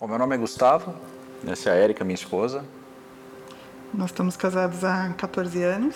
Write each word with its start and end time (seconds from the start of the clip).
O 0.00 0.08
meu 0.08 0.18
nome 0.18 0.34
é 0.34 0.38
Gustavo, 0.38 0.92
essa 1.46 1.70
é 1.70 1.72
a 1.72 1.76
Érica, 1.76 2.04
minha 2.04 2.16
esposa. 2.16 2.64
Nós 3.92 4.10
estamos 4.10 4.36
casados 4.36 4.82
há 4.82 5.14
14 5.16 5.62
anos. 5.62 5.94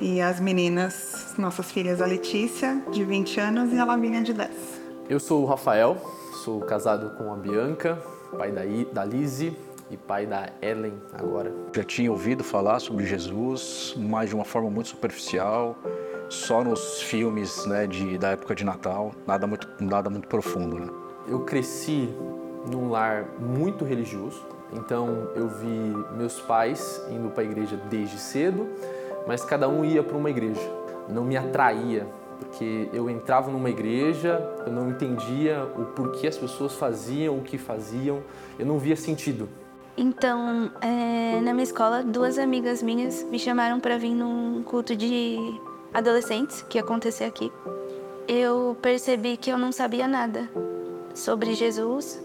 E 0.00 0.20
as 0.20 0.38
meninas, 0.38 1.34
nossas 1.36 1.72
filhas, 1.72 2.00
a 2.00 2.06
Letícia, 2.06 2.80
de 2.92 3.02
20 3.02 3.40
anos, 3.40 3.72
e 3.72 3.78
a 3.78 3.84
Lavínia, 3.84 4.22
de 4.22 4.32
10. 4.32 4.50
Eu 5.10 5.18
sou 5.18 5.42
o 5.42 5.46
Rafael, 5.46 5.96
sou 6.44 6.60
casado 6.60 7.10
com 7.18 7.32
a 7.32 7.36
Bianca, 7.36 8.00
pai 8.38 8.52
da, 8.52 8.64
I, 8.64 8.84
da 8.84 9.04
Lizzie 9.04 9.56
e 9.90 9.96
pai 9.96 10.24
da 10.24 10.50
Ellen 10.62 10.94
agora. 11.12 11.52
Já 11.74 11.82
tinha 11.82 12.10
ouvido 12.10 12.44
falar 12.44 12.78
sobre 12.78 13.04
Jesus, 13.04 13.94
mas 13.98 14.28
de 14.28 14.36
uma 14.36 14.44
forma 14.44 14.70
muito 14.70 14.90
superficial, 14.90 15.76
só 16.28 16.62
nos 16.62 17.02
filmes 17.02 17.66
né, 17.66 17.88
de, 17.88 18.16
da 18.16 18.30
época 18.30 18.54
de 18.54 18.64
Natal, 18.64 19.12
nada 19.26 19.44
muito, 19.44 19.68
nada 19.80 20.08
muito 20.08 20.28
profundo. 20.28 20.78
Né? 20.78 20.88
Eu 21.26 21.40
cresci 21.40 22.14
num 22.70 22.90
lar 22.90 23.26
muito 23.38 23.84
religioso, 23.84 24.42
então 24.72 25.28
eu 25.34 25.48
vi 25.48 25.94
meus 26.16 26.40
pais 26.40 27.02
indo 27.10 27.30
para 27.30 27.42
a 27.42 27.46
igreja 27.46 27.76
desde 27.88 28.18
cedo, 28.18 28.68
mas 29.26 29.44
cada 29.44 29.68
um 29.68 29.84
ia 29.84 30.02
para 30.02 30.16
uma 30.16 30.30
igreja. 30.30 30.60
Não 31.08 31.24
me 31.24 31.36
atraía, 31.36 32.06
porque 32.38 32.88
eu 32.92 33.08
entrava 33.08 33.50
numa 33.50 33.70
igreja, 33.70 34.40
eu 34.66 34.72
não 34.72 34.90
entendia 34.90 35.64
o 35.76 35.84
porquê 35.86 36.26
as 36.26 36.36
pessoas 36.36 36.74
faziam 36.74 37.38
o 37.38 37.42
que 37.42 37.58
faziam, 37.58 38.22
eu 38.58 38.66
não 38.66 38.78
via 38.78 38.96
sentido. 38.96 39.48
Então, 39.96 40.70
é, 40.80 41.40
na 41.40 41.52
minha 41.54 41.64
escola, 41.64 42.02
duas 42.02 42.38
amigas 42.38 42.82
minhas 42.82 43.22
me 43.24 43.38
chamaram 43.38 43.80
para 43.80 43.96
vir 43.96 44.14
num 44.14 44.62
culto 44.62 44.94
de 44.94 45.38
adolescentes 45.94 46.62
que 46.68 46.76
ia 46.76 46.82
acontecer 46.82 47.24
aqui. 47.24 47.50
Eu 48.28 48.76
percebi 48.82 49.36
que 49.36 49.50
eu 49.50 49.56
não 49.56 49.72
sabia 49.72 50.06
nada 50.06 50.50
sobre 51.14 51.54
Jesus 51.54 52.20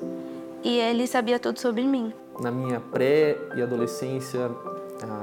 e 0.64 0.78
ele 0.78 1.08
sabia 1.08 1.40
tudo 1.40 1.60
sobre 1.60 1.84
mim. 1.84 2.14
Na 2.40 2.52
minha 2.52 2.80
pré 2.80 3.38
e 3.55 3.62
adolescência, 3.62 4.49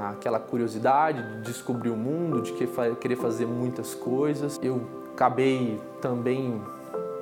aquela 0.09 0.39
curiosidade 0.39 1.21
de 1.21 1.41
descobrir 1.41 1.89
o 1.89 1.95
mundo, 1.95 2.41
de 2.41 2.53
querer 2.99 3.15
fazer 3.15 3.45
muitas 3.45 3.95
coisas, 3.95 4.59
eu 4.61 4.81
acabei 5.13 5.79
também 6.01 6.61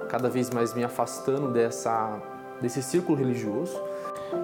cada 0.10 0.30
vez 0.30 0.50
mais 0.50 0.74
me 0.74 0.84
afastando 0.84 1.52
dessa 1.52 2.22
desse 2.62 2.82
círculo 2.82 3.18
religioso. 3.18 3.80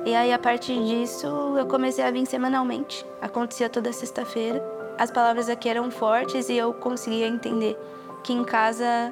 E 0.05 0.13
aí 0.13 0.31
a 0.31 0.39
partir 0.39 0.81
disso 0.83 1.27
eu 1.57 1.65
comecei 1.65 2.03
a 2.03 2.11
vir 2.11 2.25
semanalmente. 2.25 3.05
Acontecia 3.21 3.69
toda 3.69 3.91
sexta-feira. 3.91 4.63
As 4.97 5.09
palavras 5.09 5.49
aqui 5.49 5.67
eram 5.67 5.89
fortes 5.89 6.47
e 6.49 6.55
eu 6.55 6.73
conseguia 6.73 7.27
entender 7.27 7.75
que 8.23 8.31
em 8.31 8.43
casa 8.43 9.11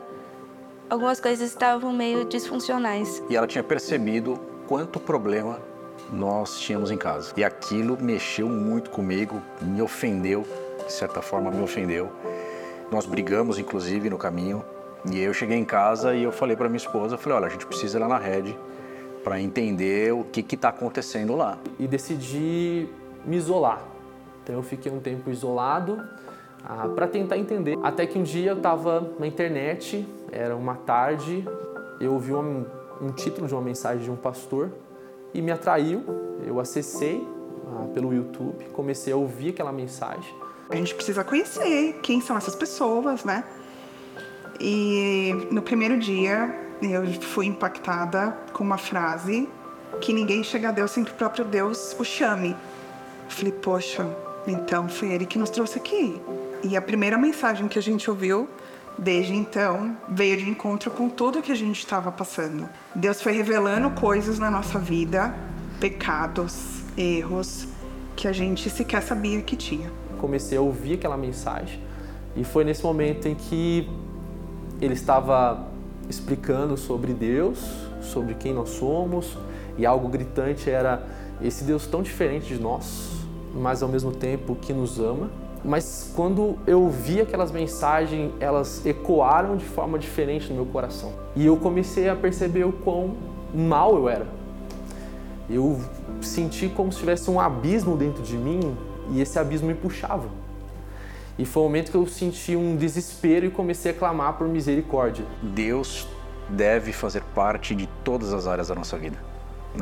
algumas 0.90 1.20
coisas 1.20 1.50
estavam 1.50 1.92
meio 1.92 2.26
disfuncionais. 2.26 3.24
E 3.30 3.36
ela 3.36 3.48
tinha 3.48 3.64
percebido 3.64 4.40
quanto 4.72 5.02
problema 5.02 5.60
nós 6.14 6.58
tínhamos 6.58 6.92
em 6.92 6.98
casa. 6.98 7.34
E 7.36 7.44
aquilo 7.44 8.02
mexeu 8.02 8.48
muito 8.48 8.90
comigo, 8.90 9.42
me 9.62 9.82
ofendeu, 9.82 10.48
de 10.86 10.94
certa 10.94 11.22
forma 11.22 11.52
me 11.52 11.62
ofendeu. 11.62 12.10
Nós 12.90 13.06
brigamos, 13.06 13.60
inclusive, 13.60 14.10
no 14.10 14.18
caminho. 14.18 14.64
E 15.12 15.20
eu 15.20 15.34
cheguei 15.34 15.58
em 15.58 15.66
casa 15.66 16.16
e 16.16 16.24
eu 16.24 16.32
falei 16.32 16.56
para 16.56 16.70
minha 16.70 16.78
esposa, 16.78 17.18
falei, 17.18 17.38
olha, 17.40 17.48
a 17.48 17.50
gente 17.50 17.66
precisa 17.66 17.98
ir 17.98 18.00
lá 18.00 18.08
na 18.08 18.18
rede 18.18 18.58
para 19.26 19.42
entender 19.42 20.14
o 20.14 20.24
que 20.24 20.56
está 20.56 20.70
acontecendo 20.70 21.36
lá. 21.36 21.58
E 21.78 21.86
decidi 21.86 22.88
me 23.26 23.36
isolar. 23.36 23.82
Então 24.42 24.56
eu 24.56 24.64
fiquei 24.64 24.90
um 24.90 25.02
tempo 25.02 25.30
isolado 25.30 26.02
ah, 26.64 26.88
para 26.96 27.10
tentar 27.10 27.38
entender. 27.38 27.78
Até 27.84 28.08
que 28.08 28.18
um 28.18 28.24
dia 28.24 28.52
eu 28.52 28.58
estava 28.58 29.06
na 29.20 29.28
internet, 29.28 30.08
era 30.32 30.56
uma 30.56 30.76
tarde, 30.76 31.46
eu 32.00 32.14
ouvi 32.14 32.34
um, 32.34 32.66
um 33.02 33.12
título 33.12 33.48
de 33.48 33.54
uma 33.54 33.62
mensagem 33.62 34.04
de 34.04 34.12
um 34.12 34.16
pastor 34.16 34.72
e 35.34 35.42
me 35.42 35.52
atraiu. 35.52 36.04
Eu 36.46 36.60
acessei 36.60 37.26
ah, 37.68 37.88
pelo 37.94 38.14
YouTube, 38.14 38.66
comecei 38.74 39.12
a 39.12 39.16
ouvir 39.16 39.50
aquela 39.50 39.72
mensagem. 39.72 40.34
A 40.70 40.76
gente 40.76 40.96
precisa 40.96 41.24
conhecer 41.24 42.00
quem 42.02 42.22
são 42.22 42.38
essas 42.38 42.56
pessoas, 42.56 43.26
né? 43.26 43.44
E 44.60 45.34
no 45.52 45.62
primeiro 45.62 45.98
dia 45.98 46.56
eu 46.82 47.06
fui 47.22 47.46
impactada 47.46 48.38
com 48.54 48.64
uma 48.64 48.78
frase 48.78 49.50
que 50.00 50.14
ninguém 50.14 50.44
chega 50.44 50.70
a 50.70 50.72
Deus 50.72 50.92
sem 50.92 51.04
que 51.04 51.12
o 51.12 51.16
próprio 51.16 51.44
Deus 51.44 51.96
o 52.00 52.06
chame. 52.06 52.56
Falei, 53.28 53.52
poxa, 53.52 54.06
então 54.48 54.88
foi 54.88 55.10
ele 55.12 55.26
que 55.26 55.38
nos 55.38 55.50
trouxe 55.50 55.78
aqui. 55.78 56.22
E 56.64 56.78
a 56.78 56.82
primeira 56.82 57.18
mensagem 57.18 57.68
que 57.68 57.80
a 57.80 57.82
gente 57.82 58.10
ouviu 58.10 58.48
desde 58.98 59.34
então 59.34 59.96
veio 60.10 60.38
de 60.38 60.50
encontro 60.50 60.92
com 60.92 61.10
tudo 61.10 61.42
que 61.42 61.52
a 61.52 61.56
gente 61.56 61.80
estava 61.80 62.12
passando. 62.12 62.70
Deus 62.94 63.22
foi 63.22 63.34
revelando 63.34 63.90
coisas 63.92 64.38
na 64.38 64.52
nossa 64.52 64.80
vida, 64.80 65.34
pecados, 65.80 66.82
erros 66.98 67.68
que 68.16 68.28
a 68.28 68.32
gente 68.32 68.70
sequer 68.70 69.02
sabia 69.02 69.42
que 69.42 69.56
tinha. 69.56 69.92
Comecei 70.20 70.58
a 70.58 70.62
ouvir 70.62 70.96
aquela 70.96 71.18
mensagem 71.18 71.82
e 72.36 72.44
foi 72.44 72.64
nesse 72.64 72.84
momento 72.84 73.28
em 73.28 73.36
que 73.36 73.90
ele 74.80 74.94
estava 74.94 75.68
explicando 76.10 76.78
sobre 76.78 77.14
Deus, 77.14 77.60
sobre 78.02 78.34
quem 78.36 78.54
nós 78.54 78.70
somos, 78.70 79.38
e 79.78 79.86
algo 79.86 80.08
gritante 80.08 80.70
era 80.70 81.06
esse 81.42 81.64
Deus 81.64 81.88
tão 81.88 82.02
diferente 82.02 82.54
de 82.54 82.62
nós, 82.62 83.10
mas 83.54 83.82
ao 83.82 83.90
mesmo 83.90 84.12
tempo 84.12 84.56
que 84.56 84.74
nos 84.74 85.00
ama. 85.00 85.30
Mas 85.64 86.12
quando 86.16 86.58
eu 86.66 86.90
vi 86.90 87.22
aquelas 87.22 87.52
mensagens, 87.52 88.32
elas 88.40 88.84
ecoaram 88.86 89.56
de 89.58 89.66
forma 89.66 90.00
diferente 90.00 90.50
no 90.50 90.56
meu 90.56 90.66
coração. 90.66 91.14
E 91.36 91.46
eu 91.46 91.56
comecei 91.58 92.10
a 92.10 92.16
perceber 92.16 92.64
o 92.64 92.72
quão 92.72 93.16
mal 93.54 93.96
eu 93.96 94.10
era. 94.10 94.28
Eu 95.50 95.80
senti 96.22 96.68
como 96.70 96.92
se 96.92 97.00
tivesse 97.00 97.30
um 97.30 97.40
abismo 97.40 97.96
dentro 97.96 98.24
de 98.24 98.36
mim 98.36 98.76
e 99.12 99.22
esse 99.22 99.38
abismo 99.38 99.68
me 99.68 99.76
puxava. 99.76 100.30
E 101.38 101.46
foi 101.46 101.62
o 101.62 101.66
momento 101.66 101.92
que 101.92 101.98
eu 101.98 102.08
senti 102.08 102.56
um 102.56 102.76
desespero 102.76 103.46
e 103.46 103.50
comecei 103.50 103.92
a 103.92 103.94
clamar 103.94 104.34
por 104.34 104.48
misericórdia. 104.48 105.26
Deus 105.42 106.08
deve 106.50 106.92
fazer 106.92 107.24
parte 107.36 107.76
de 107.76 107.88
todas 108.04 108.34
as 108.34 108.48
áreas 108.48 108.68
da 108.68 108.76
nossa 108.76 108.98
vida. 108.98 109.18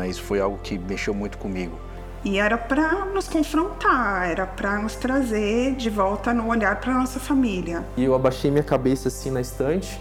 Isso 0.08 0.22
foi 0.22 0.40
algo 0.40 0.60
que 0.62 0.78
mexeu 0.78 1.14
muito 1.14 1.38
comigo. 1.38 1.78
E 2.24 2.38
era 2.38 2.58
para 2.58 3.06
nos 3.06 3.30
confrontar, 3.30 4.30
era 4.30 4.46
para 4.46 4.78
nos 4.80 4.96
trazer 4.96 5.76
de 5.76 5.90
volta 5.90 6.34
no 6.34 6.50
olhar 6.50 6.78
para 6.80 6.94
nossa 6.94 7.18
família. 7.18 7.86
E 7.96 8.04
eu 8.04 8.14
abaixei 8.14 8.52
minha 8.52 8.64
cabeça 8.64 9.08
assim 9.08 9.32
na 9.32 9.40
estante 9.40 9.98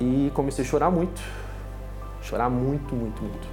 e 0.00 0.30
comecei 0.34 0.64
a 0.64 0.68
chorar 0.68 0.90
muito. 0.90 1.20
Chorar 2.22 2.48
muito, 2.48 2.94
muito, 2.94 3.20
muito. 3.20 3.48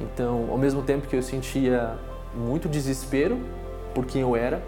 Então, 0.00 0.46
ao 0.48 0.56
mesmo 0.56 0.82
tempo 0.82 1.08
que 1.08 1.16
eu 1.16 1.22
sentia 1.22 1.98
muito 2.32 2.68
desespero 2.68 3.40
por 3.92 4.06
quem 4.06 4.22
eu 4.22 4.36
era, 4.36 4.62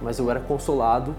mas 0.00 0.18
eu 0.18 0.30
era 0.30 0.40
consolado 0.40 1.14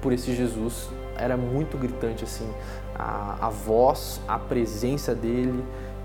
por 0.00 0.12
esse 0.12 0.36
Jesus. 0.36 0.88
Era 1.16 1.36
muito 1.36 1.76
gritante 1.76 2.22
assim, 2.22 2.48
a, 2.94 3.38
a 3.40 3.48
voz, 3.48 4.20
a 4.28 4.38
presença 4.38 5.16
dele, 5.16 5.64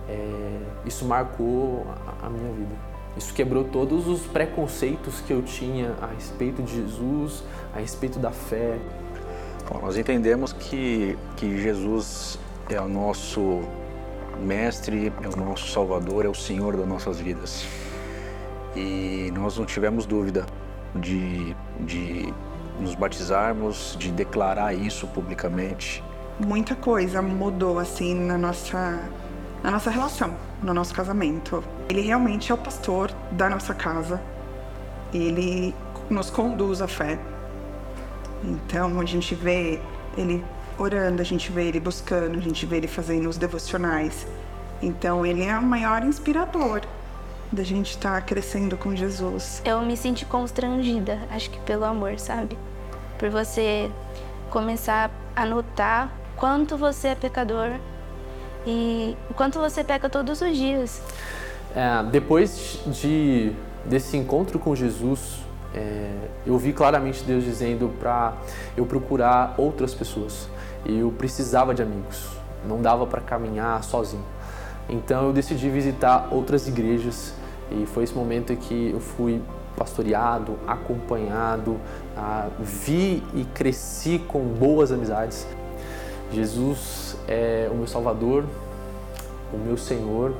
é, 0.09 0.59
isso 0.85 1.06
marcou 1.06 1.85
a, 2.22 2.25
a 2.25 2.29
minha 2.29 2.52
vida. 2.52 2.94
Isso 3.18 3.34
quebrou 3.34 3.64
todos 3.64 4.08
os 4.08 4.22
preconceitos 4.22 5.22
que 5.22 5.31
eu 5.31 5.42
tinha 5.42 5.96
a 6.02 6.08
respeito 6.08 6.62
de 6.62 6.76
Jesus, 6.76 7.44
a 7.74 7.80
respeito 7.80 8.20
da 8.20 8.31
fé. 8.31 8.78
Bom, 9.70 9.80
nós 9.81 9.98
entendemos 9.98 10.52
que, 10.52 11.18
que 11.38 11.62
Jesus 11.62 12.38
é 12.70 12.80
o 12.80 12.90
nosso 12.90 13.62
mestre, 14.40 15.14
é 15.24 15.28
o 15.28 15.38
nosso 15.38 15.68
salvador, 15.72 16.26
é 16.26 16.30
o 16.30 16.36
Senhor 16.36 16.76
das 16.76 16.88
nossas 16.88 17.20
vidas. 17.20 17.66
E 18.76 19.32
nós 19.34 19.58
não 19.58 19.66
tivemos 19.66 20.06
dúvida 20.06 20.46
de, 20.94 21.56
de 21.80 22.34
nos 22.80 22.96
batizarmos, 22.96 23.96
de 23.97 24.12
declarar 24.12 24.74
isso 24.74 25.08
publicamente. 25.08 26.03
Muita 26.40 26.76
coisa 26.76 27.22
mudou 27.22 27.80
assim 27.80 28.14
na 28.14 28.38
nossa, 28.38 29.00
na 29.64 29.72
nossa 29.72 29.90
relação, 29.90 30.35
no 30.66 30.73
nosso 30.73 30.94
casamento. 30.94 31.64
Ele 31.88 32.02
realmente 32.02 32.52
é 32.52 32.56
o 32.56 32.58
pastor 32.58 33.12
da 33.32 33.50
nossa 33.50 33.73
casa. 33.73 34.20
Ele 35.14 35.73
nos 36.09 36.29
conduz 36.29 36.82
à 36.82 36.88
fé. 36.88 37.20
Então 38.44 39.00
a 39.00 39.06
gente 39.06 39.35
vê 39.35 39.79
ele 40.17 40.44
orando, 40.78 41.22
a 41.22 41.26
gente 41.26 41.52
vê 41.52 41.67
ele 41.67 41.79
buscando, 41.79 42.38
a 42.38 42.41
gente 42.41 42.66
vê 42.66 42.78
ele 42.78 42.88
fazendo 42.88 43.29
os 43.29 43.38
devocionais. 43.38 44.28
Então 44.82 45.26
ele 45.26 45.44
é 45.44 45.58
o 45.58 45.64
maior 45.64 46.03
inspirador 46.03 46.82
da 47.52 47.64
gente 47.64 47.91
estar 47.91 48.16
tá 48.16 48.22
crescendo 48.22 48.76
com 48.76 48.96
Jesus. 48.96 49.61
Eu 49.64 49.82
me 49.82 49.96
senti 49.96 50.26
constrangida, 50.26 51.20
acho 51.29 51.50
que 51.50 51.59
pelo 51.59 51.85
amor, 51.85 52.20
sabe? 52.20 52.58
Por 53.18 53.29
você 53.29 53.90
começar 54.50 55.11
a 55.35 55.46
notar 55.46 56.11
quanto 56.35 56.76
você 56.76 57.09
é 57.09 57.16
pecador 57.16 57.79
e 58.66 59.16
quanto 59.35 59.59
você 59.59 59.84
peca 59.84 60.09
todos 60.09 60.41
os 60.41 60.58
dias. 60.58 61.02
É, 61.76 62.03
depois 62.03 62.79
de 62.88 63.52
desse 63.85 64.17
encontro 64.17 64.58
com 64.58 64.76
Jesus, 64.76 65.40
é, 65.73 66.09
eu 66.46 66.58
vi 66.58 66.73
claramente 66.73 67.23
Deus 67.23 67.44
dizendo 67.44 67.94
para 68.00 68.34
eu 68.76 68.85
procurar 68.85 69.56
outras 69.58 69.94
pessoas. 69.94 70.50
Eu 70.85 71.12
precisava 71.12 71.73
de 71.73 71.82
amigos, 71.82 72.28
não 72.67 72.82
dava 72.82 73.06
para 73.06 73.22
caminhar 73.22 73.84
sozinho. 73.84 74.23
Então 74.88 75.28
eu 75.28 75.34
decidi 75.34 75.70
visitar 75.70 76.29
outras 76.32 76.68
igrejas 76.68 77.34
e 77.72 77.85
foi 77.88 78.03
esse 78.03 78.14
momento 78.14 78.53
em 78.53 78.56
que 78.56 78.91
eu 78.91 79.00
fui 79.00 79.41
pastoreado, 79.76 80.58
acompanhado, 80.66 81.78
ah, 82.16 82.47
vi 82.59 83.22
e 83.34 83.44
cresci 83.53 84.20
com 84.20 84.41
boas 84.46 84.91
amizades. 84.91 85.46
Jesus 86.32 87.15
é 87.27 87.69
o 87.72 87.75
meu 87.75 87.87
Salvador, 87.87 88.45
o 89.53 89.57
meu 89.57 89.77
Senhor. 89.77 90.33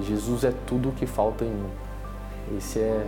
Jesus 0.00 0.44
é 0.44 0.52
tudo 0.66 0.90
o 0.90 0.92
que 0.92 1.06
falta 1.06 1.44
em 1.44 1.50
mim. 1.50 1.70
Esse 2.56 2.80
é 2.80 3.06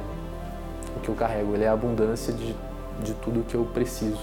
o 0.97 1.01
que 1.01 1.09
eu 1.09 1.15
carrego. 1.15 1.55
Ele 1.55 1.65
é 1.65 1.69
a 1.69 1.73
abundância 1.73 2.33
de, 2.33 2.55
de 3.03 3.15
tudo 3.15 3.41
o 3.41 3.45
que 3.45 3.55
eu 3.55 3.65
preciso. 3.67 4.21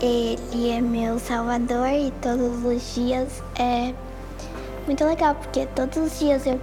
Ele 0.00 0.70
é 0.70 0.80
meu 0.80 1.18
Salvador 1.18 1.88
e 1.88 2.12
todos 2.22 2.64
os 2.64 2.94
dias 2.94 3.42
é 3.58 3.92
muito 4.86 5.04
legal, 5.04 5.34
porque 5.34 5.66
todos 5.66 5.98
os 5.98 6.18
dias 6.18 6.46
eu 6.46 6.58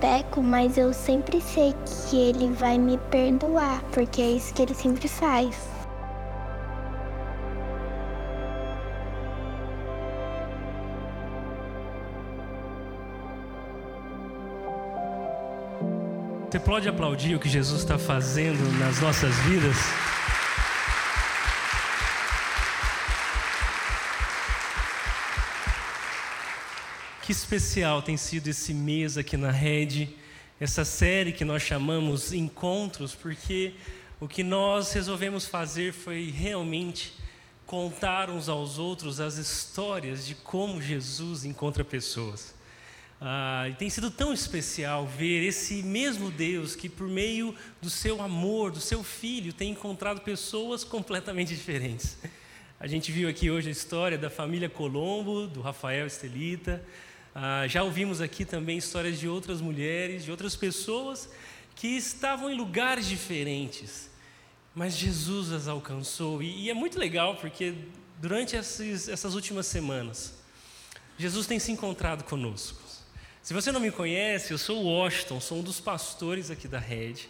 peco, 0.00 0.42
mas 0.42 0.78
eu 0.78 0.92
sempre 0.92 1.40
sei 1.40 1.74
que 1.84 2.16
ele 2.16 2.50
vai 2.52 2.78
me 2.78 2.96
perdoar, 3.10 3.82
porque 3.92 4.22
é 4.22 4.30
isso 4.30 4.52
que 4.54 4.62
ele 4.62 4.74
sempre 4.74 5.06
faz. 5.06 5.54
Pode 16.60 16.88
aplaudir 16.88 17.34
o 17.34 17.40
que 17.40 17.48
Jesus 17.48 17.80
está 17.80 17.98
fazendo 17.98 18.60
nas 18.78 19.00
nossas 19.00 19.34
vidas? 19.38 19.76
Que 27.22 27.32
especial 27.32 28.02
tem 28.02 28.16
sido 28.16 28.48
esse 28.48 28.74
mês 28.74 29.16
aqui 29.16 29.36
na 29.36 29.50
Rede, 29.50 30.14
essa 30.60 30.84
série 30.84 31.32
que 31.32 31.44
nós 31.44 31.62
chamamos 31.62 32.32
Encontros, 32.32 33.14
porque 33.14 33.74
o 34.20 34.28
que 34.28 34.42
nós 34.42 34.92
resolvemos 34.92 35.46
fazer 35.46 35.92
foi 35.92 36.30
realmente 36.30 37.14
contar 37.64 38.28
uns 38.28 38.48
aos 38.48 38.78
outros 38.78 39.20
as 39.20 39.36
histórias 39.36 40.26
de 40.26 40.34
como 40.34 40.82
Jesus 40.82 41.44
encontra 41.44 41.84
pessoas. 41.84 42.54
Ah, 43.22 43.68
e 43.68 43.74
tem 43.74 43.90
sido 43.90 44.10
tão 44.10 44.32
especial 44.32 45.06
ver 45.06 45.46
esse 45.46 45.82
mesmo 45.82 46.30
Deus 46.30 46.74
que, 46.74 46.88
por 46.88 47.06
meio 47.06 47.54
do 47.82 47.90
seu 47.90 48.22
amor, 48.22 48.70
do 48.70 48.80
seu 48.80 49.04
filho, 49.04 49.52
tem 49.52 49.72
encontrado 49.72 50.22
pessoas 50.22 50.84
completamente 50.84 51.54
diferentes. 51.54 52.16
A 52.78 52.86
gente 52.86 53.12
viu 53.12 53.28
aqui 53.28 53.50
hoje 53.50 53.68
a 53.68 53.72
história 53.72 54.16
da 54.16 54.30
família 54.30 54.70
Colombo, 54.70 55.46
do 55.46 55.60
Rafael 55.60 56.06
Estelita. 56.06 56.82
Ah, 57.34 57.66
já 57.68 57.82
ouvimos 57.82 58.22
aqui 58.22 58.46
também 58.46 58.78
histórias 58.78 59.20
de 59.20 59.28
outras 59.28 59.60
mulheres, 59.60 60.24
de 60.24 60.30
outras 60.30 60.56
pessoas 60.56 61.28
que 61.76 61.88
estavam 61.88 62.50
em 62.50 62.56
lugares 62.56 63.06
diferentes, 63.06 64.10
mas 64.74 64.96
Jesus 64.96 65.52
as 65.52 65.68
alcançou. 65.68 66.42
E, 66.42 66.64
e 66.64 66.70
é 66.70 66.74
muito 66.74 66.98
legal 66.98 67.36
porque 67.36 67.74
durante 68.18 68.56
esses, 68.56 69.08
essas 69.08 69.34
últimas 69.34 69.66
semanas, 69.66 70.38
Jesus 71.18 71.46
tem 71.46 71.58
se 71.58 71.70
encontrado 71.70 72.24
conosco. 72.24 72.89
Se 73.42 73.54
você 73.54 73.72
não 73.72 73.80
me 73.80 73.90
conhece, 73.90 74.52
eu 74.52 74.58
sou 74.58 74.82
o 74.82 74.86
Washington, 74.86 75.40
sou 75.40 75.58
um 75.58 75.62
dos 75.62 75.80
pastores 75.80 76.50
aqui 76.50 76.68
da 76.68 76.78
Rede. 76.78 77.26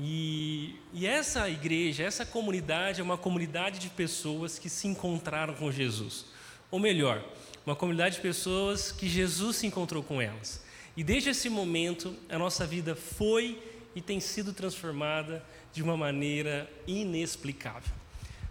E, 0.00 0.74
e, 0.92 1.06
essa 1.06 1.48
igreja, 1.50 2.02
essa 2.02 2.24
comunidade 2.24 3.00
é 3.00 3.04
uma 3.04 3.18
comunidade 3.18 3.78
de 3.78 3.90
pessoas 3.90 4.58
que 4.58 4.70
se 4.70 4.88
encontraram 4.88 5.54
com 5.54 5.70
Jesus. 5.70 6.24
Ou 6.70 6.80
melhor, 6.80 7.22
uma 7.66 7.76
comunidade 7.76 8.16
de 8.16 8.22
pessoas 8.22 8.90
que 8.90 9.06
Jesus 9.06 9.58
se 9.58 9.66
encontrou 9.66 10.02
com 10.02 10.20
elas. 10.20 10.64
E 10.96 11.04
desde 11.04 11.28
esse 11.28 11.50
momento, 11.50 12.16
a 12.30 12.38
nossa 12.38 12.66
vida 12.66 12.96
foi 12.96 13.62
e 13.94 14.00
tem 14.00 14.20
sido 14.20 14.52
transformada 14.52 15.44
de 15.74 15.82
uma 15.82 15.96
maneira 15.96 16.68
inexplicável. 16.86 17.92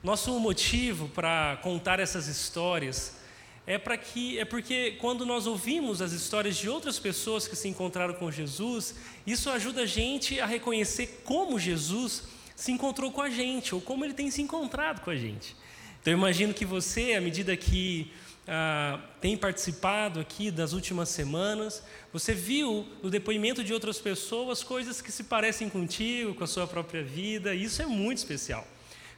Nosso 0.03 0.39
motivo 0.39 1.09
para 1.09 1.57
contar 1.63 1.99
essas 1.99 2.27
histórias 2.27 3.22
é 3.65 3.77
para 3.77 3.97
que 3.97 4.37
é 4.37 4.45
porque 4.45 4.97
quando 4.99 5.25
nós 5.25 5.47
ouvimos 5.47 6.01
as 6.01 6.11
histórias 6.11 6.57
de 6.57 6.69
outras 6.69 6.99
pessoas 6.99 7.47
que 7.47 7.55
se 7.55 7.67
encontraram 7.67 8.13
com 8.13 8.31
Jesus, 8.31 8.95
isso 9.25 9.49
ajuda 9.49 9.83
a 9.83 9.85
gente 9.85 10.39
a 10.39 10.45
reconhecer 10.45 11.21
como 11.23 11.59
Jesus 11.59 12.23
se 12.55 12.71
encontrou 12.71 13.11
com 13.11 13.21
a 13.21 13.29
gente 13.29 13.73
ou 13.73 13.81
como 13.81 14.03
ele 14.03 14.13
tem 14.13 14.29
se 14.29 14.41
encontrado 14.41 15.01
com 15.01 15.09
a 15.09 15.15
gente. 15.15 15.55
Então 16.01 16.11
eu 16.11 16.17
imagino 16.17 16.53
que 16.53 16.65
você, 16.65 17.13
à 17.13 17.21
medida 17.21 17.55
que 17.55 18.11
ah, 18.45 18.99
tem 19.21 19.37
participado 19.37 20.19
aqui 20.19 20.51
das 20.51 20.73
últimas 20.73 21.07
semanas, 21.07 21.81
você 22.11 22.33
viu 22.33 22.85
no 23.01 23.09
depoimento 23.09 23.63
de 23.63 23.73
outras 23.73 23.99
pessoas 23.99 24.61
coisas 24.61 25.01
que 25.01 25.11
se 25.11 25.23
parecem 25.23 25.69
contigo, 25.69 26.33
com 26.33 26.43
a 26.43 26.47
sua 26.47 26.67
própria 26.67 27.01
vida, 27.01 27.55
e 27.55 27.63
isso 27.63 27.81
é 27.81 27.85
muito 27.85 28.17
especial. 28.17 28.67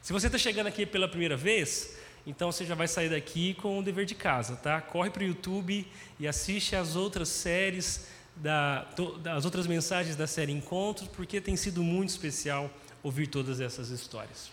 Se 0.00 0.12
você 0.12 0.26
está 0.26 0.38
chegando 0.38 0.68
aqui 0.68 0.86
pela 0.86 1.08
primeira 1.08 1.36
vez, 1.36 1.95
então 2.26 2.50
você 2.50 2.64
já 2.64 2.74
vai 2.74 2.88
sair 2.88 3.08
daqui 3.08 3.54
com 3.54 3.78
o 3.78 3.82
dever 3.82 4.04
de 4.04 4.14
casa, 4.14 4.56
tá? 4.56 4.80
Corre 4.80 5.10
para 5.10 5.22
o 5.22 5.26
YouTube 5.26 5.86
e 6.18 6.26
assiste 6.26 6.74
as 6.74 6.96
outras 6.96 7.28
séries, 7.28 8.06
da, 8.34 8.86
as 9.34 9.44
outras 9.44 9.66
mensagens 9.66 10.16
da 10.16 10.26
série 10.26 10.52
Encontros, 10.52 11.08
porque 11.08 11.40
tem 11.40 11.56
sido 11.56 11.82
muito 11.82 12.10
especial 12.10 12.70
ouvir 13.02 13.28
todas 13.28 13.60
essas 13.60 13.90
histórias. 13.90 14.50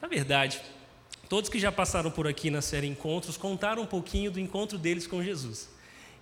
Na 0.00 0.06
verdade, 0.06 0.60
todos 1.28 1.48
que 1.50 1.58
já 1.58 1.72
passaram 1.72 2.10
por 2.10 2.28
aqui 2.28 2.50
na 2.50 2.60
série 2.60 2.86
Encontros 2.86 3.36
contaram 3.36 3.82
um 3.82 3.86
pouquinho 3.86 4.30
do 4.30 4.38
encontro 4.38 4.76
deles 4.76 5.06
com 5.06 5.22
Jesus. 5.22 5.68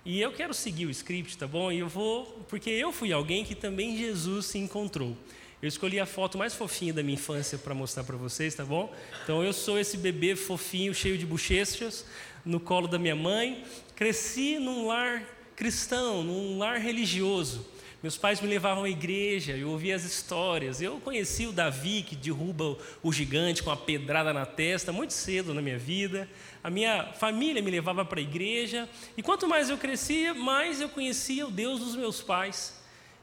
E 0.05 0.21
eu 0.21 0.31
quero 0.31 0.53
seguir 0.53 0.85
o 0.85 0.89
script, 0.89 1.37
tá 1.37 1.45
bom? 1.45 1.69
E 1.69 1.79
eu 1.79 1.89
vou, 1.89 2.25
porque 2.47 2.69
eu 2.69 2.93
fui 2.93 3.11
alguém 3.11 3.43
que 3.43 3.53
também 3.53 3.97
Jesus 3.97 4.45
se 4.45 4.57
encontrou. 4.57 5.17
Eu 5.59 5.67
escolhi 5.67 5.99
a 5.99 6.05
foto 6.05 6.37
mais 6.37 6.53
fofinha 6.53 6.93
da 6.93 7.01
minha 7.01 7.15
infância 7.15 7.57
para 7.57 7.73
mostrar 7.73 8.03
para 8.03 8.15
vocês, 8.15 8.53
tá 8.53 8.63
bom? 8.63 8.93
Então 9.23 9.43
eu 9.43 9.51
sou 9.51 9.79
esse 9.79 9.97
bebê 9.97 10.35
fofinho, 10.35 10.93
cheio 10.93 11.17
de 11.17 11.25
bochechas, 11.25 12.05
no 12.45 12.59
colo 12.59 12.87
da 12.87 12.99
minha 12.99 13.15
mãe. 13.15 13.63
Cresci 13.95 14.59
num 14.59 14.85
lar 14.85 15.23
cristão, 15.55 16.21
num 16.21 16.59
lar 16.59 16.77
religioso. 16.77 17.65
Meus 18.03 18.15
pais 18.15 18.39
me 18.39 18.47
levavam 18.47 18.83
à 18.83 18.89
igreja, 18.89 19.53
eu 19.53 19.71
ouvia 19.71 19.95
as 19.95 20.03
histórias. 20.03 20.79
Eu 20.79 20.99
conheci 20.99 21.47
o 21.47 21.51
Davi 21.51 22.03
que 22.03 22.15
derruba 22.15 22.77
o 23.01 23.11
gigante 23.11 23.63
com 23.63 23.71
a 23.71 23.75
pedrada 23.75 24.31
na 24.31 24.45
testa 24.45 24.91
muito 24.91 25.13
cedo 25.13 25.55
na 25.55 25.61
minha 25.61 25.79
vida. 25.79 26.29
A 26.63 26.69
minha 26.69 27.13
família 27.13 27.63
me 27.63 27.71
levava 27.71 28.05
para 28.05 28.19
a 28.19 28.21
igreja. 28.21 28.87
E 29.17 29.23
quanto 29.23 29.47
mais 29.47 29.71
eu 29.71 29.77
crescia, 29.79 30.35
mais 30.35 30.81
eu 30.81 30.89
conhecia 30.89 31.47
o 31.47 31.51
Deus 31.51 31.79
dos 31.79 31.95
meus 31.95 32.21
pais 32.21 32.76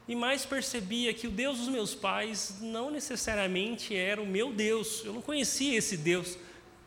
e 0.07 0.15
mais 0.15 0.45
percebia 0.45 1.13
que 1.13 1.27
o 1.27 1.31
Deus 1.31 1.57
dos 1.57 1.67
meus 1.67 1.95
pais 1.95 2.57
não 2.61 2.91
necessariamente 2.91 3.95
era 3.95 4.21
o 4.21 4.25
meu 4.25 4.53
Deus. 4.53 5.03
Eu 5.03 5.13
não 5.13 5.21
conhecia 5.21 5.77
esse 5.77 5.97
Deus 5.97 6.37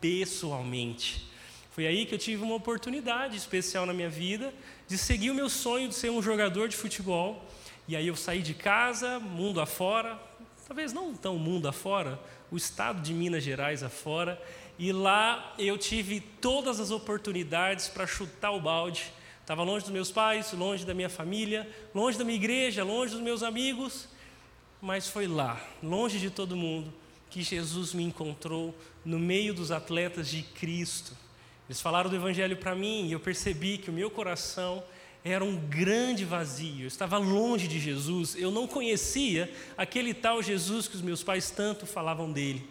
pessoalmente. 0.00 1.26
Foi 1.70 1.87
aí 1.87 2.06
que 2.06 2.14
eu 2.14 2.18
tive 2.18 2.42
uma 2.42 2.54
oportunidade 2.54 3.37
especial 3.37 3.87
na 3.87 3.92
minha 3.92 4.08
vida 4.08 4.52
de 4.87 4.96
seguir 4.96 5.30
o 5.30 5.34
meu 5.34 5.48
sonho 5.48 5.88
de 5.88 5.94
ser 5.94 6.10
um 6.10 6.22
jogador 6.22 6.68
de 6.68 6.76
futebol. 6.76 7.44
E 7.87 7.96
aí 7.96 8.06
eu 8.06 8.16
saí 8.16 8.42
de 8.42 8.54
casa, 8.54 9.18
mundo 9.18 9.60
afora, 9.60 10.18
talvez 10.66 10.92
não 10.92 11.14
tão 11.14 11.38
mundo 11.38 11.66
afora, 11.66 12.20
o 12.50 12.56
estado 12.56 13.00
de 13.00 13.14
Minas 13.14 13.42
Gerais 13.42 13.82
afora, 13.82 14.40
e 14.78 14.92
lá 14.92 15.54
eu 15.58 15.78
tive 15.78 16.20
todas 16.20 16.78
as 16.78 16.90
oportunidades 16.90 17.88
para 17.88 18.06
chutar 18.06 18.50
o 18.52 18.60
balde 18.60 19.12
Estava 19.49 19.62
longe 19.62 19.87
dos 19.87 19.95
meus 19.95 20.12
pais, 20.12 20.52
longe 20.52 20.85
da 20.85 20.93
minha 20.93 21.09
família, 21.09 21.67
longe 21.95 22.19
da 22.19 22.23
minha 22.23 22.37
igreja, 22.37 22.85
longe 22.85 23.14
dos 23.14 23.23
meus 23.23 23.43
amigos, 23.43 24.07
mas 24.78 25.09
foi 25.09 25.26
lá, 25.26 25.59
longe 25.83 26.19
de 26.19 26.28
todo 26.28 26.55
mundo, 26.55 26.93
que 27.31 27.43
Jesus 27.43 27.95
me 27.95 28.02
encontrou 28.02 28.76
no 29.02 29.19
meio 29.19 29.55
dos 29.55 29.71
atletas 29.71 30.28
de 30.28 30.43
Cristo. 30.43 31.17
Eles 31.67 31.81
falaram 31.81 32.11
do 32.11 32.17
Evangelho 32.17 32.59
para 32.59 32.75
mim 32.75 33.07
e 33.07 33.12
eu 33.12 33.21
percebi 33.21 33.78
que 33.78 33.88
o 33.88 33.93
meu 33.93 34.11
coração 34.11 34.85
era 35.25 35.43
um 35.43 35.57
grande 35.57 36.26
vazio. 36.26 36.83
Eu 36.83 36.88
estava 36.88 37.17
longe 37.17 37.67
de 37.67 37.81
Jesus, 37.81 38.37
eu 38.37 38.50
não 38.50 38.67
conhecia 38.67 39.50
aquele 39.78 40.12
tal 40.12 40.43
Jesus 40.43 40.87
que 40.87 40.97
os 40.97 41.00
meus 41.00 41.23
pais 41.23 41.50
tanto 41.50 41.87
falavam 41.87 42.31
dele. 42.31 42.69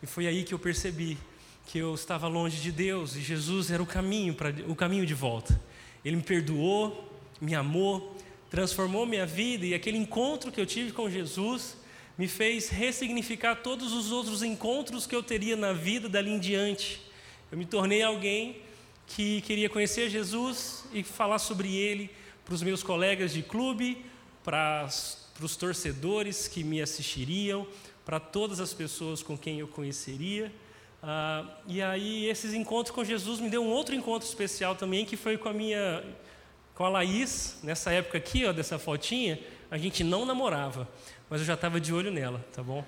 E 0.00 0.06
foi 0.06 0.28
aí 0.28 0.44
que 0.44 0.54
eu 0.54 0.60
percebi 0.60 1.18
que 1.66 1.76
eu 1.76 1.92
estava 1.92 2.28
longe 2.28 2.60
de 2.60 2.70
Deus 2.70 3.16
e 3.16 3.20
Jesus 3.20 3.72
era 3.72 3.82
o 3.82 3.86
caminho 3.86 4.32
para 4.32 4.50
o 4.68 4.76
caminho 4.76 5.04
de 5.04 5.12
volta. 5.12 5.60
Ele 6.04 6.16
me 6.16 6.22
perdoou, 6.22 7.10
me 7.40 7.54
amou, 7.54 8.16
transformou 8.50 9.06
minha 9.06 9.26
vida 9.26 9.64
e 9.64 9.74
aquele 9.74 9.98
encontro 9.98 10.52
que 10.52 10.60
eu 10.60 10.66
tive 10.66 10.92
com 10.92 11.08
Jesus 11.10 11.76
me 12.16 12.28
fez 12.28 12.68
ressignificar 12.68 13.56
todos 13.56 13.92
os 13.92 14.12
outros 14.12 14.42
encontros 14.42 15.06
que 15.06 15.16
eu 15.16 15.22
teria 15.22 15.56
na 15.56 15.72
vida 15.72 16.08
dali 16.08 16.30
em 16.30 16.38
diante. 16.38 17.00
Eu 17.50 17.58
me 17.58 17.66
tornei 17.66 18.02
alguém 18.02 18.56
que 19.06 19.40
queria 19.42 19.68
conhecer 19.68 20.08
Jesus 20.08 20.84
e 20.92 21.02
falar 21.02 21.38
sobre 21.38 21.74
ele 21.74 22.10
para 22.44 22.54
os 22.54 22.62
meus 22.62 22.82
colegas 22.82 23.32
de 23.32 23.42
clube, 23.42 24.04
para, 24.42 24.88
para 25.34 25.44
os 25.44 25.56
torcedores 25.56 26.46
que 26.46 26.62
me 26.62 26.80
assistiriam, 26.80 27.66
para 28.04 28.20
todas 28.20 28.60
as 28.60 28.72
pessoas 28.72 29.22
com 29.22 29.36
quem 29.36 29.58
eu 29.58 29.66
conheceria. 29.66 30.52
Uh, 31.04 31.50
e 31.66 31.82
aí 31.82 32.24
esses 32.30 32.54
encontros 32.54 32.94
com 32.94 33.04
Jesus 33.04 33.38
me 33.38 33.50
deu 33.50 33.62
um 33.62 33.68
outro 33.68 33.94
encontro 33.94 34.26
especial 34.26 34.74
também, 34.74 35.04
que 35.04 35.18
foi 35.18 35.36
com 35.36 35.50
a 35.50 35.52
minha 35.52 36.02
Com 36.74 36.86
a 36.86 36.88
Laís, 36.88 37.58
nessa 37.62 37.92
época 37.92 38.16
aqui, 38.16 38.46
ó, 38.46 38.52
dessa 38.52 38.78
fotinha, 38.78 39.38
a 39.70 39.76
gente 39.76 40.02
não 40.02 40.24
namorava, 40.24 40.88
mas 41.28 41.42
eu 41.42 41.46
já 41.46 41.52
estava 41.52 41.78
de 41.78 41.92
olho 41.92 42.10
nela, 42.10 42.42
tá 42.54 42.62
bom? 42.62 42.82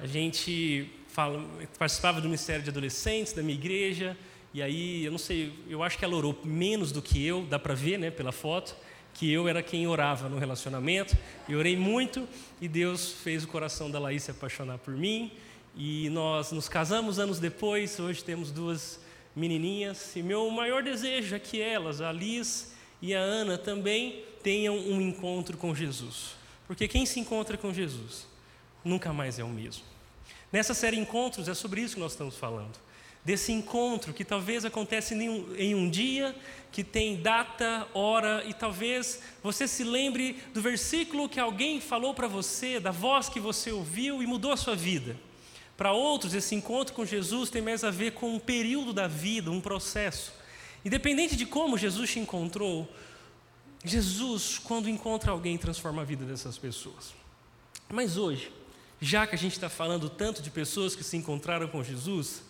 A 0.00 0.06
gente 0.06 0.88
fala, 1.08 1.44
participava 1.76 2.20
do 2.20 2.28
Ministério 2.28 2.62
de 2.62 2.70
Adolescentes, 2.70 3.32
da 3.32 3.42
minha 3.42 3.58
igreja, 3.58 4.16
e 4.54 4.62
aí, 4.62 5.04
eu 5.04 5.10
não 5.10 5.18
sei, 5.18 5.52
eu 5.68 5.82
acho 5.82 5.98
que 5.98 6.04
ela 6.04 6.14
orou 6.14 6.40
menos 6.44 6.92
do 6.92 7.02
que 7.02 7.26
eu, 7.26 7.42
dá 7.42 7.58
para 7.58 7.74
ver, 7.74 7.98
né, 7.98 8.12
pela 8.12 8.30
foto, 8.30 8.76
que 9.12 9.30
eu 9.30 9.48
era 9.48 9.60
quem 9.60 9.88
orava 9.88 10.28
no 10.28 10.38
relacionamento, 10.38 11.16
e 11.48 11.56
orei 11.56 11.76
muito, 11.76 12.28
e 12.60 12.68
Deus 12.68 13.10
fez 13.10 13.42
o 13.42 13.48
coração 13.48 13.90
da 13.90 13.98
Laís 13.98 14.22
se 14.22 14.30
apaixonar 14.30 14.78
por 14.78 14.94
mim, 14.94 15.32
e 15.76 16.08
nós 16.10 16.52
nos 16.52 16.68
casamos 16.68 17.18
anos 17.18 17.38
depois, 17.38 17.98
hoje 17.98 18.22
temos 18.22 18.50
duas 18.50 19.00
menininhas, 19.34 20.16
e 20.16 20.22
meu 20.22 20.50
maior 20.50 20.82
desejo 20.82 21.34
é 21.34 21.38
que 21.38 21.60
elas, 21.60 22.00
a 22.00 22.10
Liz 22.10 22.72
e 23.00 23.14
a 23.14 23.20
Ana, 23.20 23.56
também 23.56 24.24
tenham 24.42 24.76
um 24.76 25.00
encontro 25.00 25.56
com 25.56 25.74
Jesus. 25.74 26.36
Porque 26.66 26.88
quem 26.88 27.06
se 27.06 27.20
encontra 27.20 27.56
com 27.56 27.72
Jesus 27.72 28.26
nunca 28.84 29.12
mais 29.12 29.38
é 29.38 29.44
o 29.44 29.48
mesmo. 29.48 29.84
Nessa 30.52 30.74
série 30.74 30.98
Encontros 30.98 31.48
é 31.48 31.54
sobre 31.54 31.80
isso 31.80 31.94
que 31.94 32.00
nós 32.00 32.12
estamos 32.12 32.36
falando. 32.36 32.78
Desse 33.24 33.52
encontro 33.52 34.14
que 34.14 34.24
talvez 34.24 34.64
acontece 34.64 35.14
em 35.14 35.28
um, 35.28 35.54
em 35.56 35.74
um 35.74 35.90
dia, 35.90 36.34
que 36.72 36.82
tem 36.82 37.20
data, 37.20 37.86
hora, 37.92 38.42
e 38.46 38.54
talvez 38.54 39.20
você 39.42 39.68
se 39.68 39.84
lembre 39.84 40.42
do 40.54 40.62
versículo 40.62 41.28
que 41.28 41.38
alguém 41.38 41.80
falou 41.80 42.14
para 42.14 42.26
você, 42.26 42.80
da 42.80 42.90
voz 42.90 43.28
que 43.28 43.40
você 43.40 43.70
ouviu 43.70 44.22
e 44.22 44.26
mudou 44.26 44.52
a 44.52 44.56
sua 44.56 44.74
vida. 44.74 45.16
Para 45.78 45.92
outros, 45.92 46.34
esse 46.34 46.56
encontro 46.56 46.92
com 46.92 47.06
Jesus 47.06 47.50
tem 47.50 47.62
mais 47.62 47.84
a 47.84 47.90
ver 47.92 48.10
com 48.10 48.34
um 48.34 48.38
período 48.40 48.92
da 48.92 49.06
vida, 49.06 49.48
um 49.48 49.60
processo. 49.60 50.32
Independente 50.84 51.36
de 51.36 51.46
como 51.46 51.78
Jesus 51.78 52.10
te 52.10 52.18
encontrou, 52.18 52.92
Jesus, 53.84 54.58
quando 54.58 54.88
encontra 54.88 55.30
alguém, 55.30 55.56
transforma 55.56 56.02
a 56.02 56.04
vida 56.04 56.24
dessas 56.24 56.58
pessoas. 56.58 57.14
Mas 57.88 58.16
hoje, 58.16 58.50
já 59.00 59.24
que 59.24 59.36
a 59.36 59.38
gente 59.38 59.52
está 59.52 59.68
falando 59.68 60.10
tanto 60.10 60.42
de 60.42 60.50
pessoas 60.50 60.96
que 60.96 61.04
se 61.04 61.16
encontraram 61.16 61.68
com 61.68 61.80
Jesus, 61.84 62.42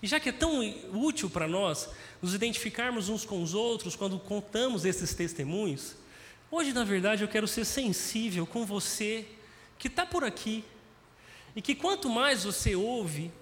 e 0.00 0.06
já 0.06 0.20
que 0.20 0.28
é 0.28 0.32
tão 0.32 0.60
útil 0.92 1.28
para 1.28 1.48
nós 1.48 1.88
nos 2.22 2.32
identificarmos 2.32 3.08
uns 3.08 3.24
com 3.24 3.42
os 3.42 3.54
outros 3.54 3.96
quando 3.96 4.20
contamos 4.20 4.84
esses 4.84 5.12
testemunhos, 5.14 5.96
hoje, 6.48 6.72
na 6.72 6.84
verdade, 6.84 7.24
eu 7.24 7.28
quero 7.28 7.48
ser 7.48 7.64
sensível 7.64 8.46
com 8.46 8.64
você 8.64 9.26
que 9.76 9.88
está 9.88 10.06
por 10.06 10.22
aqui 10.22 10.64
e 11.58 11.60
que 11.60 11.74
quanto 11.74 12.08
mais 12.08 12.44
você 12.44 12.76
ouve 12.76 13.32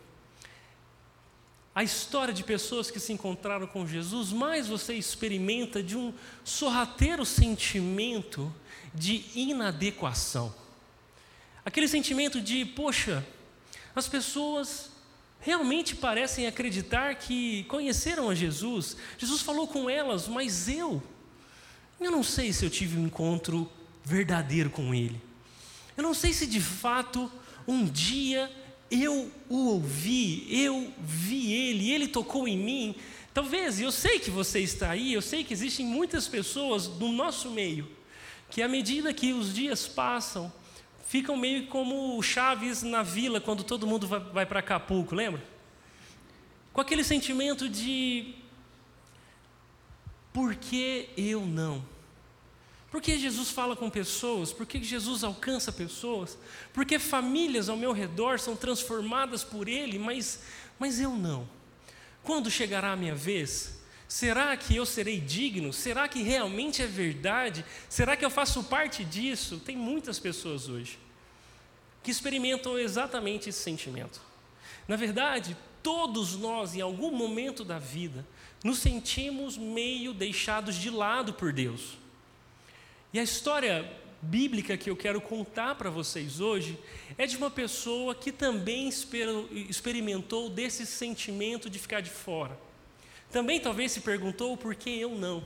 a 1.74 1.84
história 1.84 2.32
de 2.32 2.42
pessoas 2.42 2.90
que 2.90 2.98
se 2.98 3.12
encontraram 3.12 3.66
com 3.66 3.86
Jesus, 3.86 4.32
mais 4.32 4.68
você 4.68 4.94
experimenta 4.94 5.82
de 5.82 5.98
um 5.98 6.14
sorrateiro 6.42 7.26
sentimento 7.26 8.50
de 8.94 9.22
inadequação. 9.34 10.54
Aquele 11.62 11.86
sentimento 11.86 12.40
de, 12.40 12.64
poxa, 12.64 13.22
as 13.94 14.08
pessoas 14.08 14.92
realmente 15.38 15.94
parecem 15.94 16.46
acreditar 16.46 17.16
que 17.16 17.64
conheceram 17.64 18.30
a 18.30 18.34
Jesus, 18.34 18.96
Jesus 19.18 19.42
falou 19.42 19.68
com 19.68 19.90
elas, 19.90 20.26
mas 20.26 20.70
eu, 20.70 21.02
eu 22.00 22.10
não 22.10 22.22
sei 22.22 22.50
se 22.54 22.64
eu 22.64 22.70
tive 22.70 22.98
um 22.98 23.04
encontro 23.04 23.70
verdadeiro 24.02 24.70
com 24.70 24.94
Ele. 24.94 25.20
Eu 25.94 26.02
não 26.02 26.14
sei 26.14 26.32
se 26.32 26.46
de 26.46 26.62
fato 26.62 27.30
um 27.66 27.84
dia 27.84 28.50
eu 28.90 29.30
o 29.48 29.68
ouvi, 29.68 30.46
eu 30.48 30.92
vi 30.98 31.52
ele, 31.52 31.90
ele 31.90 32.08
tocou 32.08 32.46
em 32.46 32.56
mim. 32.56 32.94
Talvez, 33.34 33.80
eu 33.80 33.92
sei 33.92 34.18
que 34.18 34.30
você 34.30 34.60
está 34.60 34.90
aí, 34.90 35.12
eu 35.12 35.20
sei 35.20 35.44
que 35.44 35.52
existem 35.52 35.84
muitas 35.84 36.28
pessoas 36.28 36.86
no 36.86 37.12
nosso 37.12 37.50
meio 37.50 37.96
que, 38.48 38.62
à 38.62 38.68
medida 38.68 39.12
que 39.12 39.32
os 39.32 39.52
dias 39.52 39.86
passam, 39.88 40.52
ficam 41.06 41.36
meio 41.36 41.66
como 41.66 42.22
chaves 42.22 42.82
na 42.82 43.02
vila 43.02 43.40
quando 43.40 43.64
todo 43.64 43.86
mundo 43.86 44.06
vai, 44.06 44.20
vai 44.20 44.46
para 44.46 44.60
Acapulco, 44.60 45.14
lembra? 45.14 45.42
Com 46.72 46.80
aquele 46.80 47.02
sentimento 47.02 47.68
de 47.68 48.34
por 50.32 50.54
que 50.54 51.08
eu 51.16 51.44
não? 51.44 51.84
Porque 52.90 53.18
Jesus 53.18 53.50
fala 53.50 53.74
com 53.74 53.90
pessoas, 53.90 54.52
porque 54.52 54.82
Jesus 54.82 55.24
alcança 55.24 55.72
pessoas, 55.72 56.38
porque 56.72 56.98
famílias 56.98 57.68
ao 57.68 57.76
meu 57.76 57.92
redor 57.92 58.38
são 58.38 58.54
transformadas 58.56 59.42
por 59.42 59.68
Ele, 59.68 59.98
mas, 59.98 60.40
mas 60.78 61.00
eu 61.00 61.10
não. 61.10 61.48
Quando 62.22 62.50
chegará 62.50 62.92
a 62.92 62.96
minha 62.96 63.14
vez? 63.14 63.76
Será 64.08 64.56
que 64.56 64.76
eu 64.76 64.86
serei 64.86 65.20
digno? 65.20 65.72
Será 65.72 66.06
que 66.06 66.22
realmente 66.22 66.80
é 66.80 66.86
verdade? 66.86 67.64
Será 67.88 68.16
que 68.16 68.24
eu 68.24 68.30
faço 68.30 68.62
parte 68.64 69.04
disso? 69.04 69.58
Tem 69.58 69.76
muitas 69.76 70.18
pessoas 70.18 70.68
hoje 70.68 70.98
que 72.02 72.10
experimentam 72.12 72.78
exatamente 72.78 73.48
esse 73.48 73.58
sentimento. 73.58 74.20
Na 74.86 74.94
verdade, 74.94 75.56
todos 75.82 76.36
nós, 76.36 76.76
em 76.76 76.80
algum 76.80 77.10
momento 77.10 77.64
da 77.64 77.80
vida, 77.80 78.24
nos 78.62 78.78
sentimos 78.78 79.56
meio 79.56 80.14
deixados 80.14 80.76
de 80.76 80.88
lado 80.88 81.34
por 81.34 81.52
Deus. 81.52 81.98
E 83.16 83.18
a 83.18 83.22
história 83.22 83.90
bíblica 84.20 84.76
que 84.76 84.90
eu 84.90 84.94
quero 84.94 85.22
contar 85.22 85.74
para 85.76 85.88
vocês 85.88 86.38
hoje 86.38 86.78
é 87.16 87.26
de 87.26 87.34
uma 87.38 87.50
pessoa 87.50 88.14
que 88.14 88.30
também 88.30 88.90
experimentou 88.90 90.50
desse 90.50 90.84
sentimento 90.84 91.70
de 91.70 91.78
ficar 91.78 92.02
de 92.02 92.10
fora. 92.10 92.60
Também 93.32 93.58
talvez 93.58 93.92
se 93.92 94.00
perguntou 94.00 94.54
por 94.54 94.74
que 94.74 95.00
eu 95.00 95.14
não. 95.14 95.38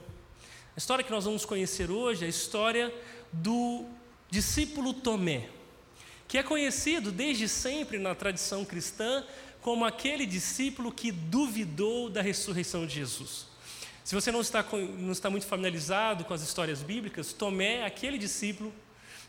A 0.75 0.79
história 0.79 1.05
que 1.05 1.13
nós 1.13 1.27
vamos 1.27 1.45
conhecer 1.45 1.93
hoje 1.93 2.25
é 2.25 2.27
a 2.27 2.29
história 2.29 2.93
do 3.33 3.87
discípulo 4.29 4.93
Tomé, 4.93 5.49
que 6.27 6.39
é 6.39 6.43
conhecido 6.43 7.13
desde 7.13 7.49
sempre 7.49 8.01
na 8.01 8.17
tradição 8.17 8.65
cristã 8.65 9.25
como 9.63 9.85
aquele 9.85 10.27
discípulo 10.27 10.91
que 10.91 11.13
duvidou 11.13 12.11
da 12.11 12.21
ressurreição 12.21 12.85
de 12.85 12.97
Jesus. 12.97 13.50
Se 14.11 14.15
você 14.17 14.33
não 14.33 14.41
está, 14.41 14.67
não 14.99 15.13
está 15.13 15.31
muito 15.31 15.47
familiarizado 15.47 16.25
com 16.25 16.35
as 16.35 16.43
histórias 16.43 16.83
bíblicas, 16.83 17.33
Tomé 17.33 17.85
aquele 17.85 18.19
discípulo 18.19 18.75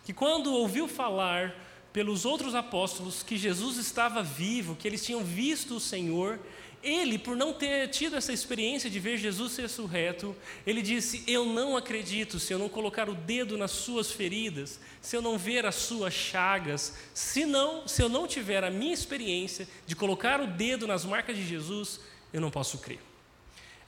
que, 0.04 0.12
quando 0.12 0.56
ouviu 0.56 0.88
falar 0.88 1.54
pelos 1.94 2.26
outros 2.26 2.56
apóstolos 2.56 3.22
que 3.22 3.38
Jesus 3.38 3.78
estava 3.78 4.24
vivo, 4.24 4.76
que 4.76 4.88
eles 4.88 5.06
tinham 5.06 5.24
visto 5.24 5.76
o 5.76 5.80
Senhor, 5.80 6.40
ele, 6.82 7.20
por 7.20 7.38
não 7.38 7.54
ter 7.54 7.90
tido 7.90 8.16
essa 8.16 8.34
experiência 8.34 8.90
de 8.90 9.00
ver 9.00 9.18
Jesus 9.18 9.56
ressurreto, 9.56 10.36
ele 10.66 10.82
disse: 10.82 11.24
Eu 11.28 11.46
não 11.46 11.78
acredito 11.78 12.40
se 12.40 12.52
eu 12.52 12.58
não 12.58 12.68
colocar 12.68 13.08
o 13.08 13.14
dedo 13.14 13.60
nas 13.60 13.70
suas 13.70 14.10
feridas, 14.10 14.80
se 15.00 15.16
eu 15.16 15.22
não 15.22 15.38
ver 15.38 15.64
as 15.64 15.76
suas 15.76 16.12
chagas, 16.12 16.96
se, 17.14 17.46
não, 17.46 17.88
se 17.88 18.02
eu 18.02 18.10
não 18.10 18.26
tiver 18.26 18.64
a 18.64 18.72
minha 18.72 18.96
experiência 18.96 19.68
de 19.86 19.96
colocar 19.96 20.42
o 20.42 20.48
dedo 20.48 20.88
nas 20.88 21.06
marcas 21.06 21.38
de 21.38 21.48
Jesus, 21.48 22.00
eu 22.34 22.42
não 22.42 22.50
posso 22.50 22.80
crer. 22.80 23.11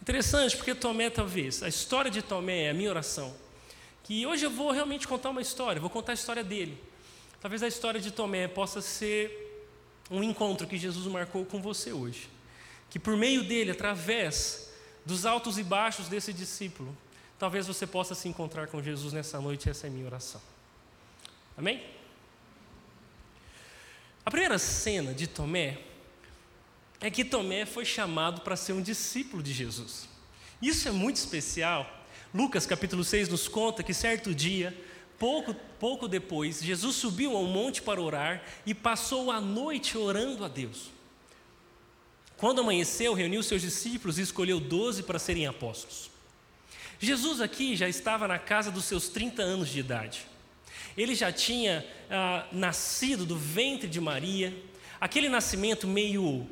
Interessante, 0.03 0.57
porque 0.57 0.75
Tomé, 0.75 1.10
talvez, 1.10 1.63
a 1.63 1.69
história 1.69 2.12
de 2.12 2.22
Tomé 2.22 2.63
é 2.63 2.72
a 2.72 2.74
minha 2.74 2.89
oração. 2.89 3.33
Que 4.03 4.25
hoje 4.25 4.45
eu 4.45 4.50
vou 4.50 4.69
realmente 4.69 5.07
contar 5.07 5.29
uma 5.29 5.41
história, 5.41 5.79
vou 5.79 5.89
contar 5.89 6.12
a 6.12 6.13
história 6.13 6.43
dele. 6.43 6.77
Talvez 7.39 7.63
a 7.63 7.69
história 7.69 8.01
de 8.01 8.12
Tomé 8.12 8.50
possa 8.50 8.81
ser 8.81 9.65
um 10.12 10.22
encontro 10.22 10.67
que 10.67 10.77
Jesus 10.77 11.07
marcou 11.07 11.45
com 11.45 11.62
você 11.62 11.93
hoje. 11.93 12.27
Que 12.89 13.00
por 13.00 13.15
meio 13.15 13.45
dele, 13.45 13.72
através 13.72 14.74
dos 15.05 15.25
altos 15.25 15.57
e 15.57 15.63
baixos 15.63 16.10
desse 16.10 16.33
discípulo, 16.33 16.93
talvez 17.39 17.65
você 17.65 17.88
possa 17.88 18.13
se 18.13 18.27
encontrar 18.27 18.67
com 18.67 18.83
Jesus 18.83 19.13
nessa 19.13 19.39
noite, 19.39 19.69
essa 19.69 19.88
é 19.88 19.89
a 19.89 19.93
minha 19.93 20.05
oração. 20.05 20.41
Amém? 21.57 21.81
A 24.25 24.29
primeira 24.29 24.60
cena 24.60 25.13
de 25.13 25.27
Tomé 25.27 25.79
é 27.03 27.12
que 27.12 27.25
Tomé 27.25 27.65
foi 27.65 27.83
chamado 27.83 28.41
para 28.41 28.55
ser 28.55 28.72
um 28.72 28.81
discípulo 28.81 29.43
de 29.43 29.51
Jesus. 29.51 30.07
Isso 30.62 30.88
é 30.88 30.91
muito 30.91 31.17
especial. 31.17 32.01
Lucas 32.33 32.65
capítulo 32.65 33.03
6 33.03 33.27
nos 33.27 33.45
conta 33.50 33.83
que 33.83 33.93
certo 33.93 34.33
dia, 34.33 34.74
pouco, 35.19 35.53
pouco 35.77 36.07
depois, 36.07 36.63
Jesus 36.63 36.95
subiu 36.95 37.36
ao 37.36 37.43
monte 37.43 37.81
para 37.81 38.01
orar 38.01 38.41
e 38.65 38.74
passou 38.74 39.29
a 39.31 39.41
noite 39.41 39.98
orando 39.98 40.45
a 40.45 40.48
Deus. 40.48 40.91
Quando 42.38 42.62
amanheceu, 42.62 43.13
reuniu 43.13 43.43
seus 43.43 43.62
discípulos 43.62 44.17
e 44.17 44.22
escolheu 44.22 44.62
doze 44.62 45.03
para 45.03 45.19
serem 45.19 45.45
apóstolos. 45.45 46.10
Jesus 47.01 47.41
aqui 47.41 47.75
já 47.75 47.89
estava 47.89 48.29
na 48.29 48.39
casa 48.39 48.72
dos 48.72 48.86
seus 48.86 49.10
30 49.10 49.41
anos 49.41 49.67
de 49.67 49.81
idade. 49.81 50.25
Ele 50.95 51.15
já 51.15 51.33
tinha 51.33 51.86
ah, 52.10 52.48
nascido 52.50 53.25
do 53.25 53.38
ventre 53.38 53.89
de 53.89 54.00
Maria, 54.00 54.57
aquele 55.01 55.27
nascimento 55.27 55.86
meio 55.86 56.48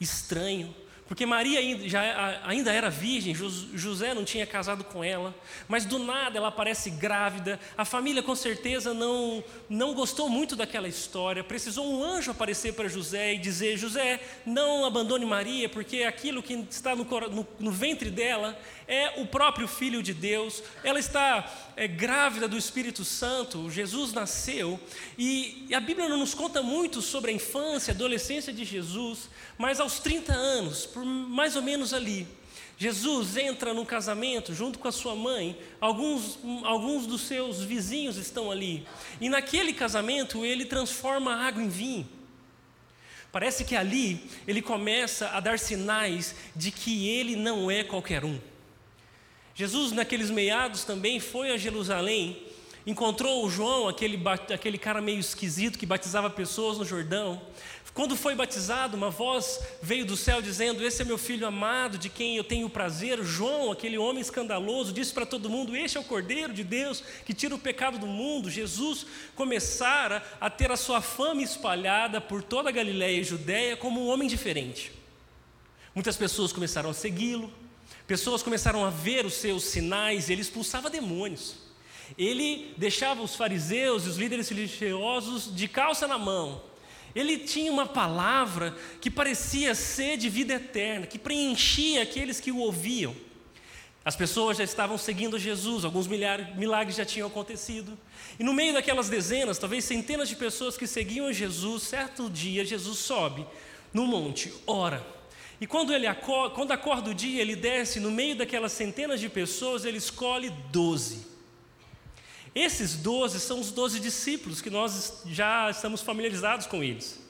estranho, 0.00 0.74
porque 1.08 1.24
Maria 1.24 1.88
já, 1.88 2.38
ainda 2.44 2.70
era 2.70 2.90
virgem, 2.90 3.34
José 3.34 4.12
não 4.12 4.26
tinha 4.26 4.46
casado 4.46 4.84
com 4.84 5.02
ela, 5.02 5.34
mas 5.66 5.86
do 5.86 5.98
nada 5.98 6.36
ela 6.36 6.48
aparece 6.48 6.90
grávida. 6.90 7.58
A 7.78 7.84
família 7.86 8.22
com 8.22 8.36
certeza 8.36 8.92
não, 8.92 9.42
não 9.70 9.94
gostou 9.94 10.28
muito 10.28 10.54
daquela 10.54 10.86
história. 10.86 11.42
Precisou 11.42 11.90
um 11.90 12.04
anjo 12.04 12.30
aparecer 12.30 12.74
para 12.74 12.88
José 12.88 13.32
e 13.32 13.38
dizer: 13.38 13.78
José, 13.78 14.20
não 14.44 14.84
abandone 14.84 15.24
Maria, 15.24 15.66
porque 15.66 16.02
aquilo 16.02 16.42
que 16.42 16.52
está 16.70 16.94
no, 16.94 17.04
no, 17.04 17.48
no 17.58 17.72
ventre 17.72 18.10
dela 18.10 18.54
é 18.86 19.18
o 19.18 19.26
próprio 19.26 19.66
Filho 19.66 20.02
de 20.02 20.12
Deus. 20.12 20.62
Ela 20.84 20.98
está 20.98 21.50
é, 21.74 21.88
grávida 21.88 22.46
do 22.46 22.56
Espírito 22.58 23.02
Santo. 23.02 23.70
Jesus 23.70 24.12
nasceu 24.12 24.78
e, 25.16 25.64
e 25.70 25.74
a 25.74 25.80
Bíblia 25.80 26.06
não 26.06 26.18
nos 26.18 26.34
conta 26.34 26.62
muito 26.62 27.00
sobre 27.00 27.30
a 27.30 27.34
infância, 27.34 27.92
a 27.92 27.94
adolescência 27.94 28.52
de 28.52 28.64
Jesus, 28.64 29.30
mas 29.58 29.80
aos 29.80 29.98
30 29.98 30.32
anos, 30.32 30.86
por 30.86 31.04
mais 31.04 31.56
ou 31.56 31.62
menos 31.62 31.92
ali, 31.92 32.26
Jesus 32.78 33.36
entra 33.36 33.74
num 33.74 33.84
casamento 33.84 34.54
junto 34.54 34.78
com 34.78 34.86
a 34.86 34.92
sua 34.92 35.16
mãe, 35.16 35.58
alguns, 35.80 36.38
alguns 36.62 37.08
dos 37.08 37.22
seus 37.22 37.60
vizinhos 37.60 38.16
estão 38.16 38.52
ali, 38.52 38.86
e 39.20 39.28
naquele 39.28 39.72
casamento 39.72 40.44
ele 40.44 40.64
transforma 40.64 41.34
a 41.34 41.46
água 41.48 41.60
em 41.60 41.68
vinho. 41.68 42.08
Parece 43.32 43.64
que 43.64 43.74
ali 43.74 44.24
ele 44.46 44.62
começa 44.62 45.28
a 45.30 45.40
dar 45.40 45.58
sinais 45.58 46.36
de 46.54 46.70
que 46.70 47.08
ele 47.08 47.34
não 47.34 47.70
é 47.70 47.82
qualquer 47.82 48.24
um. 48.24 48.38
Jesus, 49.54 49.90
naqueles 49.90 50.30
meados, 50.30 50.84
também 50.84 51.18
foi 51.18 51.50
a 51.50 51.56
Jerusalém, 51.56 52.40
encontrou 52.86 53.44
o 53.44 53.50
João, 53.50 53.88
aquele, 53.88 54.18
aquele 54.54 54.78
cara 54.78 55.02
meio 55.02 55.18
esquisito 55.18 55.78
que 55.78 55.84
batizava 55.84 56.30
pessoas 56.30 56.78
no 56.78 56.84
Jordão, 56.84 57.42
quando 57.94 58.16
foi 58.16 58.34
batizado, 58.34 58.96
uma 58.96 59.10
voz 59.10 59.60
veio 59.82 60.04
do 60.04 60.16
céu 60.16 60.40
dizendo: 60.40 60.84
Esse 60.84 61.02
é 61.02 61.04
meu 61.04 61.18
filho 61.18 61.46
amado, 61.46 61.98
de 61.98 62.08
quem 62.08 62.36
eu 62.36 62.44
tenho 62.44 62.68
prazer. 62.68 63.22
João, 63.24 63.72
aquele 63.72 63.98
homem 63.98 64.20
escandaloso, 64.20 64.92
disse 64.92 65.12
para 65.12 65.26
todo 65.26 65.50
mundo: 65.50 65.76
Este 65.76 65.96
é 65.96 66.00
o 66.00 66.04
Cordeiro 66.04 66.52
de 66.52 66.62
Deus 66.62 67.02
que 67.24 67.34
tira 67.34 67.54
o 67.54 67.58
pecado 67.58 67.98
do 67.98 68.06
mundo. 68.06 68.50
Jesus 68.50 69.06
começara 69.34 70.22
a 70.40 70.48
ter 70.48 70.70
a 70.70 70.76
sua 70.76 71.00
fama 71.00 71.42
espalhada 71.42 72.20
por 72.20 72.42
toda 72.42 72.68
a 72.68 72.72
Galiléia 72.72 73.20
e 73.20 73.24
Judéia 73.24 73.76
como 73.76 74.00
um 74.00 74.08
homem 74.08 74.28
diferente. 74.28 74.92
Muitas 75.94 76.16
pessoas 76.16 76.52
começaram 76.52 76.90
a 76.90 76.94
segui-lo, 76.94 77.52
pessoas 78.06 78.42
começaram 78.42 78.84
a 78.84 78.90
ver 78.90 79.26
os 79.26 79.34
seus 79.34 79.64
sinais, 79.64 80.30
ele 80.30 80.42
expulsava 80.42 80.88
demônios. 80.88 81.56
Ele 82.16 82.72
deixava 82.76 83.22
os 83.22 83.34
fariseus 83.34 84.06
e 84.06 84.08
os 84.08 84.16
líderes 84.16 84.48
religiosos 84.48 85.54
de 85.54 85.68
calça 85.68 86.06
na 86.06 86.16
mão, 86.16 86.62
ele 87.18 87.38
tinha 87.38 87.72
uma 87.72 87.86
palavra 87.86 88.76
que 89.00 89.10
parecia 89.10 89.74
ser 89.74 90.16
de 90.16 90.28
vida 90.28 90.54
eterna, 90.54 91.06
que 91.06 91.18
preenchia 91.18 92.02
aqueles 92.02 92.38
que 92.38 92.52
o 92.52 92.58
ouviam. 92.58 93.14
As 94.04 94.14
pessoas 94.14 94.56
já 94.56 94.64
estavam 94.64 94.96
seguindo 94.96 95.38
Jesus, 95.38 95.84
alguns 95.84 96.06
milagres 96.06 96.96
já 96.96 97.04
tinham 97.04 97.26
acontecido. 97.26 97.98
E 98.38 98.44
no 98.44 98.54
meio 98.54 98.72
daquelas 98.72 99.08
dezenas, 99.08 99.58
talvez 99.58 99.84
centenas 99.84 100.28
de 100.28 100.36
pessoas 100.36 100.76
que 100.76 100.86
seguiam 100.86 101.32
Jesus, 101.32 101.82
certo 101.82 102.30
dia 102.30 102.64
Jesus 102.64 102.98
sobe 102.98 103.44
no 103.92 104.06
monte, 104.06 104.52
ora. 104.66 105.04
E 105.60 105.66
quando 105.66 105.92
ele 105.92 106.06
acorda, 106.06 106.54
quando 106.54 106.70
acorda 106.70 107.10
o 107.10 107.14
dia, 107.14 107.42
ele 107.42 107.56
desce 107.56 107.98
no 107.98 108.12
meio 108.12 108.36
daquelas 108.36 108.70
centenas 108.70 109.18
de 109.18 109.28
pessoas, 109.28 109.84
ele 109.84 109.98
escolhe 109.98 110.50
doze. 110.70 111.26
Esses 112.54 112.96
doze 112.96 113.40
são 113.40 113.60
os 113.60 113.70
doze 113.70 114.00
discípulos 114.00 114.60
que 114.60 114.70
nós 114.70 115.22
já 115.26 115.70
estamos 115.70 116.00
familiarizados 116.00 116.66
com 116.66 116.82
eles. 116.82 117.20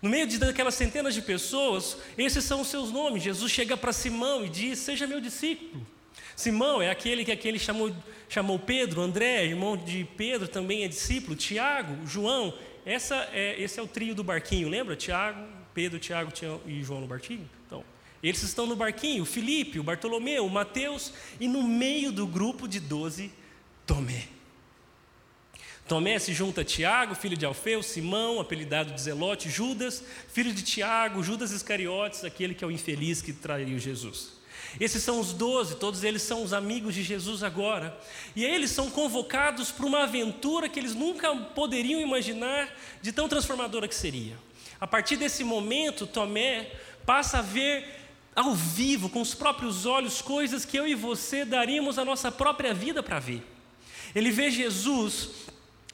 No 0.00 0.10
meio 0.10 0.26
de 0.26 0.38
daquelas 0.38 0.74
centenas 0.74 1.14
de 1.14 1.22
pessoas, 1.22 1.96
esses 2.18 2.44
são 2.44 2.60
os 2.60 2.68
seus 2.68 2.90
nomes. 2.90 3.22
Jesus 3.22 3.50
chega 3.50 3.76
para 3.76 3.92
Simão 3.92 4.44
e 4.44 4.48
diz: 4.48 4.78
Seja 4.78 5.06
meu 5.06 5.20
discípulo. 5.20 5.86
Simão 6.34 6.82
é 6.82 6.90
aquele 6.90 7.24
que 7.24 7.32
aquele 7.32 7.58
chamou, 7.58 7.94
chamou 8.28 8.58
Pedro, 8.58 9.00
André, 9.00 9.46
irmão 9.46 9.76
de 9.76 10.06
Pedro, 10.16 10.46
também 10.46 10.84
é 10.84 10.88
discípulo. 10.88 11.34
Tiago, 11.34 12.06
João, 12.06 12.52
essa 12.84 13.28
é, 13.32 13.60
esse 13.60 13.80
é 13.80 13.82
o 13.82 13.86
trio 13.86 14.14
do 14.14 14.22
barquinho, 14.22 14.68
lembra? 14.68 14.94
Tiago, 14.94 15.40
Pedro, 15.72 15.98
Tiago 15.98 16.30
e 16.66 16.82
João 16.82 17.00
no 17.00 17.06
barquinho? 17.06 17.48
Então, 17.66 17.82
eles 18.22 18.42
estão 18.42 18.66
no 18.66 18.76
barquinho, 18.76 19.24
Filipe, 19.24 19.80
o 19.80 19.82
Bartolomeu, 19.82 20.44
o 20.44 20.50
Mateus, 20.50 21.12
e 21.40 21.48
no 21.48 21.62
meio 21.62 22.12
do 22.12 22.26
grupo 22.26 22.68
de 22.68 22.80
doze, 22.80 23.32
Tomé. 23.86 24.35
Tomé 25.88 26.18
se 26.18 26.32
junta 26.32 26.62
a 26.62 26.64
Tiago, 26.64 27.14
filho 27.14 27.36
de 27.36 27.46
Alfeu, 27.46 27.80
Simão, 27.80 28.40
apelidado 28.40 28.92
de 28.92 29.00
Zelote, 29.00 29.48
Judas, 29.48 30.02
filho 30.32 30.52
de 30.52 30.62
Tiago, 30.62 31.22
Judas 31.22 31.52
Iscariotes, 31.52 32.24
aquele 32.24 32.54
que 32.54 32.64
é 32.64 32.66
o 32.66 32.72
infeliz 32.72 33.22
que 33.22 33.32
traiu 33.32 33.78
Jesus. 33.78 34.32
Esses 34.80 35.02
são 35.02 35.20
os 35.20 35.32
doze, 35.32 35.76
todos 35.76 36.02
eles 36.02 36.22
são 36.22 36.42
os 36.42 36.52
amigos 36.52 36.92
de 36.92 37.04
Jesus 37.04 37.44
agora. 37.44 37.96
E 38.34 38.44
eles 38.44 38.72
são 38.72 38.90
convocados 38.90 39.70
para 39.70 39.86
uma 39.86 40.02
aventura 40.02 40.68
que 40.68 40.78
eles 40.78 40.94
nunca 40.94 41.34
poderiam 41.34 42.00
imaginar 42.00 42.68
de 43.00 43.12
tão 43.12 43.28
transformadora 43.28 43.86
que 43.86 43.94
seria. 43.94 44.36
A 44.80 44.86
partir 44.88 45.16
desse 45.16 45.44
momento, 45.44 46.06
Tomé 46.06 46.68
passa 47.06 47.38
a 47.38 47.42
ver 47.42 47.84
ao 48.34 48.54
vivo, 48.54 49.08
com 49.08 49.20
os 49.20 49.34
próprios 49.34 49.86
olhos, 49.86 50.20
coisas 50.20 50.64
que 50.64 50.76
eu 50.76 50.86
e 50.86 50.94
você 50.94 51.44
daríamos 51.44 51.96
a 51.96 52.04
nossa 52.04 52.30
própria 52.30 52.74
vida 52.74 53.02
para 53.02 53.20
ver. 53.20 53.42
Ele 54.14 54.30
vê 54.30 54.50
Jesus 54.50 55.45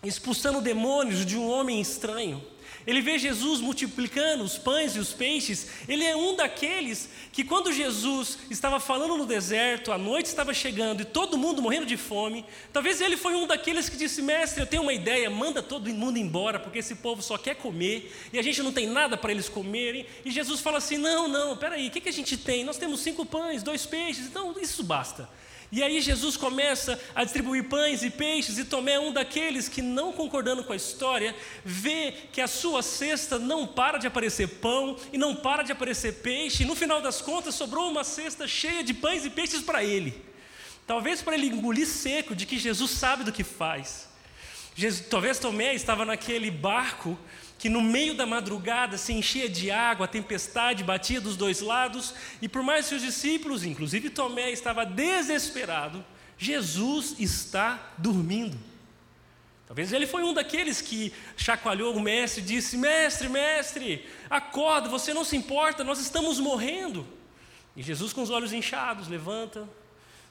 expulsando 0.03 0.61
demônios 0.61 1.25
de 1.25 1.37
um 1.37 1.49
homem 1.49 1.81
estranho. 1.81 2.43
Ele 2.85 3.01
vê 3.01 3.19
Jesus 3.19 3.61
multiplicando 3.61 4.43
os 4.43 4.59
pães 4.59 4.97
e 4.97 4.99
os 4.99 5.13
peixes. 5.13 5.69
Ele 5.87 6.05
é 6.05 6.17
um 6.17 6.35
daqueles 6.35 7.09
que, 7.33 7.45
quando 7.45 7.73
Jesus 7.73 8.39
estava 8.51 8.81
falando 8.81 9.17
no 9.17 9.25
deserto, 9.25 9.93
a 9.93 9.99
noite 9.99 10.27
estava 10.27 10.53
chegando 10.53 11.03
e 11.03 11.05
todo 11.05 11.39
mundo 11.39 11.63
morrendo 11.63 11.87
de 11.87 11.97
fome, 11.97 12.45
talvez 12.73 13.01
ele 13.01 13.17
foi 13.17 13.35
um 13.35 13.47
daqueles 13.47 13.89
que 13.89 13.97
disse: 13.97 14.21
Mestre, 14.21 14.61
eu 14.63 14.67
tenho 14.67 14.83
uma 14.83 14.93
ideia, 14.93 15.31
manda 15.31 15.63
todo 15.63 15.89
mundo 15.91 16.19
embora, 16.19 16.59
porque 16.59 16.81
esse 16.81 16.97
povo 16.97 17.23
só 17.23 17.39
quer 17.39 17.55
comer 17.55 18.13
e 18.33 18.39
a 18.39 18.43
gente 18.43 18.63
não 18.63 18.73
tem 18.73 18.87
nada 18.89 19.17
para 19.17 19.31
eles 19.31 19.49
comerem. 19.49 20.05
E 20.25 20.31
Jesus 20.31 20.61
fala 20.61 20.79
assim: 20.79 20.97
Não, 20.97 21.29
não, 21.29 21.57
peraí, 21.57 21.87
o 21.87 21.91
que, 21.91 22.01
que 22.01 22.09
a 22.09 22.13
gente 22.13 22.37
tem? 22.37 22.65
Nós 22.65 22.79
temos 22.79 23.01
cinco 23.01 23.25
pães, 23.25 23.63
dois 23.63 23.87
peixes, 23.87 24.27
então 24.27 24.55
isso 24.61 24.83
basta. 24.83 25.29
E 25.73 25.83
aí 25.83 26.03
Jesus 26.03 26.37
começa 26.37 27.01
a 27.15 27.25
distribuir 27.25 27.65
pães 27.65 28.03
e 28.03 28.11
peixes, 28.11 28.59
e 28.59 28.65
Tomé 28.65 28.99
um 28.99 29.11
daqueles 29.11 29.71
que, 29.71 29.81
não 29.81 30.13
concordando 30.13 30.63
com 30.63 30.75
a 30.75 30.77
história, 30.77 31.35
vê 31.65 32.13
que 32.31 32.43
a 32.43 32.47
sua 32.47 32.83
cesta 32.83 33.39
não 33.39 33.67
para 33.67 33.97
de 33.97 34.07
aparecer 34.07 34.47
pão 34.61 34.99
e 35.11 35.17
não 35.17 35.35
para 35.35 35.63
de 35.63 35.73
aparecer 35.73 36.17
peixe, 36.17 36.63
e 36.63 36.67
no 36.67 36.77
final 36.77 37.01
das 37.01 37.23
contas 37.23 37.55
sobrou 37.55 37.91
uma 37.91 38.05
cesta 38.05 38.47
cheia 38.47 38.85
de 38.85 38.93
pães 38.93 39.25
e 39.25 39.31
peixes 39.31 39.63
para 39.63 39.83
ele. 39.83 40.23
Talvez 40.87 41.23
para 41.23 41.37
ele 41.37 41.47
engolir 41.47 41.87
seco 41.87 42.37
de 42.37 42.45
que 42.45 42.59
Jesus 42.59 42.91
sabe 42.91 43.25
do 43.25 43.33
que 43.33 43.43
faz. 43.43 44.12
Jesus, 44.75 45.07
talvez 45.09 45.39
Tomé 45.39 45.75
estava 45.75 46.05
naquele 46.05 46.51
barco 46.51 47.19
que 47.59 47.69
no 47.69 47.81
meio 47.81 48.15
da 48.15 48.27
madrugada 48.27 48.99
se 48.99 49.13
enchia 49.13 49.49
de 49.49 49.71
água, 49.71 50.07
a 50.07 50.09
tempestade 50.09 50.83
batia 50.83 51.21
dos 51.21 51.37
dois 51.37 51.61
lados, 51.61 52.13
e 52.41 52.49
por 52.49 52.63
mais 52.63 52.89
que 52.89 52.97
os 52.97 53.03
discípulos, 53.03 53.65
inclusive 53.65 54.11
Tomé, 54.11 54.51
estava 54.51 54.85
desesperado, 54.85 56.05
Jesus 56.37 57.15
está 57.21 57.93
dormindo. 57.97 58.59
Talvez 59.67 59.93
ele 59.93 60.07
foi 60.07 60.25
um 60.25 60.35
daqueles 60.35 60.81
que 60.81 61.13
chacoalhou 61.37 61.95
o 61.95 62.01
mestre 62.01 62.43
e 62.43 62.45
disse: 62.45 62.77
Mestre, 62.77 63.29
mestre, 63.29 64.07
acorda, 64.29 64.89
você 64.89 65.15
não 65.15 65.25
se 65.25 65.37
importa, 65.37 65.85
nós 65.85 66.01
estamos 66.01 66.41
morrendo. 66.41 67.07
E 67.77 67.83
Jesus, 67.83 68.13
com 68.13 68.23
os 68.23 68.29
olhos 68.29 68.53
inchados, 68.53 69.09
levanta, 69.09 69.69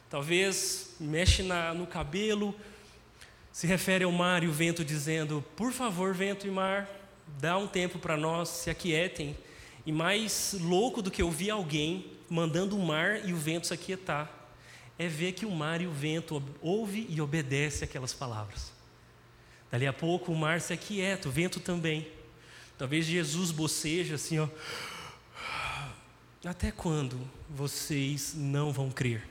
talvez 0.10 0.96
mexe 1.00 1.42
na, 1.42 1.74
no 1.74 1.88
cabelo, 1.88 2.54
se 3.52 3.68
refere 3.68 4.04
ao 4.04 4.12
mar 4.12 4.44
e 4.44 4.48
o 4.48 4.52
vento, 4.52 4.84
dizendo: 4.84 5.44
Por 5.56 5.72
favor, 5.72 6.14
vento 6.14 6.48
e 6.48 6.52
mar, 6.52 6.90
dá 7.40 7.58
um 7.58 7.68
tempo 7.68 8.00
para 8.00 8.16
nós, 8.16 8.50
se 8.50 8.70
aquietem. 8.70 9.38
E 9.86 9.92
mais 9.92 10.56
louco 10.60 11.02
do 11.02 11.10
que 11.10 11.24
ouvir 11.24 11.50
alguém 11.50 12.12
mandando 12.30 12.78
o 12.78 12.86
mar 12.86 13.28
e 13.28 13.34
o 13.34 13.38
vento 13.38 13.68
se 13.68 13.74
aquietar, 13.74 14.32
é 14.98 15.08
ver 15.08 15.34
que 15.34 15.46
o 15.46 15.52
mar 15.52 15.82
e 15.82 15.88
o 15.88 15.92
vento 15.92 16.42
ouve 16.62 17.06
e 17.10 17.20
obedece 17.20 17.84
aquelas 17.84 18.14
palavras. 18.14 18.72
Dali 19.70 19.88
a 19.88 19.94
pouco 19.94 20.32
o 20.32 20.36
mar 20.36 20.62
se 20.62 20.72
aquieta, 20.72 21.28
o 21.28 21.32
vento 21.32 21.60
também. 21.60 22.08
Talvez 22.78 23.06
Jesus 23.06 23.52
boceja 23.52 24.16
assim, 24.16 24.40
ó. 24.40 24.48
Até 26.44 26.72
quando 26.72 27.20
vocês 27.50 28.34
não 28.36 28.72
vão 28.72 28.90
crer? 28.90 29.28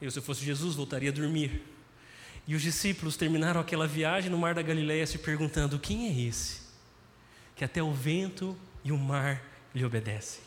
Eu, 0.00 0.10
se 0.10 0.18
eu 0.18 0.22
fosse 0.22 0.44
Jesus, 0.44 0.74
voltaria 0.74 1.10
a 1.10 1.12
dormir. 1.12 1.62
E 2.48 2.54
os 2.54 2.62
discípulos 2.62 3.14
terminaram 3.14 3.60
aquela 3.60 3.86
viagem 3.86 4.30
no 4.30 4.38
mar 4.38 4.54
da 4.54 4.62
Galileia 4.62 5.06
se 5.06 5.18
perguntando: 5.18 5.78
quem 5.78 6.08
é 6.08 6.28
esse? 6.28 6.62
Que 7.54 7.62
até 7.62 7.82
o 7.82 7.92
vento 7.92 8.56
e 8.82 8.90
o 8.90 8.96
mar 8.96 9.44
lhe 9.74 9.84
obedecem. 9.84 10.40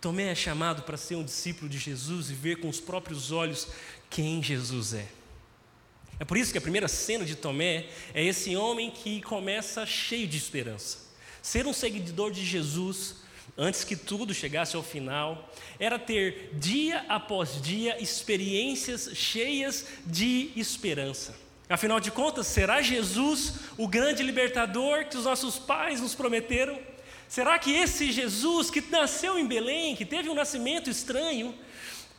Tomé 0.00 0.30
é 0.30 0.34
chamado 0.36 0.82
para 0.82 0.96
ser 0.96 1.16
um 1.16 1.24
discípulo 1.24 1.68
de 1.68 1.78
Jesus 1.78 2.30
e 2.30 2.34
ver 2.34 2.60
com 2.60 2.68
os 2.68 2.78
próprios 2.78 3.32
olhos 3.32 3.66
quem 4.08 4.40
Jesus 4.40 4.94
é. 4.94 5.08
É 6.20 6.24
por 6.24 6.36
isso 6.36 6.52
que 6.52 6.58
a 6.58 6.60
primeira 6.60 6.86
cena 6.86 7.24
de 7.24 7.34
Tomé 7.34 7.88
é 8.14 8.24
esse 8.24 8.54
homem 8.54 8.90
que 8.90 9.20
começa 9.22 9.84
cheio 9.84 10.28
de 10.28 10.36
esperança. 10.36 11.10
Ser 11.42 11.66
um 11.66 11.72
seguidor 11.72 12.30
de 12.30 12.46
Jesus 12.46 13.16
antes 13.60 13.84
que 13.84 13.94
tudo 13.94 14.32
chegasse 14.32 14.74
ao 14.74 14.82
final, 14.82 15.52
era 15.78 15.98
ter 15.98 16.48
dia 16.54 17.04
após 17.10 17.60
dia 17.60 18.02
experiências 18.02 19.10
cheias 19.14 19.86
de 20.06 20.50
esperança. 20.56 21.36
Afinal 21.68 22.00
de 22.00 22.10
contas, 22.10 22.46
será 22.46 22.80
Jesus 22.80 23.52
o 23.76 23.86
grande 23.86 24.22
libertador 24.22 25.04
que 25.04 25.16
os 25.18 25.26
nossos 25.26 25.58
pais 25.58 26.00
nos 26.00 26.14
prometeram? 26.14 26.80
Será 27.28 27.58
que 27.58 27.70
esse 27.70 28.10
Jesus 28.10 28.70
que 28.70 28.80
nasceu 28.80 29.38
em 29.38 29.46
Belém, 29.46 29.94
que 29.94 30.06
teve 30.06 30.30
um 30.30 30.34
nascimento 30.34 30.88
estranho, 30.88 31.54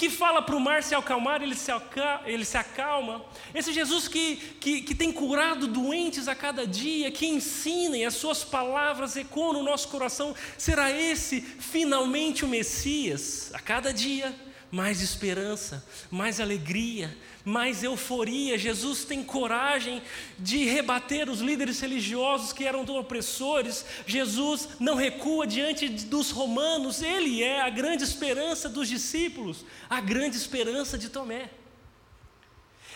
que 0.02 0.10
fala 0.10 0.42
para 0.42 0.56
o 0.56 0.60
mar 0.60 0.82
se 0.82 0.96
acalmar, 0.96 1.44
ele 1.44 1.54
se, 1.54 1.72
acalma, 1.72 2.28
ele 2.28 2.44
se 2.44 2.58
acalma. 2.58 3.24
Esse 3.54 3.72
Jesus 3.72 4.08
que, 4.08 4.36
que, 4.60 4.82
que 4.82 4.96
tem 4.96 5.12
curado 5.12 5.68
doentes 5.68 6.28
a 6.28 6.34
cada 6.34 6.66
dia, 6.66 7.12
que 7.12 7.28
ensina 7.28 7.96
e 7.96 8.04
as 8.04 8.16
suas 8.16 8.44
palavras 8.44 9.16
ecoam 9.16 9.54
no 9.54 9.62
nosso 9.62 9.90
coração, 9.90 10.34
será 10.58 10.90
esse 10.90 11.40
finalmente 11.40 12.44
o 12.44 12.48
Messias? 12.48 13.52
A 13.54 13.60
cada 13.60 13.94
dia, 13.94 14.34
mais 14.72 15.02
esperança, 15.02 15.86
mais 16.10 16.40
alegria, 16.40 17.16
mais 17.44 17.84
euforia. 17.84 18.58
Jesus 18.58 19.04
tem 19.04 19.22
coragem 19.22 20.02
de 20.40 20.64
rebater 20.64 21.30
os 21.30 21.42
líderes 21.42 21.82
religiosos 21.82 22.54
que 22.54 22.64
eram 22.64 22.86
opressores. 22.86 23.86
Jesus 24.08 24.70
não 24.80 24.96
recua 24.96 25.46
diante 25.46 25.90
dos 25.90 26.32
romanos. 26.32 27.02
Ele 27.02 27.44
é 27.44 27.62
a 27.62 27.70
grande 27.70 28.04
esperança 28.04 28.70
dos 28.70 28.88
discípulos, 28.88 29.66
a 29.90 30.00
grande 30.00 30.38
esperança 30.38 30.98
de 30.98 31.10
Tomé. 31.10 31.50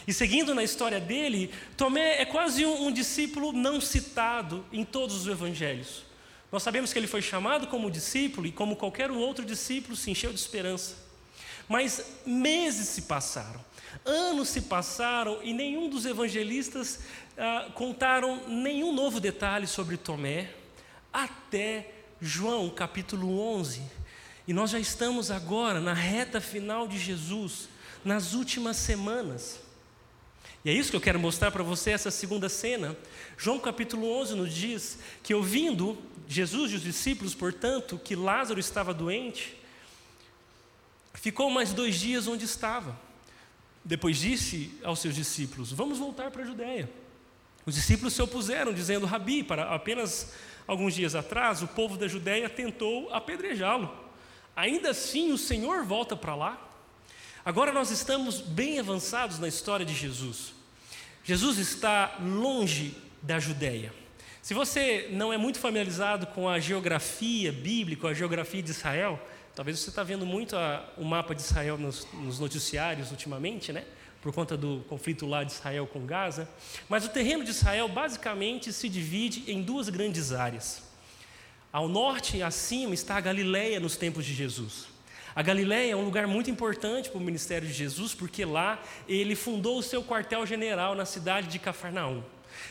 E 0.07 0.13
seguindo 0.13 0.53
na 0.55 0.63
história 0.63 0.99
dele, 0.99 1.51
Tomé 1.75 2.21
é 2.21 2.25
quase 2.25 2.65
um, 2.65 2.88
um 2.88 2.91
discípulo 2.91 3.51
não 3.51 3.81
citado 3.81 4.63
em 4.71 4.85
todos 4.85 5.15
os 5.15 5.27
evangelhos. 5.27 6.03
Nós 6.51 6.63
sabemos 6.63 6.93
que 6.93 6.99
ele 6.99 7.07
foi 7.07 7.21
chamado 7.21 7.67
como 7.67 7.91
discípulo 7.91 8.47
e, 8.47 8.51
como 8.51 8.75
qualquer 8.75 9.11
outro 9.11 9.43
discípulo, 9.43 9.95
se 9.95 10.11
encheu 10.11 10.31
de 10.31 10.39
esperança. 10.39 11.05
Mas 11.67 12.04
meses 12.25 12.89
se 12.89 13.04
passaram. 13.04 13.63
Anos 14.06 14.49
se 14.49 14.62
passaram 14.62 15.41
e 15.41 15.54
nenhum 15.54 15.89
dos 15.89 16.06
evangelistas 16.06 16.99
ah, 17.38 17.71
contaram 17.73 18.47
nenhum 18.47 18.93
novo 18.93 19.19
detalhe 19.19 19.65
sobre 19.65 19.97
Tomé, 19.97 20.51
até 21.12 21.91
João 22.21 22.69
capítulo 22.69 23.39
11. 23.39 23.82
E 24.47 24.54
nós 24.54 24.69
já 24.71 24.80
estamos 24.80 25.32
agora 25.32 25.80
na 25.82 25.93
reta 25.93 26.39
final 26.39 26.88
de 26.88 26.99
Jesus, 26.99 27.67
nas 28.04 28.34
últimas 28.34 28.78
semanas. 28.78 29.60
E 30.63 30.69
é 30.69 30.73
isso 30.73 30.89
que 30.89 30.95
eu 30.95 31.01
quero 31.01 31.19
mostrar 31.19 31.51
para 31.51 31.63
você, 31.63 31.91
essa 31.91 32.12
segunda 32.12 32.47
cena. 32.49 32.95
João 33.38 33.60
capítulo 33.60 34.08
11 34.21 34.36
nos 34.36 34.54
diz 34.54 34.99
que, 35.23 35.34
ouvindo 35.34 35.97
Jesus 36.28 36.71
e 36.71 36.75
os 36.75 36.82
discípulos, 36.82 37.36
portanto, 37.36 37.99
que 38.04 38.15
Lázaro 38.15 38.60
estava 38.60 38.93
doente, 38.93 39.56
ficou 41.25 41.49
mais 41.49 41.73
dois 41.73 41.99
dias 41.99 42.27
onde 42.27 42.45
estava. 42.45 42.95
Depois 43.83 44.15
disse 44.19 44.71
aos 44.83 44.99
seus 44.99 45.15
discípulos: 45.15 45.71
Vamos 45.71 45.97
voltar 45.97 46.29
para 46.29 46.43
a 46.43 46.45
Judéia. 46.45 46.88
Os 47.65 47.73
discípulos 47.73 48.13
se 48.13 48.21
opuseram, 48.21 48.71
dizendo: 48.71 49.07
Rabi, 49.07 49.43
para 49.43 49.73
apenas 49.73 50.33
alguns 50.67 50.93
dias 50.93 51.15
atrás, 51.15 51.63
o 51.63 51.67
povo 51.67 51.97
da 51.97 52.07
Judéia 52.07 52.47
tentou 52.47 53.11
apedrejá-lo. 53.11 53.91
Ainda 54.55 54.91
assim, 54.91 55.31
o 55.31 55.38
Senhor 55.38 55.83
volta 55.83 56.15
para 56.15 56.35
lá. 56.35 56.61
Agora 57.43 57.73
nós 57.73 57.89
estamos 57.89 58.39
bem 58.39 58.77
avançados 58.77 59.39
na 59.39 59.47
história 59.47 59.85
de 59.85 59.95
Jesus. 59.95 60.53
Jesus 61.23 61.57
está 61.57 62.19
longe 62.21 62.95
da 63.19 63.39
Judéia. 63.39 63.91
Se 64.43 64.53
você 64.53 65.09
não 65.11 65.33
é 65.33 65.39
muito 65.39 65.57
familiarizado 65.57 66.27
com 66.27 66.47
a 66.47 66.59
geografia 66.59 67.51
bíblica, 67.51 68.09
a 68.09 68.13
geografia 68.13 68.61
de 68.61 68.69
Israel, 68.69 69.19
Talvez 69.56 69.80
você 69.80 69.89
está 69.89 70.04
vendo 70.04 70.26
muito 70.26 70.58
a, 70.58 70.84
o 70.98 71.06
mapa 71.06 71.34
de 71.34 71.41
Israel 71.41 71.78
nos, 71.78 72.06
nos, 72.13 72.39
noticiários 72.39 73.10
ultimamente, 73.10 73.72
né? 73.72 73.86
Por 74.22 74.34
conta 74.34 74.58
do 74.58 74.84
conflito 74.89 75.26
lá 75.26 75.46
de 75.46 75.54
Israel 75.54 75.88
com 75.88 76.06
Gaza. 76.06 76.50
Mas 76.89 77.06
o 77.06 77.10
terreno 77.10 77.44
de 77.44 77.52
Israel 77.52 77.88
basicamente 77.88 78.74
se 78.74 78.89
divide 78.89 79.50
em 79.50 79.62
duas 79.62 79.88
grandes 79.88 80.34
áreas. 80.34 80.84
Ao 81.72 81.88
norte 81.88 82.44
acima 82.44 82.94
está 82.94 83.15
a 83.15 83.22
Galileia 83.22 83.80
nos 83.80 83.96
tempos 83.96 84.26
de 84.26 84.34
Jesus. 84.34 84.88
A 85.34 85.41
Galileia 85.41 85.94
é 85.94 85.96
um 85.96 86.04
lugar 86.04 86.28
muito 86.28 86.50
importante 86.52 87.10
para 87.10 87.18
o 87.18 87.22
ministério 87.22 87.68
de 87.68 87.74
Jesus, 87.74 88.13
porque 88.13 88.44
lá 88.44 88.82
ele 89.08 89.36
fundou 89.36 89.78
o 89.78 89.84
seu 89.84 90.04
quartel-general 90.04 90.96
na 90.96 91.06
cidade 91.06 91.48
de 91.48 91.60
Cafarnaum. 91.60 92.24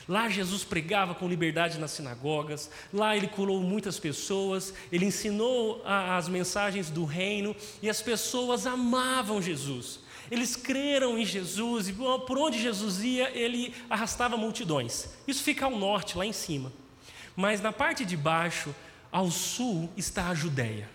Lá 0.06 0.28
Jesus 0.28 0.64
pregava 0.64 1.14
com 1.14 1.26
liberdade 1.26 1.78
nas 1.78 1.92
sinagogas, 1.92 2.70
lá 2.92 3.16
ele 3.16 3.26
curou 3.26 3.60
muitas 3.60 3.98
pessoas, 3.98 4.74
ele 4.92 5.06
ensinou 5.06 5.82
as 5.84 6.28
mensagens 6.28 6.90
do 6.90 7.04
reino 7.04 7.56
e 7.82 7.88
as 7.88 8.02
pessoas 8.02 8.66
amavam 8.66 9.40
Jesus. 9.40 10.00
Eles 10.30 10.56
creram 10.56 11.18
em 11.18 11.24
Jesus 11.24 11.88
e 11.88 11.92
por 11.92 12.38
onde 12.38 12.60
Jesus 12.60 13.02
ia, 13.02 13.30
ele 13.30 13.74
arrastava 13.88 14.36
multidões. 14.36 15.08
Isso 15.26 15.42
fica 15.42 15.64
ao 15.66 15.76
norte, 15.76 16.18
lá 16.18 16.26
em 16.26 16.32
cima. 16.32 16.72
Mas 17.36 17.60
na 17.60 17.72
parte 17.72 18.04
de 18.04 18.16
baixo, 18.16 18.74
ao 19.10 19.30
sul, 19.30 19.90
está 19.96 20.28
a 20.28 20.34
Judéia. 20.34 20.88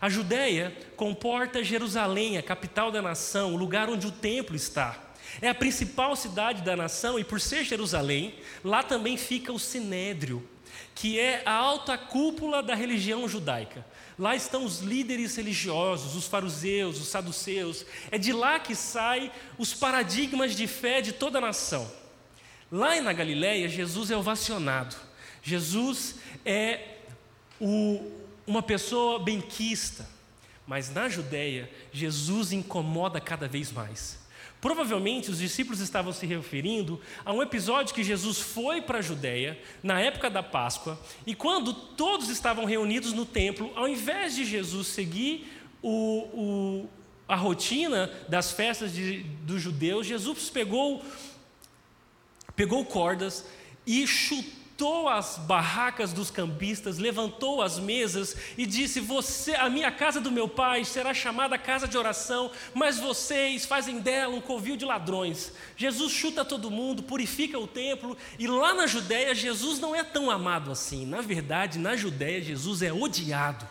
A 0.00 0.08
Judéia 0.08 0.76
comporta 0.96 1.64
Jerusalém, 1.64 2.36
a 2.36 2.42
capital 2.42 2.90
da 2.90 3.00
nação, 3.00 3.54
o 3.54 3.56
lugar 3.56 3.88
onde 3.88 4.06
o 4.06 4.12
templo 4.12 4.54
está. 4.54 5.05
É 5.40 5.48
a 5.48 5.54
principal 5.54 6.16
cidade 6.16 6.62
da 6.62 6.76
nação 6.76 7.18
e, 7.18 7.24
por 7.24 7.40
ser 7.40 7.64
Jerusalém, 7.64 8.34
lá 8.64 8.82
também 8.82 9.16
fica 9.16 9.52
o 9.52 9.58
Sinédrio, 9.58 10.46
que 10.94 11.18
é 11.18 11.42
a 11.44 11.52
alta 11.52 11.98
cúpula 11.98 12.62
da 12.62 12.74
religião 12.74 13.28
judaica. 13.28 13.84
Lá 14.18 14.34
estão 14.34 14.64
os 14.64 14.80
líderes 14.80 15.36
religiosos, 15.36 16.16
os 16.16 16.26
fariseus, 16.26 16.98
os 16.98 17.08
saduceus. 17.08 17.84
É 18.10 18.16
de 18.16 18.32
lá 18.32 18.58
que 18.58 18.74
saem 18.74 19.30
os 19.58 19.74
paradigmas 19.74 20.56
de 20.56 20.66
fé 20.66 21.02
de 21.02 21.12
toda 21.12 21.38
a 21.38 21.40
nação. 21.40 21.90
Lá 22.72 22.98
na 23.00 23.12
Galiléia, 23.12 23.68
Jesus 23.68 24.10
é 24.10 24.16
ovacionado. 24.16 24.96
Jesus 25.42 26.16
é 26.44 26.96
o, 27.60 28.10
uma 28.46 28.62
pessoa 28.62 29.18
benquista. 29.18 30.08
Mas 30.66 30.90
na 30.90 31.08
Judéia, 31.08 31.70
Jesus 31.92 32.52
incomoda 32.52 33.20
cada 33.20 33.46
vez 33.46 33.70
mais. 33.70 34.25
Provavelmente 34.66 35.30
os 35.30 35.38
discípulos 35.38 35.78
estavam 35.78 36.12
se 36.12 36.26
referindo 36.26 37.00
a 37.24 37.32
um 37.32 37.40
episódio 37.40 37.94
que 37.94 38.02
Jesus 38.02 38.40
foi 38.40 38.82
para 38.82 38.98
a 38.98 39.00
Judéia, 39.00 39.56
na 39.80 40.00
época 40.00 40.28
da 40.28 40.42
Páscoa, 40.42 41.00
e 41.24 41.36
quando 41.36 41.72
todos 41.72 42.28
estavam 42.28 42.64
reunidos 42.64 43.12
no 43.12 43.24
templo, 43.24 43.70
ao 43.76 43.86
invés 43.86 44.34
de 44.34 44.44
Jesus 44.44 44.88
seguir 44.88 45.46
o, 45.80 45.92
o, 46.34 46.88
a 47.28 47.36
rotina 47.36 48.10
das 48.28 48.50
festas 48.50 48.90
dos 49.42 49.62
judeus, 49.62 50.04
Jesus 50.04 50.50
pegou, 50.50 51.00
pegou 52.56 52.84
cordas 52.84 53.46
e 53.86 54.04
chutou 54.04 54.65
levantou 54.76 55.08
as 55.08 55.38
barracas 55.38 56.12
dos 56.12 56.30
cambistas, 56.30 56.98
levantou 56.98 57.62
as 57.62 57.78
mesas 57.78 58.36
e 58.58 58.66
disse: 58.66 59.00
Você, 59.00 59.54
a 59.54 59.70
minha 59.70 59.90
casa 59.90 60.20
do 60.20 60.30
meu 60.30 60.46
pai 60.46 60.84
será 60.84 61.14
chamada 61.14 61.56
casa 61.56 61.88
de 61.88 61.96
oração, 61.96 62.50
mas 62.74 62.98
vocês 62.98 63.64
fazem 63.64 64.00
dela 64.00 64.34
um 64.34 64.40
covil 64.40 64.76
de 64.76 64.84
ladrões. 64.84 65.50
Jesus 65.78 66.12
chuta 66.12 66.44
todo 66.44 66.70
mundo, 66.70 67.02
purifica 67.02 67.58
o 67.58 67.66
templo, 67.66 68.16
e 68.38 68.46
lá 68.46 68.74
na 68.74 68.86
Judéia 68.86 69.34
Jesus 69.34 69.80
não 69.80 69.94
é 69.94 70.04
tão 70.04 70.30
amado 70.30 70.70
assim. 70.70 71.06
Na 71.06 71.22
verdade, 71.22 71.78
na 71.78 71.96
Judéia 71.96 72.42
Jesus 72.42 72.82
é 72.82 72.92
odiado. 72.92 73.66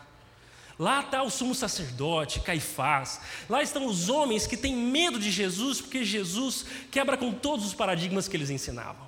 Lá 0.77 1.01
está 1.01 1.21
o 1.21 1.29
sumo 1.29 1.53
sacerdote, 1.53 2.39
Caifás. 2.39 3.21
Lá 3.47 3.61
estão 3.61 3.85
os 3.85 4.09
homens 4.09 4.47
que 4.47 4.57
têm 4.57 4.75
medo 4.75 5.19
de 5.19 5.29
Jesus, 5.29 5.79
porque 5.79 6.03
Jesus 6.03 6.65
quebra 6.89 7.15
com 7.15 7.31
todos 7.31 7.63
os 7.63 7.73
paradigmas 7.75 8.27
que 8.27 8.35
eles 8.35 8.49
ensinavam. 8.49 9.05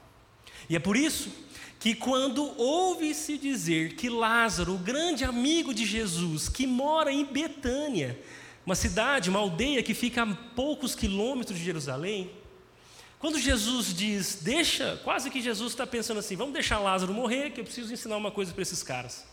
E 0.69 0.75
é 0.75 0.79
por 0.79 0.95
isso 0.95 1.46
que 1.79 1.93
quando 1.93 2.59
ouve-se 2.59 3.37
dizer 3.37 3.95
que 3.95 4.09
Lázaro, 4.09 4.75
o 4.75 4.79
grande 4.79 5.23
amigo 5.23 5.73
de 5.73 5.85
Jesus, 5.85 6.49
que 6.49 6.65
mora 6.65 7.11
em 7.11 7.23
Betânia, 7.23 8.19
uma 8.65 8.75
cidade, 8.75 9.29
uma 9.29 9.39
aldeia 9.39 9.83
que 9.83 9.93
fica 9.93 10.23
a 10.23 10.35
poucos 10.55 10.95
quilômetros 10.95 11.57
de 11.57 11.63
Jerusalém, 11.63 12.31
quando 13.19 13.39
Jesus 13.39 13.93
diz, 13.95 14.39
deixa, 14.41 14.99
quase 15.03 15.29
que 15.29 15.41
Jesus 15.41 15.71
está 15.71 15.87
pensando 15.87 16.19
assim, 16.19 16.35
vamos 16.35 16.53
deixar 16.53 16.79
Lázaro 16.79 17.13
morrer, 17.13 17.51
que 17.51 17.61
eu 17.61 17.63
preciso 17.63 17.91
ensinar 17.91 18.17
uma 18.17 18.29
coisa 18.29 18.53
para 18.53 18.61
esses 18.61 18.83
caras. 18.83 19.25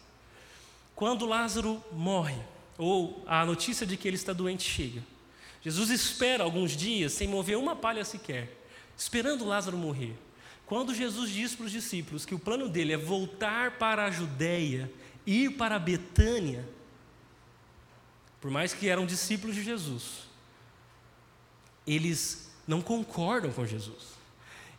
Quando 0.94 1.26
Lázaro 1.26 1.82
morre, 1.92 2.38
ou 2.78 3.22
a 3.26 3.44
notícia 3.44 3.86
de 3.86 3.96
que 3.96 4.08
ele 4.08 4.16
está 4.16 4.32
doente 4.32 4.68
chega, 4.70 5.02
Jesus 5.60 5.90
espera 5.90 6.44
alguns 6.44 6.76
dias 6.76 7.12
sem 7.12 7.26
mover 7.26 7.58
uma 7.58 7.74
palha 7.74 8.04
sequer, 8.04 8.56
esperando 8.96 9.44
Lázaro 9.44 9.76
morrer. 9.76 10.14
Quando 10.66 10.94
Jesus 10.94 11.30
diz 11.30 11.54
para 11.54 11.66
os 11.66 11.72
discípulos 11.72 12.24
que 12.24 12.34
o 12.34 12.38
plano 12.38 12.68
dele 12.68 12.92
é 12.92 12.96
voltar 12.96 13.72
para 13.72 14.06
a 14.06 14.10
Judéia, 14.10 14.90
ir 15.26 15.50
para 15.56 15.78
Betânia, 15.78 16.66
por 18.40 18.50
mais 18.50 18.72
que 18.72 18.88
eram 18.88 19.06
discípulos 19.06 19.54
de 19.54 19.62
Jesus, 19.62 20.28
eles 21.86 22.50
não 22.66 22.80
concordam 22.80 23.52
com 23.52 23.66
Jesus. 23.66 24.14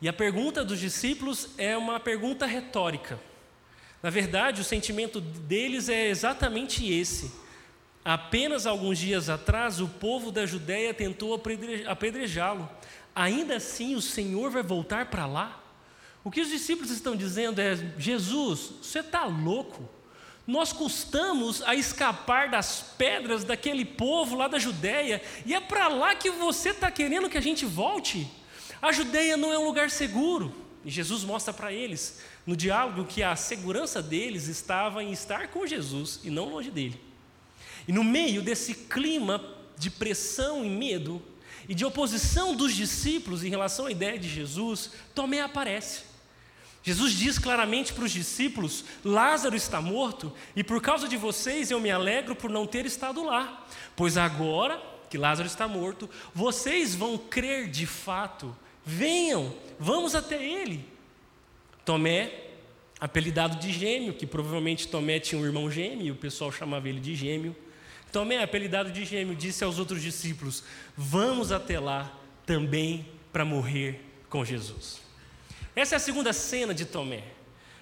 E 0.02 0.10
a 0.10 0.14
pergunta 0.14 0.64
dos 0.64 0.80
discípulos 0.80 1.50
é 1.58 1.78
uma 1.78 2.00
pergunta 2.00 2.46
retórica. 2.46 3.20
Na 4.04 4.10
verdade, 4.10 4.62
o 4.62 4.64
sentimento 4.64 5.20
deles 5.22 5.90
é 5.90 6.10
exatamente 6.10 6.88
esse. 6.92 7.32
Apenas 8.04 8.68
alguns 8.68 9.00
dias 9.00 9.30
atrás, 9.30 9.80
o 9.80 9.88
povo 9.88 10.32
da 10.32 10.46
Judéia 10.46 10.94
tentou 10.94 11.40
apedrejá-lo. 11.88 12.70
Ainda 13.16 13.56
assim, 13.56 13.96
o 13.96 14.02
Senhor 14.02 14.52
vai 14.52 14.62
voltar 14.62 15.08
para 15.08 15.26
lá? 15.26 15.65
O 16.26 16.32
que 16.32 16.42
os 16.42 16.50
discípulos 16.50 16.90
estão 16.90 17.16
dizendo 17.16 17.62
é: 17.62 17.76
Jesus, 18.00 18.72
você 18.82 19.00
está 19.00 19.26
louco? 19.26 19.88
Nós 20.48 20.74
custamos 20.74 21.62
a 21.62 21.76
escapar 21.76 22.50
das 22.50 22.84
pedras 22.98 23.44
daquele 23.44 23.86
povo 23.86 24.36
lá 24.36 24.48
da 24.48 24.58
Judéia, 24.58 25.22
e 25.46 25.54
é 25.54 25.60
para 25.62 25.88
lá 25.88 26.16
que 26.16 26.32
você 26.32 26.70
está 26.70 26.90
querendo 26.90 27.30
que 27.30 27.38
a 27.38 27.42
gente 27.42 27.64
volte? 27.64 28.28
A 28.82 28.92
Judéia 28.92 29.38
não 29.38 29.54
é 29.54 29.60
um 29.60 29.66
lugar 29.66 29.92
seguro. 29.92 30.64
E 30.84 30.90
Jesus 30.90 31.24
mostra 31.24 31.54
para 31.54 31.72
eles, 31.72 32.22
no 32.46 32.56
diálogo, 32.56 33.06
que 33.06 33.24
a 33.24 33.36
segurança 33.36 34.02
deles 34.02 34.48
estava 34.48 35.04
em 35.04 35.12
estar 35.12 35.48
com 35.48 35.66
Jesus 35.66 36.20
e 36.24 36.30
não 36.30 36.50
longe 36.50 36.70
dele. 36.70 37.00
E 37.88 37.92
no 37.92 38.04
meio 38.04 38.42
desse 38.42 38.74
clima 38.74 39.44
de 39.78 39.90
pressão 39.90 40.64
e 40.64 40.70
medo, 40.70 41.22
e 41.68 41.74
de 41.74 41.86
oposição 41.86 42.56
dos 42.56 42.76
discípulos 42.76 43.44
em 43.44 43.50
relação 43.50 43.88
à 43.88 43.92
ideia 43.92 44.18
de 44.18 44.30
Jesus, 44.30 44.92
Tomé 45.14 45.42
aparece. 45.42 46.15
Jesus 46.86 47.14
diz 47.14 47.40
claramente 47.40 47.92
para 47.92 48.04
os 48.04 48.12
discípulos: 48.12 48.86
Lázaro 49.04 49.56
está 49.56 49.82
morto, 49.82 50.32
e 50.56 50.64
por 50.64 50.80
causa 50.80 51.08
de 51.08 51.18
vocês 51.18 51.72
eu 51.72 51.80
me 51.80 51.90
alegro 51.90 52.36
por 52.36 52.48
não 52.48 52.68
ter 52.68 52.86
estado 52.86 53.24
lá, 53.24 53.66
pois 53.96 54.18
agora 54.18 54.80
que 55.10 55.18
Lázaro 55.18 55.48
está 55.48 55.68
morto, 55.68 56.08
vocês 56.34 56.94
vão 56.94 57.18
crer 57.18 57.72
de 57.72 57.88
fato. 57.88 58.56
Venham, 58.86 59.52
vamos 59.80 60.14
até 60.14 60.36
ele. 60.44 60.88
Tomé, 61.84 62.32
apelidado 63.00 63.58
de 63.58 63.72
gêmeo, 63.72 64.14
que 64.14 64.28
provavelmente 64.28 64.88
Tomé 64.88 65.20
tinha 65.20 65.42
um 65.42 65.46
irmão 65.46 65.72
gêmeo, 65.72 66.06
e 66.06 66.12
o 66.12 66.16
pessoal 66.16 66.52
chamava 66.52 66.88
ele 66.88 67.00
de 67.00 67.16
gêmeo. 67.16 67.56
Tomé, 68.12 68.44
apelidado 68.44 68.92
de 68.92 69.06
gêmeo, 69.06 69.36
disse 69.36 69.64
aos 69.64 69.80
outros 69.80 70.04
discípulos: 70.04 70.64
Vamos 70.96 71.52
até 71.52 71.80
lá 71.80 72.16
também 72.46 73.08
para 73.34 73.44
morrer 73.44 74.02
com 74.30 74.46
Jesus. 74.46 75.05
Essa 75.76 75.96
é 75.96 75.98
a 75.98 76.00
segunda 76.00 76.32
cena 76.32 76.74
de 76.74 76.86
Tomé. 76.86 77.24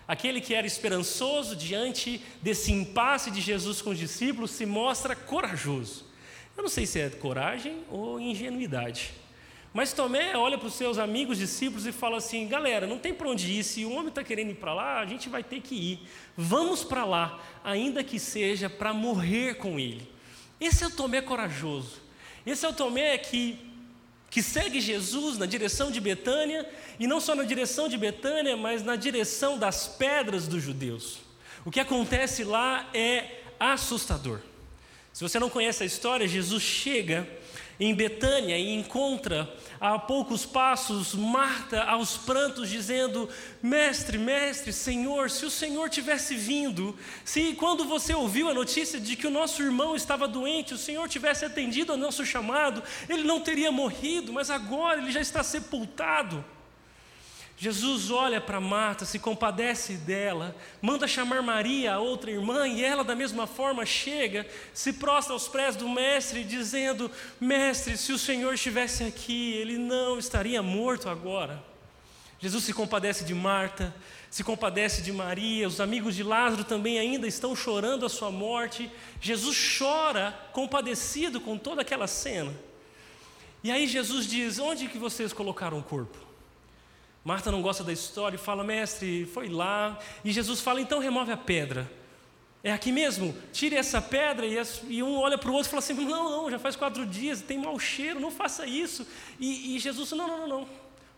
Aquele 0.08 0.42
que 0.42 0.54
era 0.54 0.66
esperançoso 0.66 1.56
diante 1.56 2.22
desse 2.42 2.72
impasse 2.72 3.30
de 3.30 3.40
Jesus 3.40 3.82
com 3.82 3.92
os 3.92 3.98
discípulos 3.98 4.52
se 4.52 4.66
mostra 4.66 5.16
corajoso. 5.16 6.06
Eu 6.58 6.64
não 6.64 6.70
sei 6.70 6.86
se 6.86 7.00
é 7.00 7.10
coragem 7.10 7.84
ou 7.90 8.20
ingenuidade. 8.20 9.14
Mas 9.74 9.92
Tomé 9.92 10.36
olha 10.36 10.58
para 10.58 10.68
os 10.68 10.76
seus 10.76 11.00
amigos 11.00 11.38
discípulos 11.38 11.88
e 11.88 11.92
fala 11.92 12.18
assim: 12.18 12.48
galera, 12.48 12.86
não 12.86 13.00
tem 13.00 13.14
para 13.14 13.30
onde 13.30 13.52
ir, 13.52 13.64
se 13.64 13.86
o 13.86 13.92
homem 13.92 14.10
está 14.10 14.24
querendo 14.24 14.52
ir 14.52 14.56
para 14.56 14.74
lá, 14.74 15.00
a 15.00 15.06
gente 15.06 15.30
vai 15.30 15.44
ter 15.44 15.62
que 15.62 15.74
ir. 15.74 16.08
Vamos 16.38 16.84
para 16.84 17.06
lá, 17.06 17.40
ainda 17.64 18.04
que 18.04 18.20
seja 18.20 18.70
para 18.70 18.94
morrer 18.94 19.56
com 19.56 19.80
ele. 19.80 20.08
Esse 20.60 20.84
é 20.84 20.88
o 20.88 20.92
Tomé 20.92 21.22
corajoso. 21.22 22.02
Esse 22.46 22.66
é 22.66 22.70
o 22.70 22.74
Tomé 22.74 23.18
que 23.18 23.73
que 24.34 24.42
segue 24.42 24.82
Jesus 24.82 25.38
na 25.38 25.46
direção 25.46 25.92
de 25.92 26.02
Betânia, 26.02 26.68
e 27.00 27.06
não 27.06 27.22
só 27.22 27.36
na 27.36 27.44
direção 27.44 27.88
de 27.88 27.96
Betânia, 27.96 28.58
mas 28.58 28.84
na 28.84 28.96
direção 28.96 29.60
das 29.60 29.88
pedras 29.88 30.48
dos 30.48 30.64
judeus. 30.64 31.20
O 31.64 31.70
que 31.70 31.80
acontece 31.80 32.44
lá 32.44 32.90
é 32.96 33.42
assustador. 33.60 34.40
Se 35.14 35.22
você 35.22 35.38
não 35.38 35.52
conhece 35.52 35.84
a 35.84 35.86
história, 35.86 36.28
Jesus 36.28 36.64
chega 36.64 37.28
em 37.80 37.94
Betânia 37.94 38.58
e 38.58 38.74
encontra 38.74 39.52
a 39.80 39.98
poucos 40.00 40.46
passos 40.46 41.14
Marta 41.14 41.84
aos 41.84 42.18
prantos 42.18 42.70
dizendo: 42.70 43.30
Mestre, 43.62 44.18
mestre, 44.18 44.72
Senhor, 44.72 45.30
se 45.30 45.46
o 45.46 45.52
Senhor 45.52 45.90
tivesse 45.90 46.36
vindo, 46.36 46.98
se 47.26 47.54
quando 47.54 47.86
você 47.86 48.14
ouviu 48.14 48.50
a 48.50 48.54
notícia 48.54 49.00
de 49.00 49.16
que 49.16 49.28
o 49.28 49.32
nosso 49.32 49.62
irmão 49.62 49.96
estava 49.96 50.28
doente, 50.28 50.74
o 50.74 50.78
Senhor 50.78 51.08
tivesse 51.10 51.46
atendido 51.46 51.92
ao 51.92 51.98
nosso 51.98 52.26
chamado, 52.26 52.84
ele 53.10 53.24
não 53.24 53.40
teria 53.40 53.72
morrido, 53.72 54.32
mas 54.32 54.50
agora 54.50 55.02
ele 55.02 55.12
já 55.12 55.22
está 55.22 55.44
sepultado. 55.44 56.44
Jesus 57.58 58.10
olha 58.10 58.42
para 58.42 58.60
Marta, 58.60 59.06
se 59.06 59.20
compadece 59.20 59.94
dela, 59.94 60.56
manda 60.82 61.08
chamar 61.08 61.42
Maria, 61.42 61.94
a 61.94 62.00
outra 62.00 62.32
irmã, 62.32 62.68
e 62.68 62.84
ela, 62.84 63.04
da 63.04 63.16
mesma 63.16 63.46
forma, 63.46 63.86
chega, 63.86 64.46
se 64.74 64.94
prostra 64.94 65.34
aos 65.34 65.48
pés 65.48 65.76
do 65.76 65.88
Mestre, 65.88 66.44
dizendo: 66.44 67.10
Mestre, 67.40 67.96
se 67.96 68.12
o 68.12 68.18
Senhor 68.18 68.54
estivesse 68.54 69.04
aqui, 69.04 69.54
ele 69.54 69.78
não 69.78 70.18
estaria 70.18 70.62
morto 70.62 71.08
agora. 71.08 71.64
Jesus 72.40 72.66
se 72.66 72.74
compadece 72.74 73.24
de 73.24 73.34
Marta, 73.34 73.96
se 74.30 74.44
compadece 74.44 75.02
de 75.02 75.14
Maria, 75.14 75.68
os 75.68 75.80
amigos 75.80 76.16
de 76.16 76.24
Lázaro 76.24 76.64
também 76.64 77.00
ainda 77.00 77.28
estão 77.28 77.56
chorando 77.56 78.06
a 78.06 78.10
sua 78.10 78.32
morte. 78.32 78.92
Jesus 79.22 79.78
chora, 79.78 80.38
compadecido 80.52 81.40
com 81.40 81.58
toda 81.58 81.84
aquela 81.84 82.08
cena. 82.08 82.52
E 83.64 83.72
aí 83.72 83.88
Jesus 83.88 84.28
diz: 84.28 84.60
Onde 84.60 84.90
que 84.90 84.98
vocês 84.98 85.32
colocaram 85.32 85.80
o 85.80 85.84
corpo? 85.84 86.33
Marta 87.24 87.52
não 87.52 87.62
gosta 87.62 87.84
da 87.84 87.94
história 87.94 88.36
e 88.36 88.40
fala, 88.40 88.64
mestre, 88.64 89.26
foi 89.26 89.48
lá. 89.48 89.98
E 90.26 90.32
Jesus 90.32 90.60
fala, 90.60 90.82
então 90.82 91.00
remove 91.00 91.32
a 91.32 91.38
pedra. 91.38 91.90
É 92.64 92.72
aqui 92.72 92.94
mesmo? 92.94 93.36
Tire 93.52 93.76
essa 93.76 94.02
pedra. 94.02 94.46
E, 94.46 94.56
e 94.88 95.04
um 95.04 95.18
olha 95.18 95.38
para 95.38 95.52
o 95.52 95.54
outro 95.54 95.68
e 95.68 95.70
fala 95.70 95.80
assim: 95.80 95.94
não, 95.94 96.30
não, 96.30 96.50
já 96.50 96.58
faz 96.58 96.78
quatro 96.78 97.06
dias, 97.06 97.42
tem 97.42 97.58
mau 97.58 97.78
cheiro, 97.78 98.22
não 98.22 98.32
faça 98.32 98.66
isso. 98.66 99.06
E, 99.38 99.76
e 99.76 99.80
Jesus, 99.80 100.12
não, 100.12 100.28
não, 100.28 100.38
não, 100.40 100.48
não, 100.48 100.70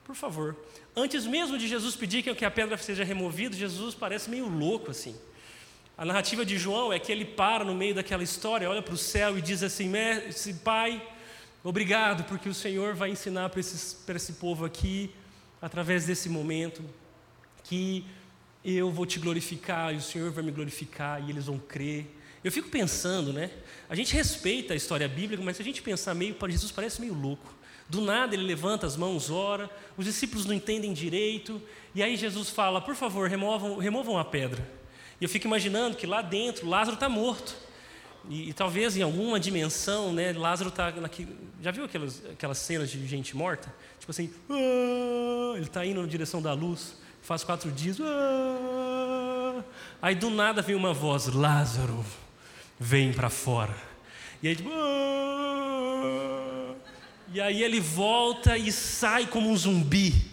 por 0.04 0.16
favor. 0.16 0.56
Antes 0.96 1.28
mesmo 1.28 1.56
de 1.56 1.68
Jesus 1.68 1.96
pedir 1.96 2.24
que 2.24 2.46
a 2.46 2.50
pedra 2.50 2.76
seja 2.78 3.04
removida, 3.04 3.56
Jesus 3.56 3.94
parece 3.94 4.28
meio 4.28 4.48
louco 4.48 4.90
assim. 4.90 5.16
A 5.96 6.04
narrativa 6.04 6.44
de 6.44 6.58
João 6.58 6.92
é 6.92 6.98
que 6.98 7.12
ele 7.12 7.24
para 7.24 7.64
no 7.64 7.76
meio 7.76 7.94
daquela 7.94 8.24
história, 8.24 8.70
olha 8.70 8.82
para 8.82 8.96
o 8.96 8.98
céu 8.98 9.38
e 9.38 9.42
diz 9.42 9.62
assim: 9.62 9.92
Pai, 10.64 11.00
obrigado, 11.64 12.24
porque 12.24 12.50
o 12.50 12.56
Senhor 12.56 12.96
vai 12.96 13.12
ensinar 13.12 13.50
para 13.50 13.60
esse 13.60 14.34
povo 14.34 14.66
aqui 14.66 15.14
através 15.62 16.06
desse 16.06 16.30
momento, 16.30 16.84
que 17.64 18.06
eu 18.64 18.92
vou 18.92 19.06
te 19.06 19.20
glorificar 19.20 19.94
e 19.94 19.98
o 19.98 20.02
Senhor 20.02 20.32
vai 20.32 20.44
me 20.44 20.52
glorificar 20.52 21.24
e 21.26 21.30
eles 21.30 21.46
vão 21.46 21.60
crer. 21.60 22.08
Eu 22.44 22.52
fico 22.52 22.70
pensando, 22.70 23.34
né? 23.34 23.52
A 23.90 23.96
gente 23.96 24.14
respeita 24.14 24.74
a 24.74 24.76
história 24.76 25.08
bíblica, 25.08 25.44
mas 25.44 25.58
se 25.58 25.62
a 25.62 25.66
gente 25.66 25.82
pensar 25.82 26.14
meio 26.14 26.36
Jesus 26.48 26.72
parece 26.72 27.02
meio 27.02 27.14
louco. 27.14 27.54
Do 27.88 28.02
nada 28.02 28.34
ele 28.36 28.44
levanta 28.44 28.88
as 28.88 28.98
mãos, 28.98 29.30
ora, 29.30 29.70
os 29.96 30.06
discípulos 30.06 30.46
não 30.46 30.54
entendem 30.54 30.94
direito, 30.94 31.62
e 31.94 32.02
aí 32.02 32.16
Jesus 32.16 32.50
fala: 32.50 32.82
por 32.82 32.96
favor, 32.96 33.30
removam, 33.30 33.78
removam 33.78 34.18
a 34.18 34.26
pedra. 34.26 34.68
E 35.20 35.24
eu 35.24 35.30
fico 35.30 35.48
imaginando 35.48 35.96
que 35.96 36.08
lá 36.08 36.22
dentro 36.22 36.68
Lázaro 36.68 36.96
está 36.96 37.08
morto. 37.08 37.65
E, 38.30 38.50
e, 38.50 38.54
talvez 38.54 38.98
em 38.98 39.02
alguma 39.02 39.40
dimensão, 39.40 40.12
né, 40.12 40.34
Lázaro 40.34 40.70
está 40.70 40.92
Já 41.62 41.72
viu 41.72 41.86
aquelas, 41.86 42.24
aquelas 42.32 42.58
cenas 42.58 42.90
de 42.90 43.06
gente 43.08 43.36
morta? 43.36 43.74
Tipo 44.00 44.12
assim, 44.12 44.32
ah, 44.50 45.54
ele 45.56 45.66
está 45.66 45.86
indo 45.86 46.02
na 46.02 46.08
direção 46.08 46.42
da 46.42 46.54
luz, 46.54 46.96
faz 47.22 47.44
quatro 47.44 47.72
dias. 47.72 47.98
Ah, 48.02 49.64
aí 50.02 50.16
do 50.16 50.30
nada 50.30 50.62
vem 50.62 50.76
uma 50.76 50.94
voz: 50.94 51.28
Lázaro, 51.28 52.04
vem 52.80 53.14
para 53.14 53.30
fora. 53.30 53.76
E 54.42 54.48
aí, 54.48 54.56
tipo, 54.56 54.70
ah, 54.72 56.74
e 57.32 57.42
aí 57.42 57.64
ele 57.64 57.80
volta 57.80 58.58
e 58.58 58.72
sai 58.72 59.28
como 59.28 59.50
um 59.50 59.58
zumbi, 59.58 60.32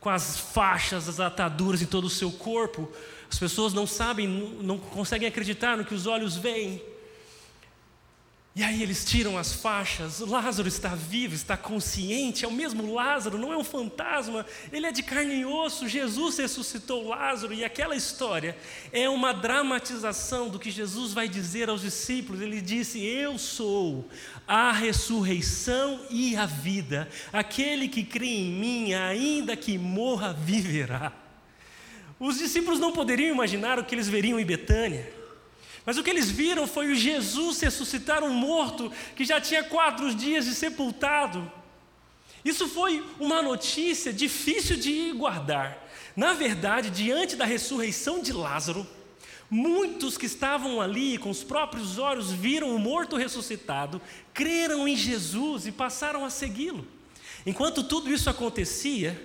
com 0.00 0.08
as 0.08 0.38
faixas, 0.38 1.08
as 1.08 1.20
ataduras 1.20 1.82
em 1.82 1.86
todo 1.86 2.06
o 2.06 2.10
seu 2.10 2.32
corpo. 2.32 2.90
As 3.30 3.38
pessoas 3.38 3.72
não 3.72 3.86
sabem, 3.86 4.26
não 4.26 4.78
conseguem 4.78 5.28
acreditar 5.28 5.76
no 5.76 5.84
que 5.84 5.94
os 5.94 6.06
olhos 6.06 6.36
veem. 6.36 6.82
E 8.52 8.64
aí 8.64 8.82
eles 8.82 9.04
tiram 9.04 9.38
as 9.38 9.52
faixas, 9.52 10.18
Lázaro 10.18 10.66
está 10.66 10.88
vivo, 10.96 11.36
está 11.36 11.56
consciente, 11.56 12.44
é 12.44 12.48
o 12.48 12.52
mesmo 12.52 12.92
Lázaro, 12.92 13.38
não 13.38 13.52
é 13.52 13.56
um 13.56 13.62
fantasma, 13.62 14.44
ele 14.72 14.86
é 14.86 14.90
de 14.90 15.04
carne 15.04 15.36
e 15.36 15.44
osso, 15.44 15.86
Jesus 15.86 16.36
ressuscitou 16.36 17.06
Lázaro, 17.06 17.54
e 17.54 17.64
aquela 17.64 17.94
história 17.94 18.58
é 18.90 19.08
uma 19.08 19.32
dramatização 19.32 20.48
do 20.48 20.58
que 20.58 20.68
Jesus 20.68 21.12
vai 21.12 21.28
dizer 21.28 21.70
aos 21.70 21.82
discípulos. 21.82 22.42
Ele 22.42 22.60
disse: 22.60 22.98
Eu 22.98 23.38
sou 23.38 24.08
a 24.48 24.72
ressurreição 24.72 26.00
e 26.10 26.34
a 26.34 26.44
vida, 26.44 27.08
aquele 27.32 27.86
que 27.86 28.02
crê 28.02 28.26
em 28.26 28.50
mim, 28.50 28.94
ainda 28.94 29.56
que 29.56 29.78
morra, 29.78 30.32
viverá. 30.32 31.12
Os 32.18 32.36
discípulos 32.36 32.80
não 32.80 32.90
poderiam 32.90 33.32
imaginar 33.32 33.78
o 33.78 33.84
que 33.84 33.94
eles 33.94 34.08
veriam 34.08 34.40
em 34.40 34.44
Betânia. 34.44 35.19
Mas 35.90 35.98
o 35.98 36.04
que 36.04 36.10
eles 36.10 36.30
viram 36.30 36.68
foi 36.68 36.92
o 36.92 36.94
Jesus 36.94 37.58
ressuscitar 37.58 38.22
um 38.22 38.32
morto 38.32 38.92
que 39.16 39.24
já 39.24 39.40
tinha 39.40 39.64
quatro 39.64 40.14
dias 40.14 40.44
de 40.44 40.54
sepultado. 40.54 41.50
Isso 42.44 42.68
foi 42.68 43.04
uma 43.18 43.42
notícia 43.42 44.12
difícil 44.12 44.76
de 44.76 45.10
guardar. 45.10 45.84
Na 46.14 46.32
verdade, 46.32 46.90
diante 46.90 47.34
da 47.34 47.44
ressurreição 47.44 48.22
de 48.22 48.32
Lázaro, 48.32 48.86
muitos 49.50 50.16
que 50.16 50.26
estavam 50.26 50.80
ali 50.80 51.18
com 51.18 51.28
os 51.28 51.42
próprios 51.42 51.98
olhos 51.98 52.30
viram 52.30 52.72
o 52.72 52.78
morto 52.78 53.16
ressuscitado, 53.16 54.00
creram 54.32 54.86
em 54.86 54.94
Jesus 54.94 55.66
e 55.66 55.72
passaram 55.72 56.24
a 56.24 56.30
segui-lo. 56.30 56.86
Enquanto 57.44 57.82
tudo 57.82 58.12
isso 58.12 58.30
acontecia, 58.30 59.20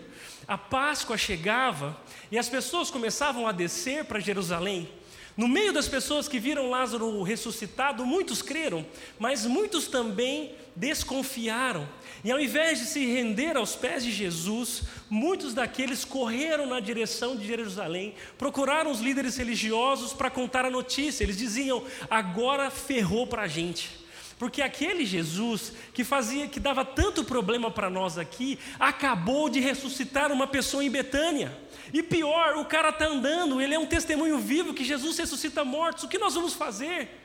a 0.47 0.57
Páscoa 0.57 1.15
chegava 1.15 1.95
e 2.31 2.39
as 2.39 2.49
pessoas 2.49 2.89
começavam 2.89 3.47
a 3.47 3.51
descer 3.51 4.05
para 4.05 4.19
Jerusalém. 4.19 4.89
No 5.37 5.49
meio 5.49 5.73
das 5.73 5.87
pessoas 5.87 6.29
que 6.29 6.39
viram 6.39 6.69
Lázaro 6.69 7.21
ressuscitado, 7.21 8.05
muitos 8.05 8.41
creram, 8.41 8.85
mas 9.19 9.45
muitos 9.45 9.87
também 9.87 10.53
desconfiaram. 10.75 11.87
E 12.23 12.31
ao 12.31 12.39
invés 12.39 12.79
de 12.79 12.85
se 12.85 13.05
render 13.05 13.57
aos 13.57 13.75
pés 13.75 14.03
de 14.03 14.11
Jesus, 14.11 14.83
muitos 15.09 15.53
daqueles 15.53 16.05
correram 16.05 16.65
na 16.65 16.79
direção 16.79 17.35
de 17.35 17.45
Jerusalém, 17.45 18.15
procuraram 18.37 18.89
os 18.89 19.01
líderes 19.01 19.35
religiosos 19.35 20.13
para 20.13 20.29
contar 20.29 20.63
a 20.63 20.71
notícia. 20.71 21.23
Eles 21.23 21.37
diziam: 21.37 21.83
agora 22.09 22.71
ferrou 22.71 23.27
para 23.27 23.43
a 23.43 23.47
gente. 23.47 24.04
Porque 24.37 24.61
aquele 24.61 25.05
Jesus 25.05 25.71
que 25.93 26.03
fazia, 26.03 26.47
que 26.47 26.59
dava 26.59 26.83
tanto 26.83 27.23
problema 27.23 27.71
para 27.71 27.89
nós 27.89 28.17
aqui, 28.17 28.59
acabou 28.79 29.49
de 29.49 29.59
ressuscitar 29.59 30.31
uma 30.31 30.45
pessoa 30.45 30.83
em 30.83 30.89
Betânia. 30.89 31.57
E 31.93 32.03
pior, 32.03 32.57
o 32.57 32.65
cara 32.65 32.89
está 32.89 33.05
andando, 33.05 33.61
ele 33.61 33.73
é 33.73 33.79
um 33.79 33.85
testemunho 33.85 34.37
vivo 34.37 34.73
que 34.73 34.83
Jesus 34.83 35.17
ressuscita 35.17 35.63
mortos. 35.63 36.03
O 36.03 36.07
que 36.09 36.17
nós 36.17 36.33
vamos 36.33 36.53
fazer? 36.53 37.21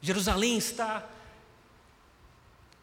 Jerusalém 0.00 0.56
está 0.56 1.06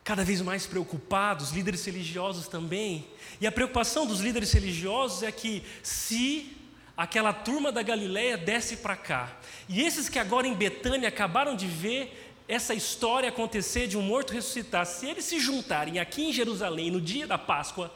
cada 0.04 0.24
vez 0.24 0.42
mais 0.42 0.66
preocupado, 0.66 1.44
os 1.44 1.52
líderes 1.52 1.84
religiosos 1.84 2.48
também. 2.48 3.06
E 3.42 3.48
a 3.48 3.52
preocupação 3.52 4.06
dos 4.06 4.22
líderes 4.22 4.54
religiosos 4.54 5.22
é 5.22 5.32
que 5.34 5.64
se 5.84 6.56
aquela 6.96 7.34
turma 7.34 7.72
da 7.72 7.82
Galileia 7.82 8.38
desce 8.38 8.78
para 8.78 8.96
cá, 8.96 9.38
e 9.68 9.82
esses 9.82 10.08
que 10.08 10.18
agora 10.18 10.48
em 10.48 10.54
Betânia 10.54 11.10
acabaram 11.10 11.56
de 11.56 11.68
ver 11.68 12.27
essa 12.48 12.74
história 12.74 13.30
acontecer 13.30 13.88
de 13.88 13.98
um 13.98 14.02
morto 14.02 14.34
ressuscitar, 14.34 14.86
se 14.86 15.06
eles 15.06 15.26
se 15.26 15.40
juntarem 15.40 16.00
aqui 16.00 16.30
em 16.30 16.34
Jerusalém 16.34 16.90
no 16.90 17.02
dia 17.02 17.28
da 17.28 17.38
Páscoa, 17.38 17.92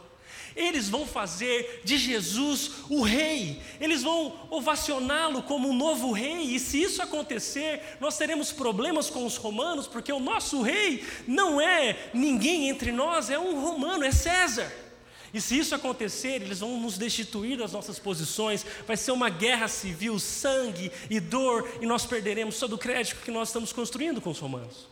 eles 0.56 0.90
vão 0.90 1.06
fazer 1.06 1.82
de 1.84 1.98
Jesus 1.98 2.72
o 2.90 3.02
rei, 3.02 3.62
eles 3.80 4.04
vão 4.04 4.48
ovacioná-lo 4.50 5.44
como 5.44 5.70
um 5.70 5.74
novo 5.74 6.12
rei, 6.12 6.42
e 6.56 6.60
se 6.60 6.82
isso 6.82 7.02
acontecer, 7.02 7.82
nós 8.00 8.18
teremos 8.18 8.52
problemas 8.52 9.10
com 9.10 9.26
os 9.26 9.38
romanos, 9.38 9.88
porque 9.88 10.12
o 10.12 10.20
nosso 10.20 10.62
rei 10.62 11.06
não 11.26 11.62
é 11.62 12.10
ninguém 12.14 12.70
entre 12.70 12.92
nós, 12.92 13.30
é 13.30 13.40
um 13.40 13.62
romano, 13.62 14.04
é 14.04 14.12
César. 14.12 14.91
E 15.34 15.40
se 15.40 15.58
isso 15.58 15.74
acontecer, 15.74 16.42
eles 16.42 16.60
vão 16.60 16.80
nos 16.80 16.98
destituir 16.98 17.58
das 17.58 17.72
nossas 17.72 17.98
posições, 17.98 18.66
vai 18.86 18.98
ser 18.98 19.12
uma 19.12 19.30
guerra 19.30 19.68
civil, 19.68 20.20
sangue 20.20 20.92
e 21.10 21.20
dor, 21.20 21.70
e 21.82 21.86
nós 21.86 22.06
perderemos 22.06 22.60
todo 22.60 22.74
o 22.74 22.78
crédito 22.78 23.22
que 23.22 23.32
nós 23.32 23.50
estamos 23.50 23.72
construindo 23.72 24.20
com 24.20 24.30
os 24.30 24.40
romanos. 24.40 24.88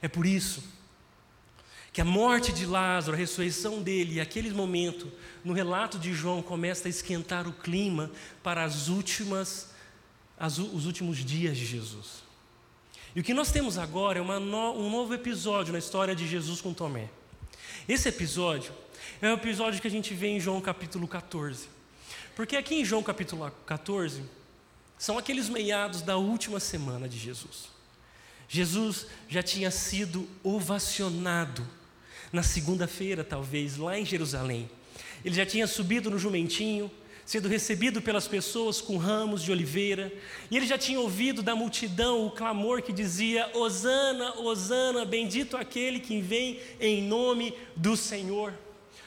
É 0.00 0.08
por 0.08 0.24
isso 0.24 0.62
que 1.92 2.00
a 2.00 2.04
morte 2.04 2.52
de 2.52 2.64
Lázaro, 2.66 3.16
a 3.16 3.18
ressurreição 3.18 3.82
dele, 3.82 4.14
e 4.14 4.20
aquele 4.20 4.50
momento, 4.50 5.10
no 5.44 5.52
relato 5.52 5.98
de 5.98 6.14
João, 6.14 6.40
começa 6.40 6.86
a 6.86 6.90
esquentar 6.90 7.48
o 7.48 7.52
clima 7.52 8.10
para 8.42 8.62
as 8.64 8.88
últimas, 8.88 9.70
as, 10.38 10.58
os 10.58 10.86
últimos 10.86 11.18
dias 11.18 11.56
de 11.56 11.66
Jesus. 11.66 12.22
E 13.14 13.20
o 13.20 13.24
que 13.24 13.34
nós 13.34 13.50
temos 13.50 13.76
agora 13.76 14.20
é 14.20 14.22
no, 14.22 14.72
um 14.78 14.88
novo 14.88 15.12
episódio 15.12 15.72
na 15.72 15.80
história 15.80 16.14
de 16.14 16.28
Jesus 16.28 16.60
com 16.60 16.72
Tomé. 16.72 17.10
Esse 17.88 18.08
episódio 18.08 18.72
é 19.22 19.30
o 19.30 19.34
episódio 19.34 19.80
que 19.80 19.86
a 19.86 19.90
gente 19.90 20.14
vê 20.14 20.28
em 20.28 20.40
João 20.40 20.60
capítulo 20.60 21.06
14. 21.06 21.68
Porque 22.34 22.56
aqui 22.56 22.76
em 22.76 22.84
João 22.84 23.02
capítulo 23.02 23.52
14, 23.66 24.22
são 24.98 25.18
aqueles 25.18 25.48
meados 25.48 26.00
da 26.00 26.16
última 26.16 26.58
semana 26.58 27.06
de 27.06 27.18
Jesus. 27.18 27.68
Jesus 28.48 29.06
já 29.28 29.42
tinha 29.42 29.70
sido 29.70 30.26
ovacionado 30.42 31.66
na 32.32 32.42
segunda-feira, 32.42 33.22
talvez, 33.22 33.76
lá 33.76 33.98
em 33.98 34.06
Jerusalém. 34.06 34.70
Ele 35.22 35.34
já 35.34 35.44
tinha 35.44 35.66
subido 35.66 36.10
no 36.10 36.18
jumentinho, 36.18 36.90
sendo 37.26 37.46
recebido 37.46 38.00
pelas 38.00 38.26
pessoas 38.26 38.80
com 38.80 38.96
ramos 38.96 39.42
de 39.42 39.52
oliveira, 39.52 40.10
e 40.50 40.56
ele 40.56 40.66
já 40.66 40.78
tinha 40.78 40.98
ouvido 40.98 41.42
da 41.42 41.54
multidão 41.54 42.26
o 42.26 42.30
clamor 42.30 42.80
que 42.82 42.92
dizia: 42.92 43.50
Hosana, 43.54 44.38
Hosana, 44.38 45.04
bendito 45.04 45.58
aquele 45.58 46.00
que 46.00 46.22
vem 46.22 46.58
em 46.80 47.02
nome 47.02 47.54
do 47.76 47.96
Senhor. 47.96 48.54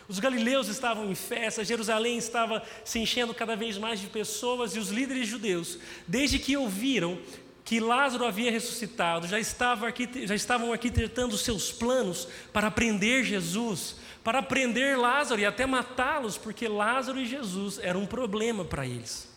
Os 0.07 0.19
galileus 0.19 0.67
estavam 0.67 1.09
em 1.09 1.15
festa, 1.15 1.63
Jerusalém 1.63 2.17
estava 2.17 2.61
se 2.83 2.99
enchendo 2.99 3.33
cada 3.33 3.55
vez 3.55 3.77
mais 3.77 3.99
de 3.99 4.07
pessoas 4.07 4.75
e 4.75 4.79
os 4.79 4.89
líderes 4.89 5.27
judeus, 5.27 5.79
desde 6.07 6.39
que 6.39 6.57
ouviram 6.57 7.19
que 7.63 7.79
Lázaro 7.79 8.25
havia 8.25 8.51
ressuscitado, 8.51 9.27
já, 9.27 9.39
estava 9.39 9.93
já 10.25 10.35
estavam 10.35 10.73
arquitetando 10.73 11.37
seus 11.37 11.71
planos 11.71 12.27
para 12.51 12.69
prender 12.69 13.23
Jesus, 13.23 13.95
para 14.23 14.43
prender 14.43 14.97
Lázaro 14.97 15.39
e 15.39 15.45
até 15.45 15.65
matá-los, 15.65 16.37
porque 16.37 16.67
Lázaro 16.67 17.19
e 17.19 17.25
Jesus 17.25 17.79
eram 17.79 18.01
um 18.01 18.05
problema 18.05 18.65
para 18.65 18.85
eles. 18.85 19.29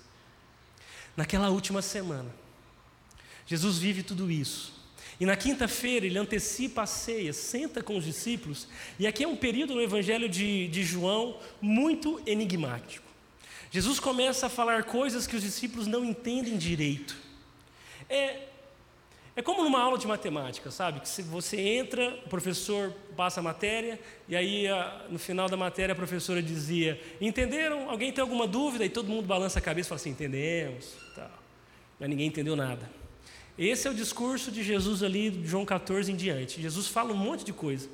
Naquela 1.16 1.48
última 1.48 1.80
semana, 1.80 2.28
Jesus 3.46 3.78
vive 3.78 4.02
tudo 4.02 4.30
isso. 4.30 4.74
E 5.18 5.24
na 5.24 5.36
quinta-feira 5.36 6.04
ele 6.04 6.18
antecipa 6.18 6.82
a 6.82 6.86
ceia, 6.86 7.32
senta 7.32 7.82
com 7.82 7.96
os 7.96 8.04
discípulos, 8.04 8.68
e 8.98 9.06
aqui 9.06 9.24
é 9.24 9.28
um 9.28 9.36
período 9.36 9.74
no 9.74 9.80
Evangelho 9.80 10.28
de, 10.28 10.68
de 10.68 10.84
João 10.84 11.38
muito 11.60 12.20
enigmático. 12.26 13.06
Jesus 13.70 13.98
começa 13.98 14.46
a 14.46 14.48
falar 14.48 14.84
coisas 14.84 15.26
que 15.26 15.34
os 15.34 15.42
discípulos 15.42 15.86
não 15.86 16.04
entendem 16.04 16.56
direito. 16.56 17.16
É, 18.08 18.44
é 19.34 19.42
como 19.42 19.64
numa 19.64 19.80
aula 19.80 19.98
de 19.98 20.06
matemática, 20.06 20.70
sabe? 20.70 21.00
Que 21.00 21.22
você 21.22 21.60
entra, 21.60 22.20
o 22.24 22.28
professor 22.28 22.92
passa 23.16 23.40
a 23.40 23.42
matéria, 23.42 23.98
e 24.28 24.36
aí 24.36 24.66
no 25.08 25.18
final 25.18 25.48
da 25.48 25.56
matéria 25.56 25.92
a 25.92 25.96
professora 25.96 26.42
dizia: 26.42 27.00
Entenderam? 27.20 27.90
Alguém 27.90 28.12
tem 28.12 28.22
alguma 28.22 28.46
dúvida? 28.46 28.84
E 28.84 28.88
todo 28.88 29.08
mundo 29.08 29.26
balança 29.26 29.58
a 29.58 29.62
cabeça 29.62 29.88
e 29.88 29.90
fala 29.90 30.00
assim: 30.00 30.10
Entendemos. 30.10 30.94
Tal. 31.14 31.30
Mas 31.98 32.08
ninguém 32.08 32.28
entendeu 32.28 32.54
nada. 32.54 32.88
Esse 33.58 33.88
é 33.88 33.90
o 33.90 33.94
discurso 33.94 34.50
de 34.50 34.62
Jesus 34.62 35.02
ali, 35.02 35.30
de 35.30 35.46
João 35.46 35.64
14 35.64 36.12
em 36.12 36.16
diante. 36.16 36.60
Jesus 36.60 36.86
fala 36.88 37.12
um 37.12 37.16
monte 37.16 37.44
de 37.44 37.52
coisa. 37.52 37.88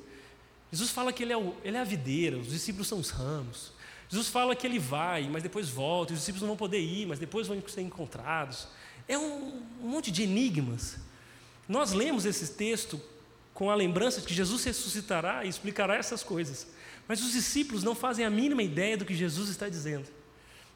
Jesus 0.71 0.89
fala 0.89 1.13
que 1.13 1.23
ele 1.23 1.31
é, 1.31 1.37
o, 1.37 1.55
ele 1.63 1.77
é 1.77 1.79
a 1.79 1.85
videira, 1.85 2.37
os 2.37 2.47
discípulos 2.47 2.87
são 2.87 2.99
os 2.99 3.09
ramos. 3.09 3.71
Jesus 4.09 4.27
fala 4.27 4.55
que 4.55 4.67
ele 4.67 4.79
vai, 4.79 5.29
mas 5.29 5.41
depois 5.41 5.69
volta, 5.69 6.13
os 6.13 6.19
discípulos 6.19 6.41
não 6.41 6.49
vão 6.49 6.57
poder 6.57 6.79
ir, 6.79 7.05
mas 7.05 7.19
depois 7.19 7.47
vão 7.47 7.61
ser 7.67 7.81
encontrados. 7.81 8.67
É 9.07 9.17
um, 9.17 9.61
um 9.81 9.87
monte 9.87 10.11
de 10.11 10.23
enigmas. 10.23 10.97
Nós 11.67 11.93
lemos 11.93 12.25
esse 12.25 12.53
texto 12.53 12.99
com 13.53 13.69
a 13.69 13.75
lembrança 13.75 14.19
de 14.19 14.27
que 14.27 14.33
Jesus 14.33 14.63
ressuscitará 14.63 15.45
e 15.45 15.49
explicará 15.49 15.95
essas 15.95 16.23
coisas. 16.23 16.67
Mas 17.07 17.21
os 17.21 17.31
discípulos 17.31 17.83
não 17.83 17.95
fazem 17.95 18.25
a 18.25 18.29
mínima 18.29 18.63
ideia 18.63 18.97
do 18.97 19.05
que 19.05 19.13
Jesus 19.13 19.49
está 19.49 19.69
dizendo. 19.69 20.07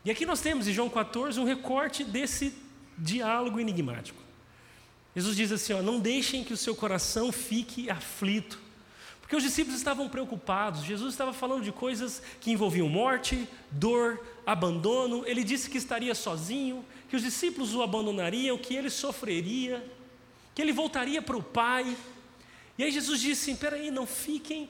E 0.06 0.12
aqui 0.12 0.26
nós 0.26 0.42
temos 0.42 0.68
em 0.68 0.74
João 0.74 0.90
14 0.90 1.40
um 1.40 1.44
recorte 1.44 2.04
desse 2.04 2.54
diálogo 2.98 3.60
enigmático. 3.60 4.27
Jesus 5.18 5.36
diz 5.36 5.52
assim: 5.52 5.74
ó, 5.74 5.82
não 5.82 6.00
deixem 6.00 6.44
que 6.44 6.54
o 6.54 6.58
seu 6.58 6.76
coração 6.76 7.32
fique 7.32 7.90
aflito. 7.90 8.60
Porque 9.20 9.36
os 9.36 9.42
discípulos 9.42 9.80
estavam 9.80 10.08
preocupados, 10.08 10.84
Jesus 10.84 11.12
estava 11.12 11.34
falando 11.34 11.64
de 11.64 11.72
coisas 11.72 12.22
que 12.40 12.52
envolviam 12.52 12.88
morte, 12.88 13.50
dor, 13.72 14.24
abandono. 14.46 15.24
Ele 15.26 15.44
disse 15.44 15.72
que 15.72 15.78
estaria 15.80 16.14
sozinho, 16.14 16.86
que 17.10 17.16
os 17.16 17.24
discípulos 17.24 17.74
o 17.74 17.82
abandonariam, 17.82 18.60
que 18.60 18.76
ele 18.76 18.92
sofreria, 18.92 19.84
que 20.54 20.62
ele 20.62 20.72
voltaria 20.72 21.20
para 21.20 21.36
o 21.36 21.42
Pai. 21.42 21.98
E 22.78 22.84
aí 22.84 22.92
Jesus 22.92 23.20
disse: 23.20 23.50
assim, 23.50 23.60
peraí, 23.60 23.90
não 23.90 24.06
fiquem, 24.06 24.70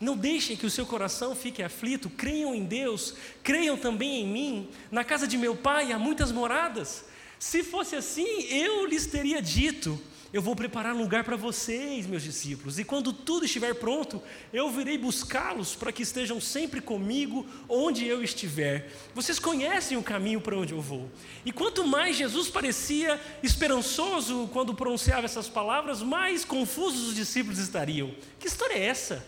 não 0.00 0.16
deixem 0.16 0.56
que 0.56 0.64
o 0.64 0.70
seu 0.70 0.86
coração 0.86 1.34
fique 1.34 1.60
aflito, 1.60 2.08
creiam 2.08 2.54
em 2.54 2.64
Deus, 2.64 3.14
creiam 3.42 3.76
também 3.76 4.20
em 4.20 4.28
mim. 4.28 4.70
Na 4.92 5.02
casa 5.02 5.26
de 5.26 5.36
meu 5.36 5.56
Pai 5.56 5.90
há 5.90 5.98
muitas 5.98 6.30
moradas. 6.30 7.04
Se 7.38 7.62
fosse 7.62 7.94
assim, 7.94 8.42
eu 8.44 8.86
lhes 8.86 9.06
teria 9.06 9.42
dito: 9.42 10.00
Eu 10.32 10.40
vou 10.40 10.56
preparar 10.56 10.94
um 10.94 10.98
lugar 10.98 11.22
para 11.22 11.36
vocês, 11.36 12.06
meus 12.06 12.22
discípulos, 12.22 12.78
e 12.78 12.84
quando 12.84 13.12
tudo 13.12 13.44
estiver 13.44 13.74
pronto, 13.74 14.22
eu 14.52 14.70
virei 14.70 14.96
buscá-los 14.96 15.76
para 15.76 15.92
que 15.92 16.02
estejam 16.02 16.40
sempre 16.40 16.80
comigo 16.80 17.46
onde 17.68 18.06
eu 18.06 18.22
estiver. 18.22 18.90
Vocês 19.14 19.38
conhecem 19.38 19.96
o 19.96 20.02
caminho 20.02 20.40
para 20.40 20.56
onde 20.56 20.72
eu 20.72 20.80
vou. 20.80 21.10
E 21.44 21.52
quanto 21.52 21.86
mais 21.86 22.16
Jesus 22.16 22.48
parecia 22.48 23.20
esperançoso 23.42 24.48
quando 24.52 24.74
pronunciava 24.74 25.26
essas 25.26 25.48
palavras, 25.48 26.02
mais 26.02 26.44
confusos 26.44 27.08
os 27.08 27.14
discípulos 27.14 27.58
estariam. 27.58 28.14
Que 28.38 28.48
história 28.48 28.74
é 28.74 28.86
essa? 28.86 29.26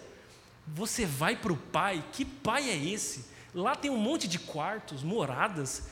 Você 0.66 1.06
vai 1.06 1.36
para 1.36 1.52
o 1.52 1.56
Pai? 1.56 2.04
Que 2.12 2.24
Pai 2.24 2.70
é 2.70 2.76
esse? 2.76 3.26
Lá 3.54 3.74
tem 3.74 3.90
um 3.90 3.96
monte 3.96 4.28
de 4.28 4.38
quartos, 4.38 5.02
moradas. 5.02 5.84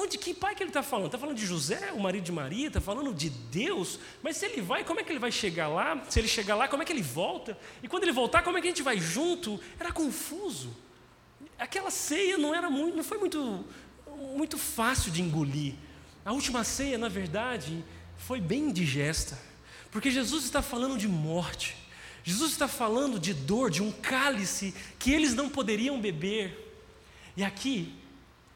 Onde, 0.00 0.16
que 0.16 0.32
pai 0.32 0.54
que 0.54 0.62
ele 0.62 0.70
está 0.70 0.80
falando? 0.80 1.06
Está 1.06 1.18
falando 1.18 1.36
de 1.36 1.44
José, 1.44 1.90
o 1.92 1.98
marido 1.98 2.22
de 2.22 2.30
Maria? 2.30 2.68
Está 2.68 2.80
falando 2.80 3.12
de 3.12 3.28
Deus? 3.28 3.98
Mas 4.22 4.36
se 4.36 4.46
ele 4.46 4.62
vai, 4.62 4.84
como 4.84 5.00
é 5.00 5.02
que 5.02 5.10
ele 5.10 5.18
vai 5.18 5.32
chegar 5.32 5.66
lá? 5.66 6.00
Se 6.08 6.20
ele 6.20 6.28
chegar 6.28 6.54
lá, 6.54 6.68
como 6.68 6.84
é 6.84 6.86
que 6.86 6.92
ele 6.92 7.02
volta? 7.02 7.58
E 7.82 7.88
quando 7.88 8.04
ele 8.04 8.12
voltar, 8.12 8.42
como 8.42 8.56
é 8.56 8.60
que 8.60 8.68
a 8.68 8.70
gente 8.70 8.82
vai 8.82 9.00
junto? 9.00 9.60
Era 9.76 9.90
confuso. 9.90 10.70
Aquela 11.58 11.90
ceia 11.90 12.38
não 12.38 12.54
era 12.54 12.70
muito, 12.70 12.96
não 12.96 13.02
foi 13.02 13.18
muito, 13.18 13.64
muito 14.36 14.56
fácil 14.56 15.10
de 15.10 15.20
engolir. 15.20 15.74
A 16.24 16.32
última 16.32 16.62
ceia, 16.62 16.96
na 16.96 17.08
verdade, 17.08 17.84
foi 18.18 18.40
bem 18.40 18.68
indigesta, 18.68 19.36
porque 19.90 20.12
Jesus 20.12 20.44
está 20.44 20.62
falando 20.62 20.96
de 20.96 21.08
morte. 21.08 21.76
Jesus 22.22 22.52
está 22.52 22.68
falando 22.68 23.18
de 23.18 23.34
dor, 23.34 23.68
de 23.68 23.82
um 23.82 23.90
cálice 23.90 24.72
que 24.96 25.12
eles 25.12 25.34
não 25.34 25.48
poderiam 25.48 26.00
beber. 26.00 26.72
E 27.36 27.42
aqui, 27.42 27.92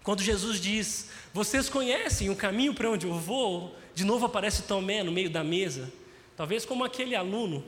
quando 0.02 0.22
Jesus 0.22 0.60
diz: 0.60 1.10
Vocês 1.32 1.68
conhecem 1.68 2.30
o 2.30 2.36
caminho 2.36 2.74
para 2.74 2.90
onde 2.90 3.06
eu 3.06 3.14
vou? 3.14 3.74
De 3.94 4.04
novo 4.04 4.26
aparece 4.26 4.62
Tomé 4.62 5.02
no 5.02 5.12
meio 5.12 5.30
da 5.30 5.44
mesa. 5.44 5.92
Talvez 6.36 6.64
como 6.64 6.84
aquele 6.84 7.14
aluno 7.14 7.64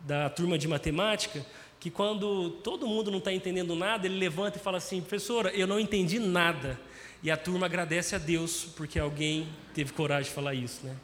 da 0.00 0.28
turma 0.28 0.58
de 0.58 0.66
matemática 0.66 1.44
que 1.78 1.90
quando 1.90 2.50
todo 2.62 2.86
mundo 2.86 3.10
não 3.10 3.18
está 3.18 3.32
entendendo 3.32 3.74
nada, 3.74 4.06
ele 4.06 4.18
levanta 4.18 4.58
e 4.58 4.60
fala 4.60 4.76
assim: 4.76 5.00
professora, 5.00 5.50
eu 5.50 5.66
não 5.66 5.80
entendi 5.80 6.18
nada. 6.18 6.78
E 7.22 7.30
a 7.30 7.36
turma 7.36 7.66
agradece 7.66 8.14
a 8.14 8.18
Deus 8.18 8.66
porque 8.76 8.98
alguém 8.98 9.48
teve 9.74 9.92
coragem 9.92 10.28
de 10.28 10.34
falar 10.34 10.54
isso, 10.54 10.84
né? 10.84 10.94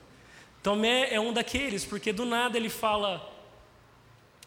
Tomé 0.63 1.13
é 1.13 1.21
um 1.21 1.33
daqueles, 1.33 1.85
porque 1.85 2.13
do 2.13 2.27
nada 2.27 2.59
ele 2.59 2.69
fala: 2.69 3.27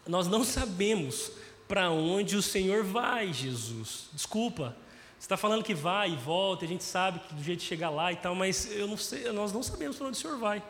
Nós 0.06 0.28
não 0.28 0.44
sabemos 0.44 1.32
para 1.66 1.90
onde 1.90 2.36
o 2.36 2.42
Senhor 2.42 2.84
vai, 2.84 3.32
Jesus. 3.32 4.08
Desculpa, 4.12 4.76
você 5.20 5.26
está 5.26 5.36
falando 5.36 5.62
que 5.62 5.74
vai 5.74 6.12
e 6.12 6.16
volta, 6.16 6.64
a 6.64 6.68
gente 6.68 6.82
sabe 6.82 7.20
que 7.20 7.34
do 7.34 7.42
jeito 7.42 7.58
de 7.58 7.66
chegar 7.66 7.90
lá 7.90 8.10
e 8.10 8.16
tal, 8.16 8.34
mas 8.34 8.72
eu 8.72 8.88
não 8.88 8.96
sei, 8.96 9.30
nós 9.32 9.52
não 9.52 9.62
sabemos 9.62 9.98
para 9.98 10.06
onde 10.06 10.16
o 10.16 10.20
Senhor 10.20 10.38
vai. 10.38 10.62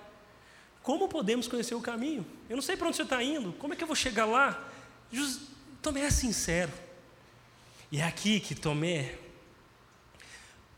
Como 0.83 1.07
podemos 1.07 1.47
conhecer 1.47 1.77
o 1.77 1.81
caminho? 1.81 2.27
Eu 2.49 2.57
não 2.57 2.63
sei 2.63 2.77
para 2.77 2.89
onde 2.89 2.97
você 2.97 3.05
está 3.05 3.23
indo, 3.23 3.53
como 3.53 3.75
é 3.75 3.77
que 3.77 3.85
eu 3.85 3.87
vou 3.87 3.95
chegar 3.95 4.25
lá? 4.25 4.61
Tomé 5.81 6.01
é 6.01 6.11
sincero. 6.11 6.73
E 7.93 8.01
é 8.01 8.05
aqui 8.05 8.41
que 8.41 8.57
Tomé 8.57 9.19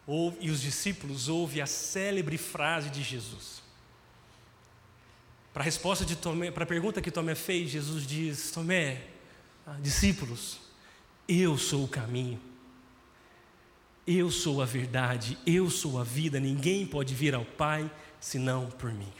ouve, 0.06 0.36
e 0.42 0.50
os 0.50 0.60
discípulos 0.60 1.30
ouvem 1.30 1.62
a 1.62 1.66
célebre 1.66 2.36
frase 2.36 2.90
de 2.90 3.02
Jesus. 3.02 3.62
Para 5.50 5.62
a 5.62 5.64
resposta 5.64 6.04
de 6.04 6.14
Tomé, 6.14 6.50
para 6.50 6.64
a 6.64 6.66
pergunta 6.66 7.00
que 7.00 7.10
Tomé 7.10 7.34
fez, 7.34 7.70
Jesus 7.70 8.06
diz: 8.06 8.50
Tomé, 8.50 9.02
ah, 9.66 9.78
discípulos, 9.80 10.60
eu 11.26 11.56
sou 11.56 11.84
o 11.84 11.88
caminho, 11.88 12.38
eu 14.06 14.30
sou 14.30 14.60
a 14.60 14.64
verdade, 14.64 15.38
eu 15.46 15.70
sou 15.70 15.98
a 15.98 16.04
vida, 16.04 16.40
ninguém 16.40 16.86
pode 16.86 17.14
vir 17.14 17.34
ao 17.34 17.44
Pai 17.44 17.90
senão 18.20 18.66
por 18.70 18.92
mim. 18.92 19.12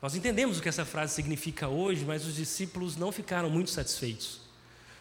Nós 0.00 0.14
entendemos 0.14 0.58
o 0.58 0.62
que 0.62 0.68
essa 0.68 0.84
frase 0.84 1.14
significa 1.14 1.68
hoje, 1.68 2.04
mas 2.04 2.24
os 2.24 2.36
discípulos 2.36 2.96
não 2.96 3.10
ficaram 3.10 3.50
muito 3.50 3.70
satisfeitos. 3.70 4.40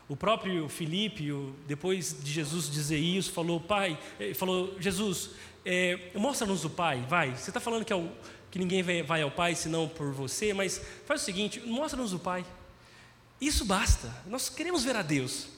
O 0.10 0.16
próprio 0.16 0.68
Filipe, 0.70 1.32
depois 1.68 2.16
de 2.24 2.32
Jesus 2.32 2.70
dizer 2.72 2.98
isso, 2.98 3.32
falou: 3.32 3.60
Pai, 3.60 4.00
eh, 4.20 4.34
falou: 4.34 4.76
Jesus, 4.80 5.32
é, 5.66 6.12
mostra-nos 6.16 6.64
o 6.64 6.70
Pai, 6.70 7.06
vai. 7.10 7.36
Você 7.36 7.50
está 7.50 7.60
falando 7.60 7.84
que, 7.84 7.92
é 7.92 7.96
o, 7.96 8.10
que 8.50 8.58
ninguém 8.58 8.82
vai 9.04 9.22
ao 9.22 9.30
Pai 9.30 9.54
senão 9.54 9.88
por 9.88 10.12
você, 10.14 10.54
mas 10.54 10.82
faz 11.06 11.22
o 11.22 11.26
seguinte: 11.26 11.60
mostra-nos 11.60 12.14
o 12.14 12.20
Pai. 12.20 12.46
Isso 13.40 13.66
basta. 13.66 14.12
Nós 14.26 14.50
queremos 14.50 14.84
ver 14.84 14.96
a 14.96 15.02
Deus. 15.02 15.57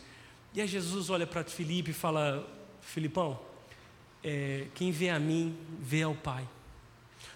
E 0.54 0.62
aí 0.62 0.68
Jesus 0.68 1.10
olha 1.10 1.28
para 1.28 1.44
Filipe 1.44 1.92
e 1.92 1.94
fala: 1.94 2.48
Filipão, 2.82 3.40
é, 4.24 4.68
quem 4.74 4.92
vê 4.92 5.10
a 5.10 5.20
mim 5.20 5.56
vê 5.80 6.02
ao 6.02 6.16
Pai, 6.16 6.48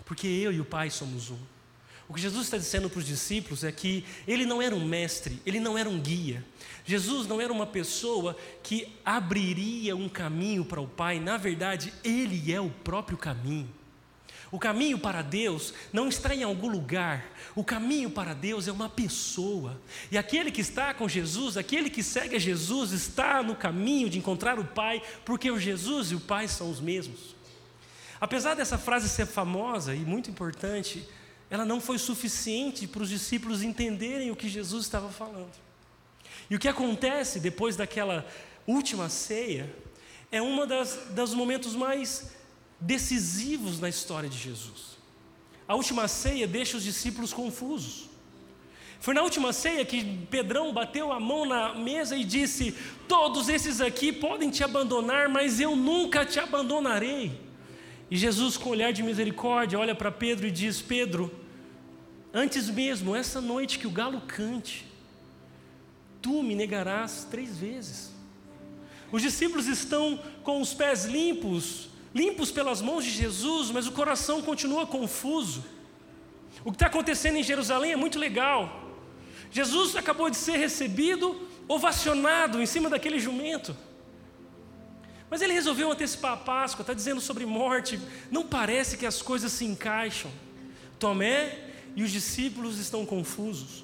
porque 0.05 0.28
eu 0.28 0.51
e 0.51 0.59
o 0.59 0.66
Pai 0.66 0.89
somos 0.89 1.30
um. 1.30 1.39
O 2.07 2.14
que 2.14 2.22
Jesus 2.22 2.45
está 2.45 2.57
dizendo 2.57 2.89
para 2.89 2.99
os 2.99 3.05
discípulos 3.05 3.64
é 3.64 3.72
que 3.72 4.05
ele 4.28 4.45
não 4.45 4.61
era 4.61 4.76
um 4.76 4.86
mestre, 4.86 5.41
ele 5.45 5.59
não 5.59 5.78
era 5.78 5.89
um 5.89 5.99
guia. 5.99 6.45
Jesus 6.86 7.28
não 7.28 7.39
era 7.39 7.51
uma 7.51 7.66
pessoa 7.66 8.36
que 8.61 8.91
abriria 9.05 9.95
um 9.95 10.09
caminho 10.09 10.66
para 10.66 10.82
o 10.82 10.88
Pai, 10.88 11.20
na 11.20 11.38
verdade, 11.38 11.93
ele 12.03 12.51
é 12.53 12.59
o 12.59 12.70
próprio 12.70 13.18
caminho. 13.18 13.70
O 14.53 14.59
caminho 14.59 14.99
para 14.99 15.23
Deus 15.23 15.73
não 15.91 16.07
está 16.07 16.35
em 16.35 16.43
algum 16.43 16.69
lugar, 16.69 17.25
o 17.55 17.63
caminho 17.63 18.11
para 18.11 18.35
Deus 18.35 18.67
é 18.67 18.71
uma 18.71 18.87
pessoa. 18.87 19.81
E 20.11 20.17
aquele 20.17 20.51
que 20.51 20.61
está 20.61 20.93
com 20.93 21.09
Jesus, 21.09 21.57
aquele 21.57 21.89
que 21.89 22.03
segue 22.03 22.35
a 22.35 22.39
Jesus, 22.39 22.91
está 22.91 23.41
no 23.41 23.55
caminho 23.55 24.11
de 24.11 24.19
encontrar 24.19 24.59
o 24.59 24.65
Pai, 24.65 25.01
porque 25.25 25.49
o 25.49 25.59
Jesus 25.59 26.11
e 26.11 26.15
o 26.15 26.19
Pai 26.19 26.47
são 26.47 26.69
os 26.69 26.79
mesmos. 26.79 27.35
Apesar 28.21 28.53
dessa 28.53 28.77
frase 28.77 29.09
ser 29.09 29.25
famosa 29.25 29.95
e 29.95 30.01
muito 30.01 30.29
importante, 30.29 31.03
ela 31.49 31.65
não 31.65 31.81
foi 31.81 31.97
suficiente 31.97 32.85
para 32.85 33.01
os 33.01 33.09
discípulos 33.09 33.63
entenderem 33.63 34.29
o 34.29 34.35
que 34.35 34.47
Jesus 34.47 34.85
estava 34.85 35.09
falando. 35.09 35.49
E 36.47 36.55
o 36.55 36.59
que 36.59 36.67
acontece 36.67 37.39
depois 37.39 37.75
daquela 37.75 38.23
última 38.67 39.09
ceia 39.09 39.75
é 40.31 40.39
um 40.39 40.55
dos 41.15 41.33
momentos 41.33 41.73
mais 41.75 42.42
decisivos 42.86 43.79
na 43.79 43.89
história 43.89 44.29
de 44.29 44.38
Jesus. 44.38 44.97
A 45.67 45.75
última 45.75 46.07
ceia 46.07 46.47
deixa 46.47 46.77
os 46.77 46.84
discípulos 46.84 47.34
confusos. 47.34 48.09
Foi 48.99 49.13
na 49.13 49.21
última 49.21 49.51
ceia 49.51 49.84
que 49.84 50.03
Pedrão 50.29 50.73
bateu 50.73 51.11
a 51.11 51.19
mão 51.19 51.45
na 51.45 51.73
mesa 51.75 52.15
e 52.15 52.23
disse: 52.23 52.75
Todos 53.07 53.49
esses 53.49 53.81
aqui 53.81 54.11
podem 54.11 54.49
te 54.49 54.63
abandonar, 54.63 55.27
mas 55.27 55.59
eu 55.59 55.75
nunca 55.75 56.25
te 56.25 56.39
abandonarei. 56.39 57.41
E 58.09 58.15
Jesus, 58.15 58.57
com 58.57 58.69
olhar 58.69 58.93
de 58.93 59.03
misericórdia, 59.03 59.79
olha 59.79 59.95
para 59.95 60.11
Pedro 60.11 60.47
e 60.47 60.51
diz: 60.51 60.81
Pedro, 60.81 61.31
Antes 62.34 62.67
mesmo, 62.67 63.15
essa 63.15 63.39
noite 63.39 63.77
que 63.77 63.86
o 63.86 63.91
galo 63.91 64.19
cante, 64.21 64.88
tu 66.19 66.41
me 66.41 66.55
negarás 66.55 67.27
três 67.29 67.59
vezes. 67.59 68.11
Os 69.11 69.21
discípulos 69.21 69.67
estão 69.67 70.19
com 70.41 70.59
os 70.59 70.73
pés 70.73 71.05
limpos, 71.05 71.89
limpos 72.14 72.51
pelas 72.51 72.82
mãos 72.82 73.03
de 73.03 73.11
Jesus, 73.11 73.72
mas 73.72 73.88
o 73.88 73.91
coração 73.91 74.41
continua 74.41 74.86
confuso. 74.86 75.64
O 76.64 76.72
que 76.72 76.76
está 76.76 76.88
acontecendo 76.88 77.38
em 77.38 77.43
Jerusalém 77.43 77.91
é 77.91 77.95
muito 77.95 78.20
legal. 78.20 78.91
Jesus 79.51 79.95
acabou 79.95 80.30
de 80.30 80.38
ser 80.38 80.57
recebido, 80.57 81.47
ovacionado 81.68 82.61
em 82.61 82.66
cima 82.66 82.89
daquele 82.89 83.20
jumento. 83.20 83.76
Mas 85.30 85.41
ele 85.41 85.53
resolveu 85.53 85.91
antecipar 85.91 86.34
a 86.34 86.38
Páscoa, 86.38 86.84
está 86.84 86.93
dizendo 86.93 87.20
sobre 87.20 87.45
morte. 87.45 87.99
Não 88.30 88.43
parece 88.45 88.97
que 88.97 89.05
as 89.05 89.22
coisas 89.22 89.51
se 89.51 89.66
encaixam. 89.66 90.32
Tomé 90.99 91.59
e 91.95 92.03
os 92.03 92.11
discípulos 92.11 92.78
estão 92.80 93.05
confusos. 93.05 93.84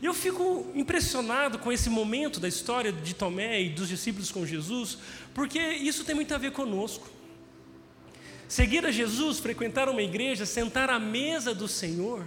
E 0.00 0.06
eu 0.06 0.14
fico 0.14 0.70
impressionado 0.74 1.58
com 1.58 1.72
esse 1.72 1.90
momento 1.90 2.38
da 2.38 2.46
história 2.46 2.92
de 2.92 3.14
Tomé 3.14 3.62
e 3.62 3.70
dos 3.70 3.88
discípulos 3.88 4.30
com 4.30 4.46
Jesus, 4.46 4.98
porque 5.34 5.58
isso 5.58 6.04
tem 6.04 6.14
muito 6.14 6.32
a 6.34 6.38
ver 6.38 6.52
conosco. 6.52 7.08
Seguir 8.48 8.86
a 8.86 8.90
Jesus, 8.90 9.38
frequentar 9.38 9.90
uma 9.90 10.00
igreja, 10.00 10.46
sentar 10.46 10.88
à 10.88 10.98
mesa 10.98 11.54
do 11.54 11.68
Senhor, 11.68 12.26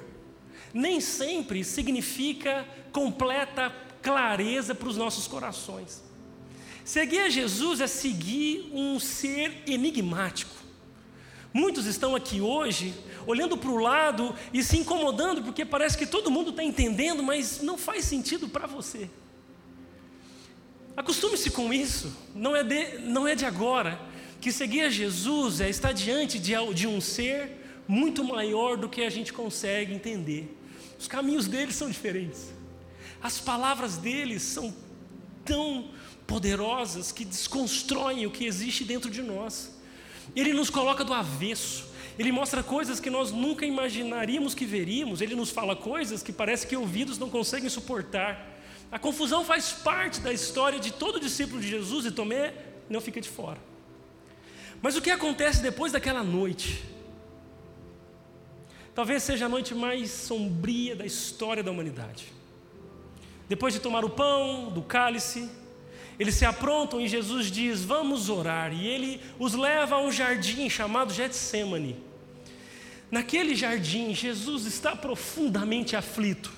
nem 0.72 1.02
sempre 1.02 1.64
significa 1.64 2.64
completa 2.92 3.74
clareza 4.04 4.76
para 4.76 4.88
os 4.88 4.96
nossos 4.96 5.28
corações. 5.28 6.04
Seguir 6.86 7.22
a 7.22 7.30
Jesus 7.30 7.82
é 7.82 7.88
seguir 7.88 8.70
um 8.72 9.00
ser 9.00 9.64
enigmático. 9.66 10.56
Muitos 11.52 11.86
estão 11.86 12.16
aqui 12.16 12.40
hoje 12.40 12.94
olhando 13.26 13.58
para 13.58 13.70
o 13.70 13.78
lado 13.78 14.34
e 14.54 14.64
se 14.64 14.78
incomodando 14.78 15.44
porque 15.44 15.66
parece 15.66 15.98
que 15.98 16.06
todo 16.06 16.32
mundo 16.32 16.52
está 16.52 16.64
entendendo, 16.64 17.24
mas 17.24 17.62
não 17.62 17.78
faz 17.78 18.06
sentido 18.06 18.48
para 18.48 18.68
você. 18.68 19.10
Acostume-se 20.96 21.50
com 21.50 21.74
isso, 21.74 22.16
não 22.36 22.56
é, 22.56 22.64
de, 22.64 23.00
não 23.00 23.28
é 23.28 23.34
de 23.36 23.46
agora, 23.46 24.00
que 24.42 24.52
seguir 24.52 24.82
a 24.82 24.90
Jesus 24.90 25.62
é 25.62 25.70
estar 25.70 25.94
diante 25.94 26.40
de, 26.40 26.88
um 26.88 27.00
ser 27.00 27.84
muito 27.88 28.24
maior 28.24 28.76
do 28.76 28.90
que 28.90 29.04
a 29.04 29.10
gente 29.10 29.32
consegue 29.32 29.94
entender. 29.94 30.58
Os 31.00 31.08
caminhos 31.08 31.48
dele 31.48 31.72
são 31.72 31.88
diferentes, 31.88 32.52
as 33.22 33.40
palavras 33.40 33.98
dele 33.98 34.40
são 34.40 34.74
tão 35.46 35.90
poderosas 36.26 37.12
que 37.12 37.24
desconstroem 37.24 38.26
o 38.26 38.32
que 38.32 38.46
existe 38.46 38.84
dentro 38.84 39.12
de 39.12 39.22
nós. 39.22 39.80
Ele 40.36 40.54
nos 40.54 40.70
coloca 40.70 41.04
do 41.04 41.14
avesso. 41.14 41.92
Ele 42.18 42.32
mostra 42.32 42.64
coisas 42.64 43.00
que 43.00 43.10
nós 43.10 43.32
nunca 43.32 43.66
imaginaríamos 43.66 44.56
que 44.56 44.66
veríamos. 44.66 45.22
Ele 45.22 45.36
nos 45.36 45.50
fala 45.50 45.76
coisas 45.76 46.24
que 46.24 46.32
parece 46.32 46.66
que 46.66 46.76
ouvidos 46.76 47.18
não 47.18 47.30
conseguem 47.30 47.70
suportar. 47.70 48.60
A 48.92 48.98
confusão 48.98 49.44
faz 49.44 49.72
parte 49.72 50.20
da 50.20 50.32
história 50.32 50.80
de 50.80 50.92
todo 50.92 51.20
discípulo 51.20 51.62
de 51.62 51.68
Jesus 51.68 52.06
e 52.06 52.12
Tomé 52.12 52.54
não 52.90 53.02
fica 53.02 53.20
de 53.20 53.30
fora. 53.30 53.71
Mas 54.82 54.96
o 54.96 55.02
que 55.02 55.12
acontece 55.12 55.62
depois 55.62 55.92
daquela 55.92 56.24
noite? 56.24 56.84
Talvez 58.96 59.24
seja 59.24 59.46
a 59.46 59.50
noite 59.50 59.74
mais 59.76 60.10
sombria 60.12 60.96
da 60.96 61.06
história 61.06 61.64
da 61.64 61.72
humanidade. 61.72 62.34
Depois 63.48 63.74
de 63.74 63.80
tomar 63.80 64.04
o 64.04 64.10
pão, 64.10 64.70
do 64.72 64.82
cálice, 64.82 65.50
eles 66.20 66.36
se 66.36 66.46
aprontam 66.46 67.00
e 67.00 67.08
Jesus 67.08 67.52
diz: 67.52 67.84
Vamos 67.84 68.30
orar. 68.30 68.74
E 68.74 68.88
ele 68.88 69.22
os 69.40 69.54
leva 69.54 69.96
a 69.96 70.02
um 70.02 70.12
jardim 70.12 70.70
chamado 70.70 71.14
Getsemane. 71.14 71.98
Naquele 73.10 73.56
jardim, 73.56 74.16
Jesus 74.16 74.66
está 74.66 74.96
profundamente 74.96 75.96
aflito. 75.96 76.52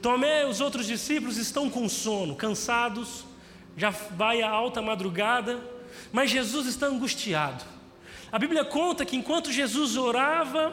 Tomé 0.00 0.42
e 0.42 0.46
os 0.46 0.60
outros 0.60 0.86
discípulos 0.86 1.36
estão 1.36 1.70
com 1.70 1.88
sono, 1.88 2.36
cansados, 2.36 3.24
já 3.76 3.90
vai 3.90 4.42
a 4.42 4.50
alta 4.50 4.82
madrugada, 4.82 5.58
mas 6.16 6.30
Jesus 6.30 6.66
está 6.66 6.86
angustiado. 6.86 7.62
A 8.32 8.38
Bíblia 8.38 8.64
conta 8.64 9.04
que 9.04 9.16
enquanto 9.16 9.52
Jesus 9.52 9.98
orava, 9.98 10.72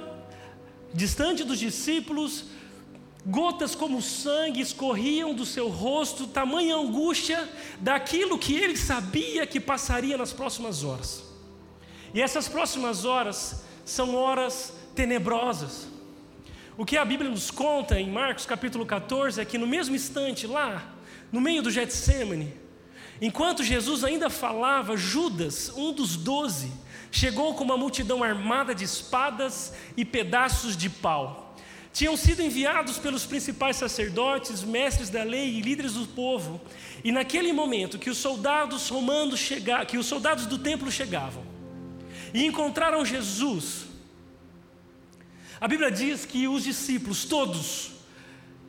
distante 0.93 1.43
dos 1.43 1.59
discípulos, 1.59 2.45
Gotas 3.25 3.73
como 3.73 4.01
sangue 4.01 4.59
escorriam 4.59 5.33
do 5.33 5.45
seu 5.45 5.69
rosto, 5.69 6.27
tamanha 6.27 6.75
angústia 6.75 7.49
daquilo 7.79 8.37
que 8.37 8.53
ele 8.53 8.75
sabia 8.75 9.47
que 9.47 9.61
passaria 9.61 10.17
nas 10.17 10.33
próximas 10.33 10.83
horas. 10.83 11.23
E 12.13 12.21
essas 12.21 12.49
próximas 12.49 13.05
horas 13.05 13.63
são 13.85 14.13
horas 14.13 14.73
tenebrosas. 14.93 15.87
O 16.77 16.85
que 16.85 16.97
a 16.97 17.05
Bíblia 17.05 17.29
nos 17.29 17.49
conta 17.49 17.97
em 17.97 18.09
Marcos 18.09 18.45
capítulo 18.45 18.85
14 18.85 19.39
é 19.39 19.45
que 19.45 19.57
no 19.57 19.67
mesmo 19.67 19.95
instante, 19.95 20.45
lá, 20.45 20.83
no 21.31 21.39
meio 21.39 21.61
do 21.61 21.71
Getsemane, 21.71 22.62
enquanto 23.25 23.63
Jesus 23.63 24.03
ainda 24.03 24.29
falava, 24.29 24.97
Judas, 24.97 25.71
um 25.75 25.91
dos 25.93 26.15
doze, 26.15 26.71
chegou 27.11 27.53
com 27.53 27.63
uma 27.63 27.77
multidão 27.77 28.23
armada 28.23 28.73
de 28.73 28.83
espadas 28.83 29.73
e 29.95 30.03
pedaços 30.03 30.75
de 30.75 30.89
pau 30.89 31.43
tinham 31.93 32.17
sido 32.17 32.41
enviados 32.41 32.97
pelos 32.97 33.23
principais 33.23 33.75
sacerdotes, 33.75 34.63
mestres 34.63 35.11
da 35.11 35.23
lei 35.23 35.57
e 35.57 35.61
líderes 35.61 35.93
do 35.93 36.07
povo. 36.07 36.59
E 37.03 37.11
naquele 37.11 37.53
momento 37.53 37.99
que 37.99 38.09
os 38.09 38.17
soldados 38.17 38.89
romanos 38.89 39.39
chegavam, 39.39 39.85
que 39.85 39.97
os 39.97 40.07
soldados 40.07 40.47
do 40.47 40.57
templo 40.57 40.91
chegavam 40.91 41.43
e 42.33 42.43
encontraram 42.45 43.05
Jesus, 43.05 43.85
a 45.61 45.67
Bíblia 45.67 45.91
diz 45.91 46.25
que 46.25 46.47
os 46.47 46.63
discípulos 46.63 47.25
todos 47.25 47.91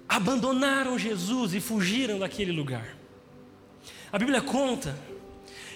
abandonaram 0.07 0.99
Jesus 0.99 1.55
e 1.55 1.61
fugiram 1.61 2.19
daquele 2.19 2.53
lugar. 2.53 2.95
A 4.15 4.19
Bíblia 4.19 4.41
conta 4.41 4.97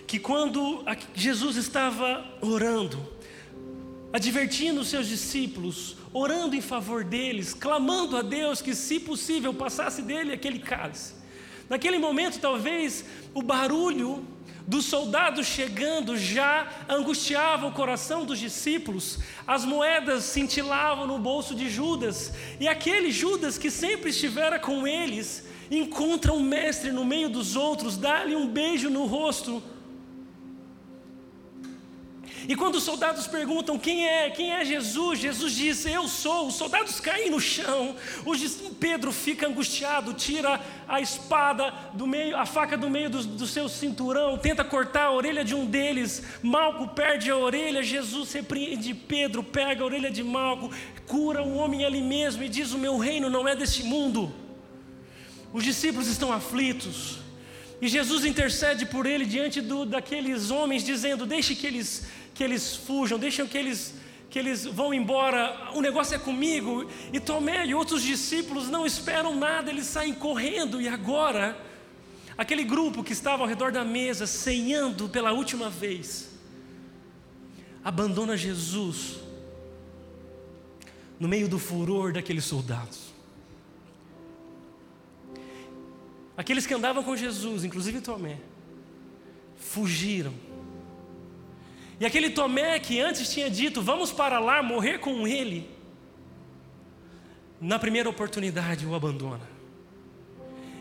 que 0.07 0.16
quando 0.16 0.84
Jesus 1.12 1.57
estava 1.57 2.24
orando, 2.41 3.05
advertindo 4.12 4.80
os 4.80 4.86
seus 4.86 5.09
discípulos, 5.09 5.97
orando 6.12 6.55
em 6.55 6.61
favor 6.61 7.03
deles, 7.03 7.53
clamando 7.53 8.16
a 8.16 8.22
Deus 8.22 8.62
que, 8.62 8.76
se 8.76 9.01
possível, 9.01 9.53
passasse 9.53 10.03
dele 10.03 10.32
aquele 10.32 10.61
cálice. 10.61 11.14
Naquele 11.68 11.99
momento, 11.99 12.39
talvez 12.39 13.05
o 13.34 13.43
barulho 13.43 14.24
dos 14.68 14.84
soldados 14.84 15.45
chegando 15.45 16.16
já 16.16 16.68
angustiava 16.89 17.66
o 17.66 17.72
coração 17.72 18.24
dos 18.24 18.39
discípulos, 18.39 19.18
as 19.49 19.64
moedas 19.64 20.22
cintilavam 20.22 21.09
no 21.09 21.18
bolso 21.18 21.57
de 21.57 21.68
Judas, 21.68 22.32
e 22.61 22.68
aquele 22.68 23.11
Judas 23.11 23.59
que 23.59 23.68
sempre 23.68 24.11
estivera 24.11 24.61
com 24.61 24.86
eles, 24.86 25.49
encontra 25.70 26.32
o 26.32 26.40
mestre 26.40 26.90
no 26.90 27.04
meio 27.04 27.28
dos 27.28 27.56
outros, 27.56 27.96
dá-lhe 27.96 28.34
um 28.34 28.46
beijo 28.46 28.88
no 28.88 29.06
rosto, 29.06 29.62
e 32.48 32.56
quando 32.56 32.76
os 32.76 32.82
soldados 32.82 33.26
perguntam 33.26 33.78
quem 33.78 34.08
é, 34.08 34.30
quem 34.30 34.52
é 34.52 34.64
Jesus, 34.64 35.18
Jesus 35.18 35.52
diz: 35.52 35.84
Eu 35.84 36.08
sou. 36.08 36.46
Os 36.46 36.54
soldados 36.54 36.98
caem 36.98 37.30
no 37.30 37.38
chão. 37.38 37.94
O 38.24 38.34
Pedro 38.74 39.12
fica 39.12 39.46
angustiado, 39.46 40.14
tira 40.14 40.58
a 40.88 40.98
espada 40.98 41.70
do 41.92 42.06
meio, 42.06 42.34
a 42.38 42.46
faca 42.46 42.74
do 42.74 42.88
meio 42.88 43.10
do, 43.10 43.22
do 43.22 43.46
seu 43.46 43.68
cinturão, 43.68 44.38
tenta 44.38 44.64
cortar 44.64 45.04
a 45.04 45.12
orelha 45.12 45.44
de 45.44 45.54
um 45.54 45.66
deles. 45.66 46.22
Malco 46.42 46.88
perde 46.88 47.30
a 47.30 47.36
orelha. 47.36 47.82
Jesus 47.82 48.32
repreende 48.32 48.94
Pedro, 48.94 49.42
pega 49.42 49.82
a 49.82 49.86
orelha 49.86 50.10
de 50.10 50.24
Malco, 50.24 50.70
cura 51.06 51.42
o 51.42 51.54
homem 51.56 51.84
ali 51.84 52.00
mesmo 52.00 52.42
e 52.42 52.48
diz: 52.48 52.72
O 52.72 52.78
meu 52.78 52.96
reino 52.96 53.28
não 53.28 53.46
é 53.46 53.54
deste 53.54 53.82
mundo. 53.82 54.47
Os 55.53 55.64
discípulos 55.64 56.09
estão 56.09 56.32
aflitos. 56.32 57.18
E 57.80 57.88
Jesus 57.88 58.24
intercede 58.24 58.86
por 58.86 59.07
ele 59.07 59.24
diante 59.24 59.61
do, 59.61 59.86
daqueles 59.86 60.51
homens, 60.51 60.84
dizendo: 60.84 61.24
Deixe 61.24 61.55
que 61.55 61.66
eles 61.66 62.07
que 62.38 62.44
eles 62.44 62.76
fujam, 62.76 63.18
deixem 63.18 63.44
que 63.49 63.59
eles, 63.59 63.92
que 64.30 64.38
eles 64.38 64.64
vão 64.64 64.94
embora, 64.94 65.72
o 65.74 65.80
negócio 65.80 66.14
é 66.14 66.18
comigo. 66.20 66.88
E 67.12 67.18
Tomé 67.18 67.66
e 67.66 67.74
outros 67.74 68.01
discípulos 68.01 68.68
não 68.68 68.86
esperam 68.86 69.34
nada, 69.34 69.72
eles 69.72 69.86
saem 69.86 70.14
correndo. 70.14 70.80
E 70.80 70.86
agora, 70.86 71.61
aquele 72.36 72.62
grupo 72.62 73.03
que 73.03 73.12
estava 73.12 73.42
ao 73.42 73.49
redor 73.49 73.72
da 73.72 73.84
mesa, 73.84 74.24
ceiando 74.24 75.09
pela 75.09 75.32
última 75.32 75.68
vez, 75.68 76.30
abandona 77.82 78.36
Jesus 78.36 79.16
no 81.18 81.26
meio 81.26 81.49
do 81.49 81.59
furor 81.59 82.12
daqueles 82.12 82.44
soldados. 82.44 83.07
Aqueles 86.39 86.66
que 86.66 86.72
andavam 86.72 87.03
com 87.03 87.14
Jesus, 87.14 87.64
inclusive 87.64 88.01
Tomé, 88.01 88.39
fugiram 89.59 90.32
e 92.01 92.07
aquele 92.07 92.30
Tomé 92.30 92.78
que 92.78 93.01
antes 93.01 93.32
tinha 93.32 93.51
dito, 93.51 93.82
vamos 93.82 94.12
para 94.12 94.39
lá 94.39 94.62
morrer 94.62 94.99
com 94.99 95.26
ele, 95.26 95.68
na 97.61 97.78
primeira 97.78 98.09
oportunidade 98.09 98.86
o 98.86 98.95
abandona. 98.95 99.49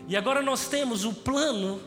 E 0.06 0.16
agora 0.16 0.40
nós 0.40 0.68
temos 0.68 1.04
o 1.04 1.12
plano 1.12 1.82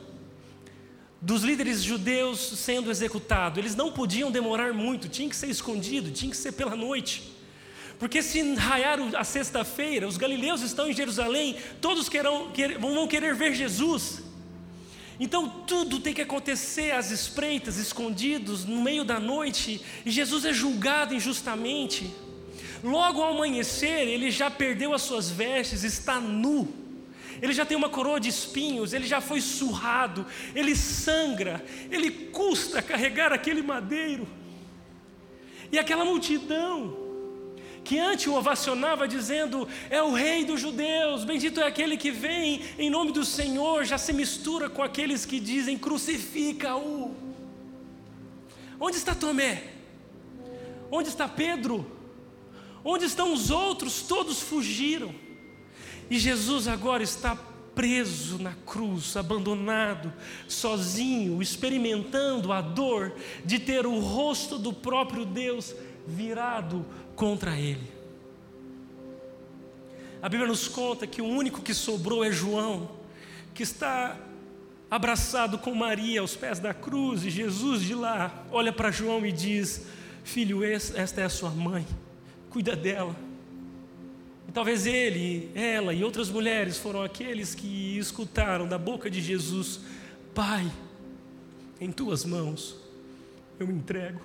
dos 1.22 1.44
líderes 1.44 1.82
judeus 1.82 2.40
sendo 2.40 2.92
executado. 2.92 3.60
Eles 3.60 3.74
não 3.74 3.92
podiam 3.92 4.30
demorar 4.30 4.74
muito, 4.74 5.08
tinha 5.08 5.30
que 5.30 5.36
ser 5.36 5.48
escondido, 5.48 6.12
tinha 6.12 6.30
que 6.30 6.38
ser 6.38 6.52
pela 6.52 6.76
noite. 6.76 7.31
Porque 8.02 8.24
se 8.24 8.56
raiar 8.56 8.98
a 9.16 9.24
sexta-feira, 9.24 10.08
os 10.08 10.18
galileus 10.18 10.62
estão 10.64 10.90
em 10.90 10.94
Jerusalém, 10.94 11.56
todos 11.80 12.10
querão, 12.10 12.50
quer, 12.50 12.80
vão 12.80 13.08
querer 13.08 13.36
ver 13.36 13.54
Jesus. 13.54 14.24
Então 15.20 15.48
tudo 15.68 16.00
tem 16.00 16.12
que 16.12 16.24
acontecer 16.24 16.94
às 16.94 17.12
espreitas, 17.12 17.78
escondidos, 17.78 18.66
no 18.66 18.82
meio 18.82 19.04
da 19.06 19.20
noite, 19.20 19.86
e 20.04 20.10
Jesus 20.10 20.46
é 20.46 20.52
julgado 20.52 21.14
injustamente. 21.14 22.12
Logo 22.84 23.22
ao 23.22 23.36
amanhecer, 23.36 24.08
ele 24.08 24.32
já 24.32 24.50
perdeu 24.50 24.96
as 24.96 25.04
suas 25.04 25.30
vestes, 25.30 25.84
está 25.84 26.20
nu. 26.20 26.74
Ele 27.40 27.54
já 27.54 27.68
tem 27.68 27.78
uma 27.78 27.88
coroa 27.88 28.20
de 28.20 28.30
espinhos, 28.30 28.94
ele 28.94 29.06
já 29.06 29.22
foi 29.22 29.42
surrado, 29.42 30.26
ele 30.56 30.76
sangra, 30.76 31.64
ele 31.92 32.10
custa 32.10 32.82
carregar 32.82 33.32
aquele 33.32 33.62
madeiro. 33.62 34.28
E 35.72 35.78
aquela 35.78 36.04
multidão, 36.04 37.01
que 37.84 38.00
antes 38.00 38.28
o 38.28 38.34
ovacionava 38.34 39.08
dizendo: 39.08 39.68
É 39.90 40.02
o 40.02 40.14
rei 40.14 40.46
dos 40.46 40.60
judeus, 40.60 41.24
bendito 41.24 41.60
é 41.60 41.68
aquele 41.68 41.98
que 41.98 42.12
vem 42.12 42.62
em 42.78 42.90
nome 42.90 43.12
do 43.12 43.26
Senhor, 43.26 43.84
já 43.86 43.98
se 43.98 44.14
mistura 44.14 44.70
com 44.70 44.84
aqueles 44.84 45.26
que 45.26 45.40
dizem: 45.40 45.78
Crucifica-o. 45.78 47.16
Onde 48.80 48.98
está 48.98 49.14
Tomé? 49.14 49.64
Onde 50.92 51.10
está 51.10 51.28
Pedro? 51.28 51.86
Onde 52.84 53.06
estão 53.06 53.34
os 53.34 53.52
outros? 53.52 54.02
Todos 54.02 54.42
fugiram. 54.42 55.14
E 56.10 56.18
Jesus 56.20 56.68
agora 56.68 57.04
está 57.04 57.38
preso 57.76 58.38
na 58.38 58.54
cruz, 58.66 59.16
abandonado, 59.16 60.12
sozinho, 60.48 61.42
experimentando 61.42 62.52
a 62.52 62.60
dor 62.60 63.14
de 63.46 63.60
ter 63.60 63.86
o 63.86 64.00
rosto 64.00 64.58
do 64.58 64.74
próprio 64.74 65.26
Deus 65.26 65.74
virado 66.06 66.86
contra 67.16 67.58
ele. 67.58 67.92
A 70.22 70.30
Bíblia 70.30 70.48
nos 70.48 70.68
conta 70.68 71.08
que 71.08 71.22
o 71.22 71.26
único 71.26 71.62
que 71.62 71.74
sobrou 71.74 72.24
é 72.24 72.32
João, 72.32 72.92
que 73.54 73.64
está 73.64 74.18
abraçado 74.90 75.58
com 75.58 75.74
Maria 75.74 76.22
aos 76.22 76.36
pés 76.36 76.60
da 76.60 76.74
cruz, 76.74 77.26
e 77.26 77.30
Jesus 77.30 77.82
de 77.82 77.96
lá 77.96 78.46
olha 78.52 78.72
para 78.72 78.92
João 78.92 79.26
e 79.26 79.32
diz: 79.32 79.88
Filho, 80.24 80.64
esta 80.64 81.22
é 81.22 81.24
a 81.24 81.30
sua 81.30 81.50
mãe, 81.50 81.88
cuida 82.50 82.76
dela. 82.76 83.16
E 84.48 84.52
talvez 84.52 84.86
ele, 84.86 85.50
ela 85.56 85.94
e 85.94 86.04
outras 86.04 86.30
mulheres 86.30 86.78
foram 86.78 87.02
aqueles 87.02 87.56
que 87.56 87.98
escutaram 87.98 88.68
da 88.68 88.78
boca 88.78 89.10
de 89.10 89.22
Jesus: 89.22 89.80
Pai, 90.36 90.70
em 91.80 91.92
tuas 91.92 92.26
mãos 92.26 92.76
eu 93.60 93.72
entrego 93.72 94.22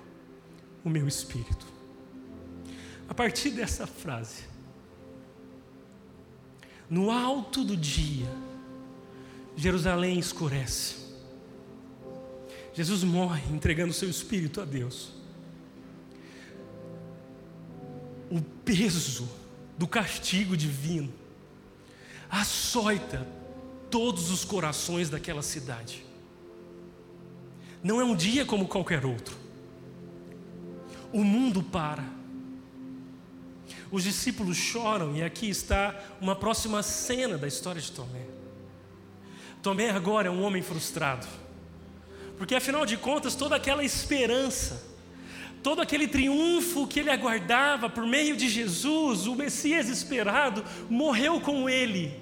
o 0.83 0.89
meu 0.89 1.07
espírito. 1.07 1.76
A 3.09 3.13
partir 3.13 3.51
dessa 3.51 3.87
frase, 3.87 4.43
no 6.89 7.11
alto 7.11 7.63
do 7.63 7.75
dia, 7.75 8.29
Jerusalém 9.55 10.19
escurece. 10.19 11.07
Jesus 12.73 13.03
morre 13.03 13.41
entregando 13.51 13.91
seu 13.91 14.09
espírito 14.09 14.61
a 14.61 14.65
Deus. 14.65 15.13
O 18.29 18.41
peso 18.41 19.27
do 19.77 19.87
castigo 19.87 20.55
divino 20.55 21.11
açoita 22.29 23.25
todos 23.89 24.29
os 24.29 24.43
corações 24.45 25.09
daquela 25.09 25.41
cidade. 25.41 26.05
Não 27.83 28.01
é 28.01 28.03
um 28.03 28.15
dia 28.15 28.45
como 28.45 28.67
qualquer 28.67 29.05
outro. 29.05 29.35
O 31.11 31.23
mundo 31.23 31.63
para 31.63 32.16
os 33.91 34.03
discípulos 34.03 34.57
choram, 34.57 35.15
e 35.15 35.23
aqui 35.23 35.49
está 35.49 35.95
uma 36.19 36.35
próxima 36.35 36.83
cena 36.83 37.37
da 37.37 37.47
história 37.47 37.81
de 37.81 37.91
Tomé. 37.91 38.25
Tomé 39.61 39.89
agora 39.89 40.27
é 40.27 40.31
um 40.31 40.43
homem 40.43 40.61
frustrado, 40.61 41.27
porque 42.37 42.55
afinal 42.55 42.85
de 42.85 42.97
contas, 42.97 43.35
toda 43.35 43.55
aquela 43.55 43.83
esperança, 43.83 44.85
todo 45.63 45.81
aquele 45.81 46.07
triunfo 46.07 46.87
que 46.87 46.99
ele 46.99 47.09
aguardava 47.09 47.89
por 47.89 48.05
meio 48.05 48.37
de 48.37 48.47
Jesus, 48.47 49.25
o 49.27 49.35
Messias 49.35 49.89
esperado, 49.89 50.63
morreu 50.89 51.41
com 51.41 51.69
ele. 51.69 52.17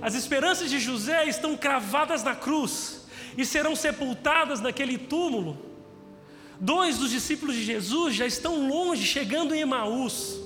As 0.00 0.14
esperanças 0.14 0.70
de 0.70 0.78
José 0.78 1.28
estão 1.28 1.56
cravadas 1.56 2.22
na 2.22 2.34
cruz 2.34 3.06
e 3.36 3.44
serão 3.44 3.76
sepultadas 3.76 4.60
naquele 4.60 4.96
túmulo. 4.96 5.58
Dois 6.58 6.98
dos 6.98 7.10
discípulos 7.10 7.54
de 7.54 7.64
Jesus 7.64 8.14
já 8.14 8.26
estão 8.26 8.68
longe, 8.68 9.04
chegando 9.04 9.54
em 9.54 9.60
Emaús. 9.60 10.39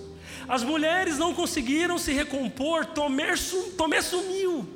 As 0.48 0.62
mulheres 0.62 1.18
não 1.18 1.34
conseguiram 1.34 1.98
se 1.98 2.12
recompor, 2.12 2.86
Tomé, 2.86 3.34
Tomé 3.76 4.02
sumiu. 4.02 4.66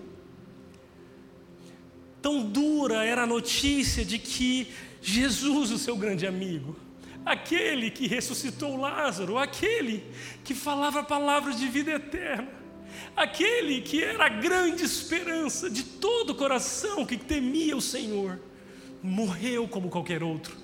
Tão 2.23 2.43
dura 2.43 3.05
era 3.05 3.23
a 3.23 3.27
notícia 3.27 4.05
de 4.05 4.19
que 4.19 4.69
Jesus, 5.01 5.71
o 5.71 5.79
seu 5.79 5.97
grande 5.97 6.27
amigo, 6.27 6.77
aquele 7.25 7.91
que 7.91 8.07
ressuscitou 8.07 8.77
Lázaro, 8.77 9.39
aquele 9.39 10.05
que 10.43 10.55
falava 10.55 11.03
palavras 11.03 11.59
de 11.59 11.69
vida 11.69 11.93
eterna, 11.93 12.49
aquele 13.15 13.81
que 13.83 14.03
era 14.03 14.27
a 14.27 14.29
grande 14.29 14.85
esperança 14.85 15.71
de 15.71 15.83
todo 15.85 16.31
o 16.31 16.35
coração 16.35 17.05
que 17.05 17.17
temia 17.17 17.77
o 17.77 17.83
Senhor, 17.83 18.41
morreu 19.03 19.69
como 19.69 19.89
qualquer 19.89 20.23
outro, 20.23 20.57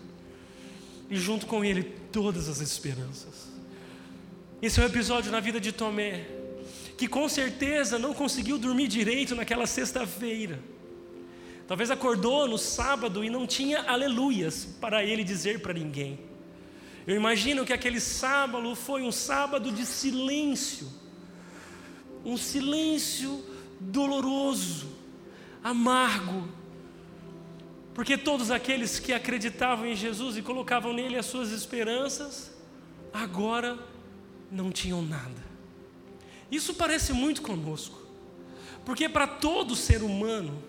e 1.09 1.17
junto 1.17 1.47
com 1.47 1.65
ele 1.65 1.83
todas 2.11 2.49
as 2.49 2.61
esperanças. 2.61 3.54
Esse 4.65 4.81
é 4.81 4.83
um 4.83 4.87
episódio 4.87 5.31
na 5.31 5.41
vida 5.41 5.61
de 5.61 5.73
Tomé, 5.73 6.25
que 6.97 7.07
com 7.07 7.29
certeza 7.29 7.99
não 7.99 8.15
conseguiu 8.15 8.57
dormir 8.59 8.89
direito 8.89 9.35
naquela 9.35 9.67
sexta-feira 9.67 10.59
Talvez 11.67 11.91
acordou 11.91 12.47
no 12.47 12.59
sábado 12.59 13.25
e 13.25 13.31
não 13.31 13.47
tinha 13.47 13.83
aleluias 13.83 14.69
para 14.81 15.03
ele 15.03 15.25
dizer 15.25 15.61
para 15.61 15.73
ninguém. 15.73 16.21
Eu 17.07 17.17
imagino 17.17 17.65
que 17.65 17.73
aquele 17.73 18.01
sábado 18.01 18.75
foi 18.75 19.03
um 19.03 19.13
sábado 19.13 19.73
de 19.73 19.87
silêncio, 19.87 20.89
um 22.25 22.37
silêncio 22.37 23.43
doloroso, 23.81 24.89
amargo, 25.63 26.49
porque 27.95 28.19
todos 28.19 28.51
aqueles 28.51 28.99
que 28.99 29.13
acreditavam 29.13 29.87
em 29.87 29.97
Jesus 29.97 30.37
e 30.37 30.43
colocavam 30.43 30.93
nele 30.93 31.17
as 31.17 31.27
suas 31.27 31.51
esperanças, 31.51 32.55
agora 33.13 33.79
não 34.55 34.71
tinham 34.71 35.03
nada. 35.03 35.45
Isso 36.51 36.75
parece 36.75 37.13
muito 37.13 37.43
conosco, 37.43 38.01
porque 38.85 39.09
para 39.09 39.27
todo 39.27 39.75
ser 39.75 40.03
humano, 40.03 40.63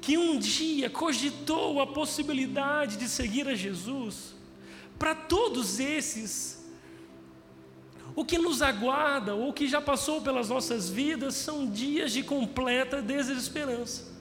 que 0.00 0.18
um 0.18 0.38
dia 0.38 0.90
cogitou 0.90 1.80
a 1.80 1.86
possibilidade 1.86 2.96
de 2.96 3.08
seguir 3.08 3.48
a 3.48 3.54
Jesus, 3.54 4.34
para 4.98 5.14
todos 5.14 5.80
esses, 5.80 6.64
o 8.14 8.24
que 8.24 8.36
nos 8.36 8.60
aguarda, 8.60 9.34
ou 9.34 9.52
que 9.52 9.66
já 9.66 9.80
passou 9.80 10.20
pelas 10.20 10.50
nossas 10.50 10.90
vidas, 10.90 11.34
são 11.34 11.66
dias 11.70 12.12
de 12.12 12.22
completa 12.22 13.00
desesperança. 13.00 14.17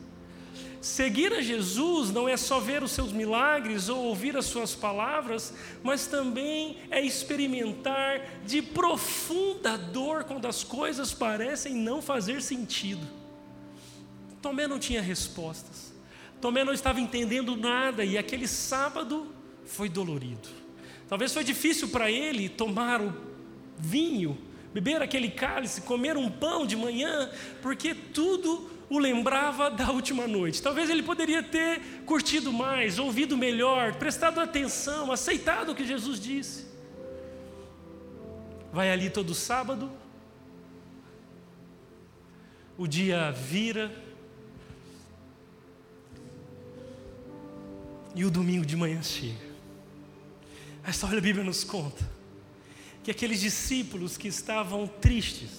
Seguir 0.82 1.34
a 1.34 1.42
Jesus 1.42 2.12
não 2.12 2.30
é 2.30 2.38
só 2.38 2.60
ver 2.60 2.84
os 2.84 2.92
seus 2.92 3.12
milagres 3.12 3.90
ou 3.90 4.06
ouvir 4.06 4.38
as 4.38 4.46
suas 4.46 4.76
palavras, 4.76 5.54
mas 5.84 6.08
também 6.08 6.78
é 6.92 7.02
experimentar 7.02 8.22
de 8.46 8.62
profunda 8.62 9.78
dor 9.78 10.24
quando 10.24 10.46
as 10.48 10.64
coisas 10.64 11.14
parecem 11.14 11.74
não 11.74 12.02
fazer 12.02 12.42
sentido. 12.42 13.06
Tomé 14.42 14.68
não 14.68 14.80
tinha 14.80 15.02
respostas. 15.02 15.94
Tomé 16.40 16.64
não 16.64 16.74
estava 16.74 17.02
entendendo 17.02 17.56
nada 17.56 18.06
e 18.06 18.18
aquele 18.18 18.48
sábado 18.48 19.28
foi 19.66 19.90
dolorido. 19.90 20.48
Talvez 21.08 21.34
foi 21.34 21.44
difícil 21.44 21.90
para 21.90 22.12
ele 22.12 22.48
tomar 22.48 23.02
o 23.02 23.14
vinho, 23.78 24.38
beber 24.74 25.02
aquele 25.02 25.30
cálice, 25.30 25.82
comer 25.82 26.18
um 26.18 26.30
pão 26.30 26.66
de 26.66 26.76
manhã, 26.76 27.30
porque 27.62 27.96
tudo 27.96 28.70
o 28.90 28.98
lembrava 29.00 29.70
da 29.70 29.92
última 29.92 30.28
noite. 30.28 30.62
Talvez 30.62 30.90
ele 30.90 31.04
poderia 31.04 31.44
ter 31.44 31.82
curtido 32.06 32.54
mais, 32.54 32.98
ouvido 32.98 33.38
melhor, 33.38 33.96
prestado 33.96 34.40
atenção, 34.40 35.12
aceitado 35.12 35.72
o 35.72 35.76
que 35.76 35.86
Jesus 35.86 36.20
disse. 36.20 36.66
Vai 38.72 38.92
ali 38.92 39.10
todo 39.10 39.34
sábado, 39.34 39.92
o 42.78 42.88
dia 42.88 43.32
vira, 43.32 43.92
e 48.16 48.26
o 48.26 48.32
domingo 48.32 48.66
de 48.66 48.76
manhã 48.76 49.02
chega. 49.02 49.48
A 50.84 50.90
história 50.90 51.18
da 51.18 51.22
Bíblia 51.22 51.44
nos 51.44 51.64
conta 51.64 52.10
que 53.04 53.12
aqueles 53.12 53.40
discípulos 53.40 54.18
que 54.18 54.28
estavam 54.28 54.88
tristes, 54.88 55.50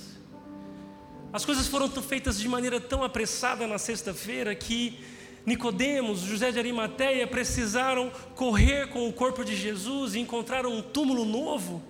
as 1.32 1.44
coisas 1.44 1.66
foram 1.66 1.90
feitas 1.90 2.38
de 2.38 2.48
maneira 2.48 2.80
tão 2.80 3.02
apressada 3.02 3.66
na 3.66 3.78
sexta-feira 3.78 4.54
que 4.54 4.98
Nicodemos, 5.44 6.20
José 6.20 6.50
de 6.50 6.58
Arimateia 6.58 7.26
precisaram 7.26 8.10
correr 8.34 8.88
com 8.88 9.08
o 9.08 9.12
corpo 9.12 9.44
de 9.44 9.54
Jesus 9.54 10.14
e 10.14 10.20
encontraram 10.20 10.72
um 10.72 10.82
túmulo 10.82 11.24
novo. 11.24 11.82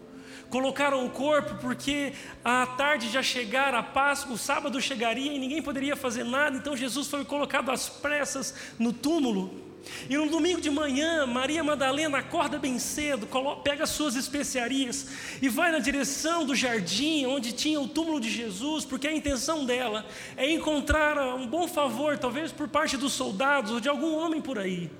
Colocaram 0.50 1.04
o 1.04 1.10
corpo 1.10 1.56
porque 1.60 2.14
a 2.44 2.66
tarde 2.66 3.10
já 3.10 3.22
chegara, 3.22 3.78
a 3.78 3.82
Páscoa, 3.82 4.34
o 4.34 4.38
sábado 4.38 4.80
chegaria 4.80 5.32
e 5.32 5.38
ninguém 5.38 5.62
poderia 5.62 5.94
fazer 5.94 6.24
nada, 6.24 6.56
então 6.56 6.76
Jesus 6.76 7.06
foi 7.06 7.24
colocado 7.24 7.70
às 7.70 7.88
pressas 7.88 8.54
no 8.78 8.92
túmulo. 8.92 9.67
E 10.08 10.16
no 10.16 10.28
domingo 10.28 10.60
de 10.60 10.70
manhã, 10.70 11.26
Maria 11.26 11.62
Madalena 11.62 12.18
acorda 12.18 12.58
bem 12.58 12.78
cedo, 12.78 13.28
pega 13.62 13.86
suas 13.86 14.14
especiarias 14.14 15.06
e 15.42 15.48
vai 15.48 15.70
na 15.70 15.78
direção 15.78 16.44
do 16.44 16.54
jardim 16.54 17.26
onde 17.26 17.52
tinha 17.52 17.80
o 17.80 17.88
túmulo 17.88 18.20
de 18.20 18.30
Jesus, 18.30 18.84
porque 18.84 19.06
a 19.06 19.12
intenção 19.12 19.64
dela 19.64 20.06
é 20.36 20.50
encontrar 20.50 21.18
um 21.34 21.46
bom 21.46 21.68
favor, 21.68 22.16
talvez 22.16 22.52
por 22.52 22.68
parte 22.68 22.96
dos 22.96 23.12
soldados 23.12 23.72
ou 23.72 23.80
de 23.80 23.88
algum 23.88 24.14
homem 24.16 24.40
por 24.40 24.58
aí, 24.58 24.90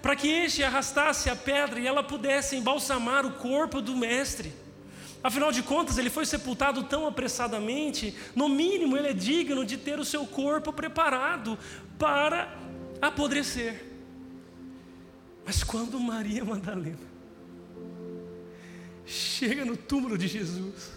para 0.00 0.16
que 0.16 0.28
este 0.28 0.62
arrastasse 0.62 1.28
a 1.28 1.36
pedra 1.36 1.78
e 1.80 1.86
ela 1.86 2.02
pudesse 2.02 2.56
embalsamar 2.56 3.26
o 3.26 3.32
corpo 3.32 3.80
do 3.80 3.96
Mestre. 3.96 4.52
Afinal 5.22 5.50
de 5.50 5.62
contas, 5.62 5.96
ele 5.96 6.10
foi 6.10 6.26
sepultado 6.26 6.84
tão 6.84 7.06
apressadamente, 7.06 8.14
no 8.36 8.46
mínimo 8.46 8.94
ele 8.96 9.08
é 9.08 9.14
digno 9.14 9.64
de 9.64 9.78
ter 9.78 9.98
o 9.98 10.04
seu 10.04 10.26
corpo 10.26 10.70
preparado 10.70 11.58
para 11.98 12.54
apodrecer. 13.00 13.93
Mas 15.44 15.62
quando 15.62 15.98
Maria 16.00 16.44
Madalena 16.44 17.14
chega 19.06 19.64
no 19.64 19.76
túmulo 19.76 20.16
de 20.16 20.26
Jesus, 20.26 20.92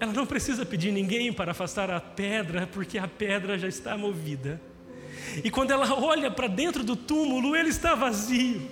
ela 0.00 0.12
não 0.12 0.26
precisa 0.26 0.64
pedir 0.66 0.92
ninguém 0.92 1.32
para 1.32 1.52
afastar 1.52 1.90
a 1.90 2.00
pedra, 2.00 2.66
porque 2.66 2.98
a 2.98 3.08
pedra 3.08 3.58
já 3.58 3.68
está 3.68 3.96
movida. 3.96 4.60
E 5.42 5.50
quando 5.50 5.70
ela 5.70 5.92
olha 5.94 6.30
para 6.30 6.46
dentro 6.46 6.82
do 6.82 6.96
túmulo, 6.96 7.54
ele 7.54 7.68
está 7.68 7.94
vazio. 7.94 8.68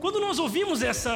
Quando 0.00 0.20
nós 0.20 0.38
ouvimos 0.38 0.82
essa 0.82 1.12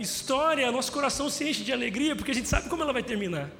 história, 0.00 0.70
nosso 0.72 0.90
coração 0.90 1.28
se 1.28 1.48
enche 1.48 1.62
de 1.62 1.72
alegria, 1.72 2.16
porque 2.16 2.30
a 2.30 2.34
gente 2.34 2.48
sabe 2.48 2.68
como 2.68 2.82
ela 2.82 2.92
vai 2.92 3.02
terminar. 3.02 3.50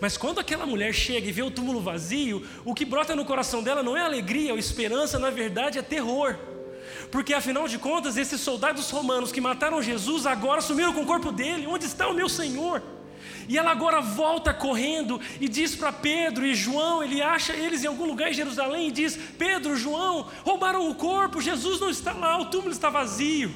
Mas 0.00 0.16
quando 0.16 0.38
aquela 0.38 0.66
mulher 0.66 0.92
chega 0.92 1.28
e 1.28 1.32
vê 1.32 1.42
o 1.42 1.50
túmulo 1.50 1.80
vazio, 1.80 2.46
o 2.64 2.74
que 2.74 2.84
brota 2.84 3.16
no 3.16 3.24
coração 3.24 3.62
dela 3.62 3.82
não 3.82 3.96
é 3.96 4.02
alegria 4.02 4.52
ou 4.52 4.58
esperança, 4.58 5.18
na 5.18 5.30
verdade 5.30 5.78
é 5.78 5.82
terror. 5.82 6.36
Porque 7.10 7.32
afinal 7.32 7.66
de 7.66 7.78
contas, 7.78 8.16
esses 8.16 8.40
soldados 8.40 8.90
romanos 8.90 9.32
que 9.32 9.40
mataram 9.40 9.82
Jesus 9.82 10.26
agora 10.26 10.60
sumiram 10.60 10.92
com 10.92 11.02
o 11.02 11.06
corpo 11.06 11.32
dele. 11.32 11.66
Onde 11.66 11.86
está 11.86 12.08
o 12.08 12.14
meu 12.14 12.28
Senhor? 12.28 12.82
E 13.48 13.56
ela 13.56 13.70
agora 13.70 14.00
volta 14.00 14.52
correndo 14.52 15.18
e 15.40 15.48
diz 15.48 15.74
para 15.74 15.90
Pedro 15.90 16.44
e 16.44 16.54
João, 16.54 17.02
ele 17.02 17.22
acha 17.22 17.54
eles 17.54 17.82
em 17.82 17.86
algum 17.86 18.04
lugar 18.04 18.30
em 18.30 18.34
Jerusalém 18.34 18.88
e 18.88 18.92
diz: 18.92 19.18
Pedro, 19.38 19.74
João, 19.74 20.28
roubaram 20.44 20.88
o 20.90 20.94
corpo, 20.94 21.40
Jesus 21.40 21.80
não 21.80 21.88
está 21.88 22.12
lá, 22.12 22.38
o 22.38 22.46
túmulo 22.46 22.72
está 22.72 22.90
vazio. 22.90 23.50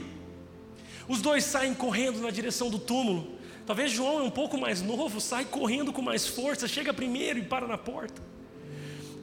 Os 1.06 1.20
dois 1.20 1.44
saem 1.44 1.74
correndo 1.74 2.20
na 2.20 2.30
direção 2.30 2.70
do 2.70 2.78
túmulo. 2.78 3.38
Talvez 3.66 3.92
João 3.92 4.20
é 4.20 4.22
um 4.22 4.30
pouco 4.30 4.56
mais 4.58 4.80
novo, 4.80 5.20
sai 5.20 5.44
correndo 5.44 5.92
com 5.92 6.00
mais 6.00 6.26
força, 6.26 6.66
chega 6.66 6.92
primeiro 6.94 7.38
e 7.38 7.42
para 7.42 7.66
na 7.66 7.76
porta. 7.76 8.22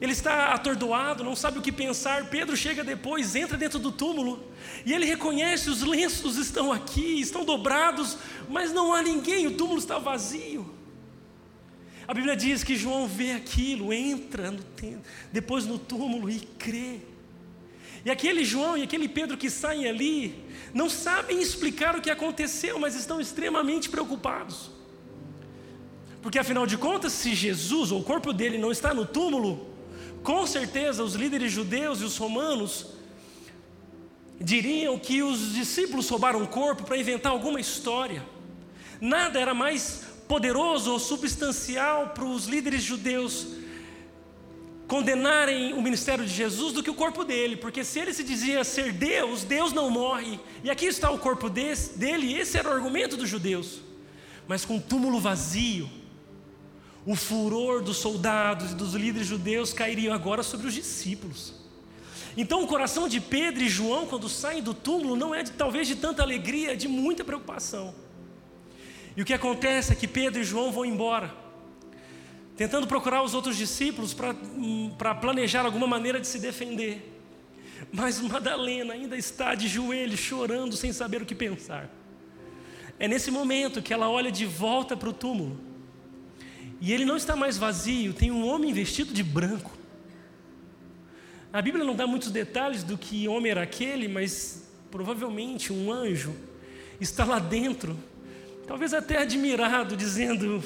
Ele 0.00 0.12
está 0.12 0.54
atordoado, 0.54 1.22
não 1.22 1.36
sabe 1.36 1.58
o 1.58 1.62
que 1.62 1.70
pensar. 1.70 2.30
Pedro 2.30 2.56
chega 2.56 2.82
depois, 2.82 3.36
entra 3.36 3.58
dentro 3.58 3.78
do 3.78 3.92
túmulo 3.92 4.50
e 4.86 4.94
ele 4.94 5.04
reconhece: 5.04 5.68
os 5.68 5.82
lenços 5.82 6.36
estão 6.36 6.72
aqui, 6.72 7.20
estão 7.20 7.44
dobrados, 7.44 8.16
mas 8.48 8.72
não 8.72 8.94
há 8.94 9.02
ninguém, 9.02 9.46
o 9.46 9.56
túmulo 9.56 9.78
está 9.78 9.98
vazio. 9.98 10.74
A 12.08 12.14
Bíblia 12.14 12.34
diz 12.34 12.64
que 12.64 12.76
João 12.76 13.06
vê 13.06 13.32
aquilo, 13.32 13.92
entra 13.92 14.50
no, 14.50 14.64
depois 15.30 15.66
no 15.66 15.78
túmulo 15.78 16.30
e 16.30 16.40
crê. 16.40 17.00
E 18.02 18.10
aquele 18.10 18.42
João 18.42 18.78
e 18.78 18.82
aquele 18.82 19.08
Pedro 19.08 19.36
que 19.36 19.50
saem 19.50 19.86
ali, 19.86 20.42
não 20.72 20.88
sabem 20.88 21.40
explicar 21.40 21.94
o 21.94 22.00
que 22.00 22.10
aconteceu, 22.10 22.78
mas 22.78 22.94
estão 22.94 23.20
extremamente 23.20 23.90
preocupados. 23.90 24.70
Porque 26.22 26.38
afinal 26.38 26.66
de 26.66 26.78
contas, 26.78 27.12
se 27.12 27.34
Jesus 27.34 27.92
ou 27.92 28.00
o 28.00 28.04
corpo 28.04 28.32
dele 28.32 28.58
não 28.58 28.72
está 28.72 28.92
no 28.92 29.06
túmulo, 29.06 29.69
com 30.22 30.46
certeza 30.46 31.02
os 31.02 31.14
líderes 31.14 31.52
judeus 31.52 32.00
e 32.00 32.04
os 32.04 32.16
romanos 32.16 33.00
Diriam 34.42 34.98
que 34.98 35.22
os 35.22 35.52
discípulos 35.52 36.08
roubaram 36.08 36.42
o 36.42 36.48
corpo 36.48 36.84
para 36.84 36.96
inventar 36.96 37.30
alguma 37.30 37.60
história. 37.60 38.26
Nada 38.98 39.38
era 39.38 39.52
mais 39.52 40.04
poderoso 40.26 40.92
ou 40.92 40.98
substancial 40.98 42.08
para 42.14 42.24
os 42.24 42.46
líderes 42.46 42.82
judeus 42.82 43.48
condenarem 44.88 45.74
o 45.74 45.82
ministério 45.82 46.24
de 46.24 46.32
Jesus 46.32 46.72
do 46.72 46.82
que 46.82 46.90
o 46.90 46.94
corpo 46.94 47.22
dele, 47.22 47.54
porque 47.54 47.84
se 47.84 48.00
ele 48.00 48.14
se 48.14 48.24
dizia 48.24 48.64
ser 48.64 48.92
Deus, 48.92 49.44
Deus 49.44 49.72
não 49.72 49.88
morre, 49.88 50.40
e 50.64 50.70
aqui 50.70 50.86
está 50.86 51.10
o 51.10 51.18
corpo 51.18 51.48
desse, 51.48 51.96
dele, 51.96 52.34
esse 52.34 52.58
era 52.58 52.68
o 52.68 52.72
argumento 52.72 53.16
dos 53.16 53.28
judeus. 53.28 53.80
Mas 54.48 54.64
com 54.64 54.78
o 54.78 54.80
túmulo 54.80 55.20
vazio, 55.20 55.88
o 57.06 57.14
furor 57.14 57.82
dos 57.82 57.96
soldados 57.96 58.72
e 58.72 58.74
dos 58.74 58.94
líderes 58.94 59.26
judeus 59.26 59.72
cairiam 59.72 60.14
agora 60.14 60.42
sobre 60.42 60.66
os 60.66 60.74
discípulos. 60.74 61.54
Então 62.36 62.62
o 62.62 62.66
coração 62.66 63.08
de 63.08 63.20
Pedro 63.20 63.62
e 63.62 63.68
João, 63.68 64.06
quando 64.06 64.28
saem 64.28 64.62
do 64.62 64.74
túmulo, 64.74 65.16
não 65.16 65.34
é 65.34 65.42
de, 65.42 65.52
talvez 65.52 65.88
de 65.88 65.96
tanta 65.96 66.22
alegria, 66.22 66.72
é 66.72 66.76
de 66.76 66.86
muita 66.86 67.24
preocupação. 67.24 67.94
E 69.16 69.22
o 69.22 69.24
que 69.24 69.34
acontece 69.34 69.92
é 69.92 69.96
que 69.96 70.06
Pedro 70.06 70.40
e 70.40 70.44
João 70.44 70.70
vão 70.70 70.84
embora, 70.84 71.34
tentando 72.56 72.86
procurar 72.86 73.22
os 73.22 73.34
outros 73.34 73.56
discípulos 73.56 74.14
para 74.14 74.32
hum, 74.32 74.92
planejar 75.20 75.64
alguma 75.64 75.86
maneira 75.86 76.20
de 76.20 76.26
se 76.26 76.38
defender. 76.38 77.18
Mas 77.90 78.20
Madalena 78.20 78.92
ainda 78.92 79.16
está 79.16 79.54
de 79.54 79.66
joelhos, 79.66 80.20
chorando, 80.20 80.76
sem 80.76 80.92
saber 80.92 81.22
o 81.22 81.26
que 81.26 81.34
pensar. 81.34 81.90
É 82.98 83.08
nesse 83.08 83.30
momento 83.30 83.82
que 83.82 83.92
ela 83.92 84.08
olha 84.08 84.30
de 84.30 84.44
volta 84.44 84.96
para 84.96 85.08
o 85.08 85.12
túmulo. 85.12 85.69
E 86.80 86.92
ele 86.92 87.04
não 87.04 87.16
está 87.16 87.36
mais 87.36 87.58
vazio, 87.58 88.14
tem 88.14 88.30
um 88.30 88.46
homem 88.46 88.72
vestido 88.72 89.12
de 89.12 89.22
branco. 89.22 89.70
A 91.52 91.60
Bíblia 91.60 91.84
não 91.84 91.94
dá 91.94 92.06
muitos 92.06 92.30
detalhes 92.30 92.82
do 92.82 92.96
que 92.96 93.28
homem 93.28 93.50
era 93.50 93.62
aquele, 93.62 94.08
mas 94.08 94.70
provavelmente 94.90 95.72
um 95.72 95.92
anjo 95.92 96.34
está 97.00 97.24
lá 97.24 97.38
dentro, 97.38 97.98
talvez 98.66 98.94
até 98.94 99.18
admirado, 99.18 99.96
dizendo: 99.96 100.62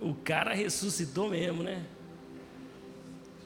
o 0.00 0.14
cara 0.14 0.52
ressuscitou 0.52 1.30
mesmo, 1.30 1.62
né? 1.62 1.84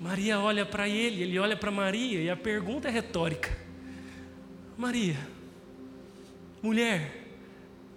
Maria 0.00 0.40
olha 0.40 0.64
para 0.64 0.88
ele, 0.88 1.22
ele 1.22 1.38
olha 1.38 1.56
para 1.56 1.70
Maria, 1.70 2.20
e 2.20 2.30
a 2.30 2.36
pergunta 2.36 2.88
é 2.88 2.90
retórica: 2.90 3.56
Maria, 4.76 5.18
mulher, 6.62 7.26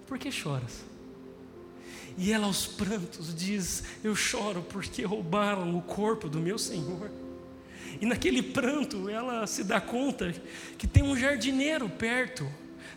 por 0.05 0.19
que 0.19 0.29
choras? 0.29 0.83
E 2.17 2.31
ela 2.31 2.45
aos 2.45 2.67
prantos 2.67 3.33
diz: 3.33 3.83
Eu 4.03 4.15
choro 4.15 4.61
porque 4.69 5.03
roubaram 5.03 5.75
o 5.75 5.81
corpo 5.81 6.29
do 6.29 6.39
meu 6.39 6.57
Senhor. 6.57 7.09
E 8.01 8.05
naquele 8.05 8.41
pranto, 8.41 9.09
ela 9.09 9.45
se 9.47 9.63
dá 9.63 9.79
conta 9.79 10.33
que 10.77 10.87
tem 10.87 11.03
um 11.03 11.15
jardineiro 11.15 11.89
perto. 11.89 12.47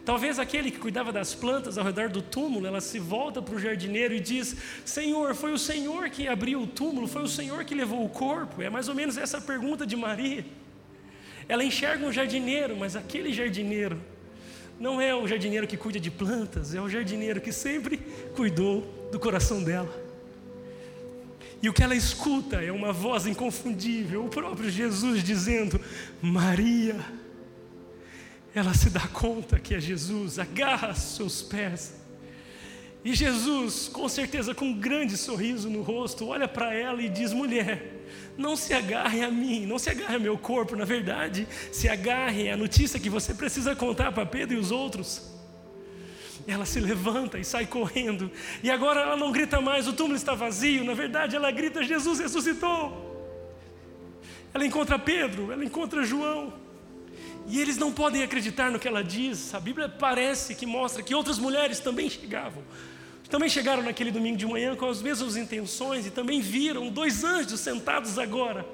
Talvez 0.04 0.38
aquele 0.38 0.70
que 0.70 0.78
cuidava 0.78 1.12
das 1.12 1.34
plantas 1.34 1.76
ao 1.76 1.84
redor 1.84 2.08
do 2.08 2.22
túmulo, 2.22 2.66
ela 2.66 2.80
se 2.80 2.98
volta 2.98 3.42
para 3.42 3.54
o 3.54 3.58
jardineiro 3.58 4.14
e 4.14 4.20
diz: 4.20 4.56
Senhor, 4.84 5.34
foi 5.34 5.52
o 5.52 5.58
Senhor 5.58 6.08
que 6.10 6.28
abriu 6.28 6.62
o 6.62 6.66
túmulo, 6.66 7.08
foi 7.08 7.22
o 7.22 7.28
Senhor 7.28 7.64
que 7.64 7.74
levou 7.74 8.04
o 8.04 8.08
corpo. 8.08 8.62
É 8.62 8.70
mais 8.70 8.88
ou 8.88 8.94
menos 8.94 9.16
essa 9.16 9.40
pergunta 9.40 9.86
de 9.86 9.96
Maria. 9.96 10.44
Ela 11.48 11.64
enxerga 11.64 12.04
um 12.04 12.12
jardineiro, 12.12 12.76
mas 12.76 12.96
aquele 12.96 13.32
jardineiro 13.32 14.00
não 14.79 15.01
é 15.01 15.14
o 15.14 15.27
jardineiro 15.27 15.66
que 15.66 15.77
cuida 15.77 15.99
de 15.99 16.11
plantas, 16.11 16.74
é 16.74 16.81
o 16.81 16.89
jardineiro 16.89 17.41
que 17.41 17.53
sempre 17.53 17.99
cuidou 18.35 19.09
do 19.11 19.18
coração 19.18 19.62
dela. 19.62 20.05
E 21.62 21.68
o 21.68 21.72
que 21.72 21.83
ela 21.83 21.95
escuta 21.95 22.62
é 22.62 22.70
uma 22.70 22.93
voz 22.93 23.27
inconfundível, 23.27 24.24
o 24.24 24.29
próprio 24.29 24.70
Jesus 24.70 25.22
dizendo: 25.22 25.81
Maria. 26.20 26.97
Ela 28.55 28.72
se 28.72 28.89
dá 28.89 29.07
conta 29.09 29.59
que 29.59 29.74
é 29.74 29.81
Jesus, 29.81 30.39
agarra 30.39 30.95
seus 30.95 31.43
pés. 31.43 32.05
E 33.07 33.14
Jesus, 33.14 33.86
com 33.86 34.09
certeza 34.09 34.52
com 34.52 34.64
um 34.64 34.74
grande 34.74 35.16
sorriso 35.16 35.70
no 35.70 35.80
rosto, 35.80 36.26
olha 36.26 36.48
para 36.48 36.74
ela 36.74 37.00
e 37.00 37.09
diz: 37.09 37.32
Mulher, 37.32 38.04
não 38.36 38.57
se 38.57 38.74
agarre 38.74 39.22
a 39.22 39.30
mim, 39.30 39.64
não 39.64 39.78
se 39.78 39.88
agarre 39.88 40.16
ao 40.16 40.20
meu 40.20 40.36
corpo, 40.36 40.74
na 40.74 40.84
verdade, 40.84 41.46
se 41.70 41.88
agarre 41.88 42.50
à 42.50 42.57
notícia 42.57 42.98
que 42.98 43.09
você 43.09 43.32
precisa 43.32 43.76
contar 43.76 44.11
para 44.11 44.26
Pedro 44.26 44.57
e 44.57 44.59
os 44.59 44.72
outros. 44.72 45.22
Ela 46.48 46.66
se 46.66 46.80
levanta 46.80 47.38
e 47.38 47.44
sai 47.44 47.64
correndo. 47.64 48.28
E 48.61 48.72
agora 48.72 49.02
ela 49.02 49.16
não 49.16 49.30
grita 49.30 49.61
mais, 49.61 49.86
o 49.86 49.92
túmulo 49.92 50.16
está 50.16 50.34
vazio. 50.34 50.82
Na 50.82 50.94
verdade, 50.94 51.36
ela 51.36 51.52
grita: 51.52 51.84
Jesus 51.84 52.18
ressuscitou. 52.18 53.30
Ela 54.52 54.66
encontra 54.66 54.98
Pedro, 54.98 55.52
ela 55.52 55.64
encontra 55.64 56.02
João. 56.02 56.52
E 57.46 57.61
eles 57.61 57.76
não 57.76 57.92
podem 57.92 58.24
acreditar 58.24 58.72
no 58.72 58.80
que 58.80 58.88
ela 58.88 59.04
diz. 59.04 59.54
A 59.54 59.61
Bíblia 59.61 59.88
parece 59.88 60.57
que 60.57 60.66
mostra 60.66 61.04
que 61.04 61.14
outras 61.14 61.38
mulheres 61.38 61.78
também 61.78 62.11
chegavam. 62.11 62.64
Também 63.29 63.49
chegaram 63.49 63.83
naquele 63.83 64.11
domingo 64.11 64.37
de 64.37 64.47
manhã 64.47 64.77
com 64.77 64.89
as 64.89 65.03
mesmas 65.03 65.37
intenções 65.37 66.07
e 66.07 66.11
também 66.11 66.41
viram 66.41 66.89
dois 66.91 67.24
anjos 67.24 67.61
sentados 67.61 68.18
agora 68.18 68.64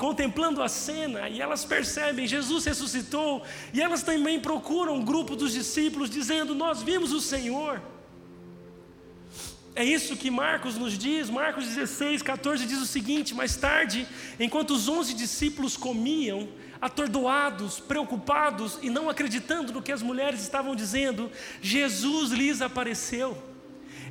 contemplando 0.00 0.62
a 0.62 0.68
cena 0.68 1.28
e 1.28 1.42
elas 1.42 1.62
percebem 1.62 2.26
Jesus 2.26 2.64
ressuscitou 2.64 3.42
e 3.74 3.82
elas 3.82 4.02
também 4.02 4.40
procuram 4.40 4.94
um 4.94 5.04
grupo 5.04 5.36
dos 5.36 5.52
discípulos 5.52 6.08
dizendo: 6.08 6.54
Nós 6.54 6.82
vimos 6.82 7.12
o 7.12 7.20
Senhor. 7.20 7.82
É 9.74 9.84
isso 9.84 10.16
que 10.16 10.30
Marcos 10.30 10.76
nos 10.76 10.96
diz, 10.96 11.28
Marcos 11.28 11.66
16, 11.66 12.22
14 12.22 12.64
diz 12.64 12.80
o 12.80 12.86
seguinte: 12.86 13.34
Mais 13.34 13.56
tarde, 13.56 14.08
enquanto 14.38 14.70
os 14.70 14.88
onze 14.88 15.12
discípulos 15.12 15.76
comiam, 15.76 16.48
atordoados, 16.80 17.78
preocupados 17.78 18.78
e 18.80 18.88
não 18.88 19.10
acreditando 19.10 19.70
no 19.70 19.82
que 19.82 19.92
as 19.92 20.00
mulheres 20.00 20.40
estavam 20.40 20.74
dizendo, 20.74 21.30
Jesus 21.60 22.30
lhes 22.30 22.62
apareceu. 22.62 23.49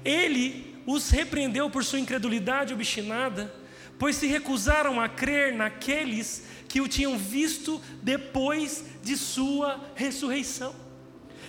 Ele 0.03 0.75
os 0.85 1.09
repreendeu 1.09 1.69
por 1.69 1.83
sua 1.83 1.99
incredulidade 1.99 2.73
obstinada 2.73 3.53
pois 3.99 4.15
se 4.15 4.25
recusaram 4.25 4.99
a 4.99 5.09
crer 5.09 5.53
naqueles 5.53 6.45
que 6.69 6.79
o 6.79 6.87
tinham 6.87 7.17
visto 7.17 7.81
depois 8.01 8.85
de 9.03 9.17
sua 9.17 9.77
ressurreição. 9.93 10.73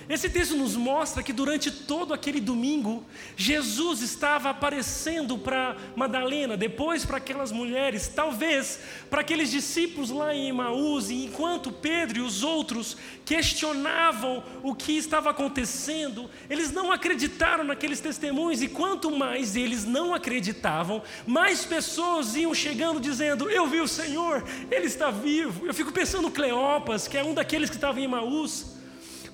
Esse 0.09 0.29
texto 0.29 0.57
nos 0.57 0.75
mostra 0.75 1.23
que 1.23 1.33
durante 1.33 1.71
todo 1.71 2.13
aquele 2.13 2.41
domingo, 2.41 3.05
Jesus 3.37 4.03
estava 4.03 4.51
aparecendo 4.51 5.39
para 5.39 5.77
Madalena, 5.95 6.57
depois 6.57 7.05
para 7.05 7.19
aquelas 7.19 7.53
mulheres, 7.53 8.09
talvez 8.09 8.81
para 9.09 9.21
aqueles 9.21 9.51
discípulos 9.51 10.11
lá 10.11 10.35
em 10.35 10.49
Emaús, 10.49 11.11
e 11.11 11.25
enquanto 11.25 11.71
Pedro 11.71 12.19
e 12.19 12.23
os 12.23 12.43
outros 12.43 12.97
questionavam 13.25 14.43
o 14.63 14.75
que 14.75 14.97
estava 14.97 15.31
acontecendo, 15.31 16.29
eles 16.49 16.73
não 16.73 16.91
acreditaram 16.91 17.63
naqueles 17.63 18.01
testemunhos, 18.01 18.63
e 18.63 18.69
quanto 18.69 19.11
mais 19.11 19.55
eles 19.55 19.85
não 19.85 20.15
acreditavam, 20.15 21.03
mais 21.27 21.65
pessoas 21.65 22.35
iam 22.35 22.55
chegando 22.55 23.01
dizendo: 23.01 23.49
Eu 23.49 23.67
vi 23.67 23.81
o 23.81 23.89
Senhor, 23.89 24.45
Ele 24.71 24.87
está 24.87 25.11
vivo. 25.11 25.67
Eu 25.67 25.75
fico 25.75 25.93
pensando 25.93 26.31
Cleopas, 26.31 27.07
que 27.07 27.17
é 27.17 27.25
um 27.25 27.35
daqueles 27.35 27.71
que 27.71 27.77
estava 27.77 28.01
em 28.01 28.05
Emaús 28.05 28.80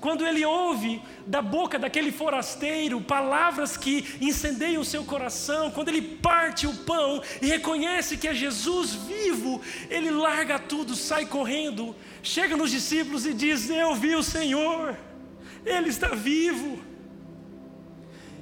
quando 0.00 0.26
ele 0.26 0.44
ouve 0.44 1.02
da 1.26 1.40
boca 1.40 1.78
daquele 1.78 2.12
forasteiro 2.12 3.00
palavras 3.00 3.76
que 3.76 4.04
incendeiam 4.20 4.82
o 4.82 4.84
seu 4.84 5.04
coração, 5.04 5.70
quando 5.70 5.88
ele 5.88 6.02
parte 6.02 6.66
o 6.66 6.74
pão 6.74 7.22
e 7.40 7.46
reconhece 7.46 8.16
que 8.16 8.28
é 8.28 8.34
Jesus 8.34 8.94
vivo, 8.94 9.60
ele 9.88 10.10
larga 10.10 10.58
tudo, 10.58 10.94
sai 10.94 11.26
correndo, 11.26 11.94
chega 12.22 12.56
nos 12.56 12.70
discípulos 12.70 13.26
e 13.26 13.32
diz: 13.32 13.70
Eu 13.70 13.94
vi 13.94 14.14
o 14.14 14.22
Senhor, 14.22 14.96
Ele 15.64 15.88
está 15.88 16.08
vivo. 16.08 16.78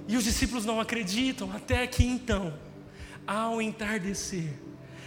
E 0.06 0.16
os 0.16 0.24
discípulos 0.24 0.66
não 0.66 0.80
acreditam, 0.80 1.50
até 1.54 1.86
que 1.86 2.04
então, 2.04 2.52
ao 3.26 3.62
entardecer, 3.62 4.52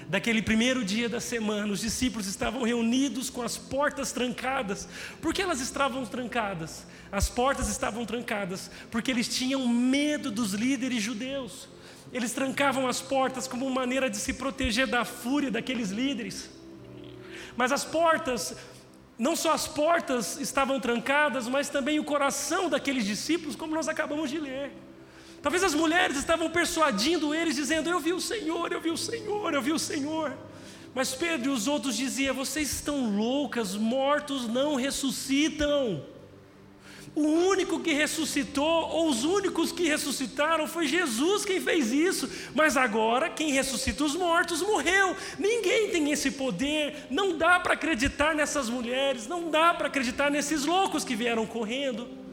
daquele 0.07 0.41
primeiro 0.41 0.83
dia 0.83 1.09
da 1.09 1.19
semana, 1.19 1.71
os 1.71 1.81
discípulos 1.81 2.27
estavam 2.27 2.63
reunidos 2.63 3.29
com 3.29 3.41
as 3.41 3.57
portas 3.57 4.11
trancadas. 4.11 4.87
Por 5.21 5.33
que 5.33 5.41
elas 5.41 5.59
estavam 5.59 6.05
trancadas? 6.05 6.85
As 7.11 7.29
portas 7.29 7.67
estavam 7.67 8.05
trancadas 8.05 8.71
porque 8.89 9.11
eles 9.11 9.27
tinham 9.27 9.67
medo 9.67 10.31
dos 10.31 10.53
líderes 10.53 11.01
judeus. 11.01 11.67
Eles 12.11 12.31
trancavam 12.31 12.87
as 12.87 13.01
portas 13.01 13.47
como 13.47 13.69
maneira 13.69 14.09
de 14.09 14.17
se 14.17 14.33
proteger 14.33 14.87
da 14.87 15.03
fúria 15.03 15.51
daqueles 15.51 15.89
líderes. 15.89 16.49
Mas 17.57 17.71
as 17.71 17.83
portas, 17.83 18.55
não 19.19 19.35
só 19.35 19.51
as 19.51 19.67
portas 19.67 20.39
estavam 20.39 20.79
trancadas, 20.79 21.47
mas 21.47 21.69
também 21.69 21.99
o 21.99 22.03
coração 22.03 22.69
daqueles 22.69 23.05
discípulos, 23.05 23.55
como 23.55 23.75
nós 23.75 23.89
acabamos 23.89 24.29
de 24.29 24.39
ler. 24.39 24.71
Talvez 25.47 25.63
as 25.63 25.73
mulheres 25.73 26.17
estavam 26.17 26.49
persuadindo 26.49 27.33
eles, 27.33 27.55
dizendo: 27.55 27.89
Eu 27.89 28.01
vi 28.01 28.11
o 28.11 28.19
Senhor, 28.19 28.69
eu 28.69 28.81
vi 28.81 28.91
o 28.91 28.97
Senhor, 28.97 29.53
eu 29.53 29.61
vi 29.61 29.71
o 29.71 29.79
Senhor. 29.79 30.37
Mas 30.93 31.15
Pedro 31.15 31.49
e 31.49 31.53
os 31.53 31.69
outros 31.69 31.95
diziam: 31.95 32.35
Vocês 32.35 32.69
estão 32.69 33.15
loucas, 33.15 33.73
mortos 33.73 34.45
não 34.45 34.75
ressuscitam. 34.75 36.03
O 37.15 37.21
único 37.21 37.79
que 37.79 37.93
ressuscitou, 37.93 38.89
ou 38.89 39.07
os 39.07 39.23
únicos 39.23 39.71
que 39.71 39.87
ressuscitaram, 39.87 40.67
foi 40.67 40.85
Jesus 40.85 41.45
quem 41.45 41.61
fez 41.61 41.93
isso. 41.93 42.29
Mas 42.53 42.75
agora, 42.75 43.29
quem 43.29 43.53
ressuscita 43.53 44.03
os 44.03 44.17
mortos 44.17 44.61
morreu. 44.61 45.15
Ninguém 45.39 45.91
tem 45.91 46.11
esse 46.11 46.29
poder. 46.29 47.07
Não 47.09 47.37
dá 47.37 47.57
para 47.57 47.71
acreditar 47.71 48.35
nessas 48.35 48.69
mulheres, 48.69 49.27
não 49.27 49.49
dá 49.49 49.73
para 49.73 49.87
acreditar 49.87 50.29
nesses 50.29 50.65
loucos 50.65 51.05
que 51.05 51.15
vieram 51.15 51.45
correndo. 51.45 52.26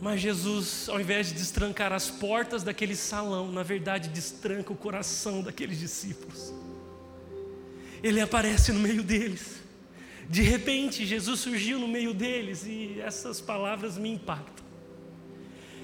Mas 0.00 0.20
Jesus, 0.20 0.88
ao 0.88 1.00
invés 1.00 1.28
de 1.28 1.34
destrancar 1.34 1.92
as 1.92 2.10
portas 2.10 2.62
daquele 2.62 2.94
salão, 2.94 3.50
na 3.50 3.62
verdade 3.62 4.08
destranca 4.10 4.72
o 4.72 4.76
coração 4.76 5.42
daqueles 5.42 5.78
discípulos. 5.78 6.52
Ele 8.02 8.20
aparece 8.20 8.72
no 8.72 8.80
meio 8.80 9.02
deles. 9.02 9.62
De 10.28 10.42
repente, 10.42 11.06
Jesus 11.06 11.40
surgiu 11.40 11.78
no 11.78 11.88
meio 11.88 12.12
deles 12.12 12.66
e 12.66 13.00
essas 13.00 13.40
palavras 13.40 13.96
me 13.96 14.10
impactam. 14.10 14.64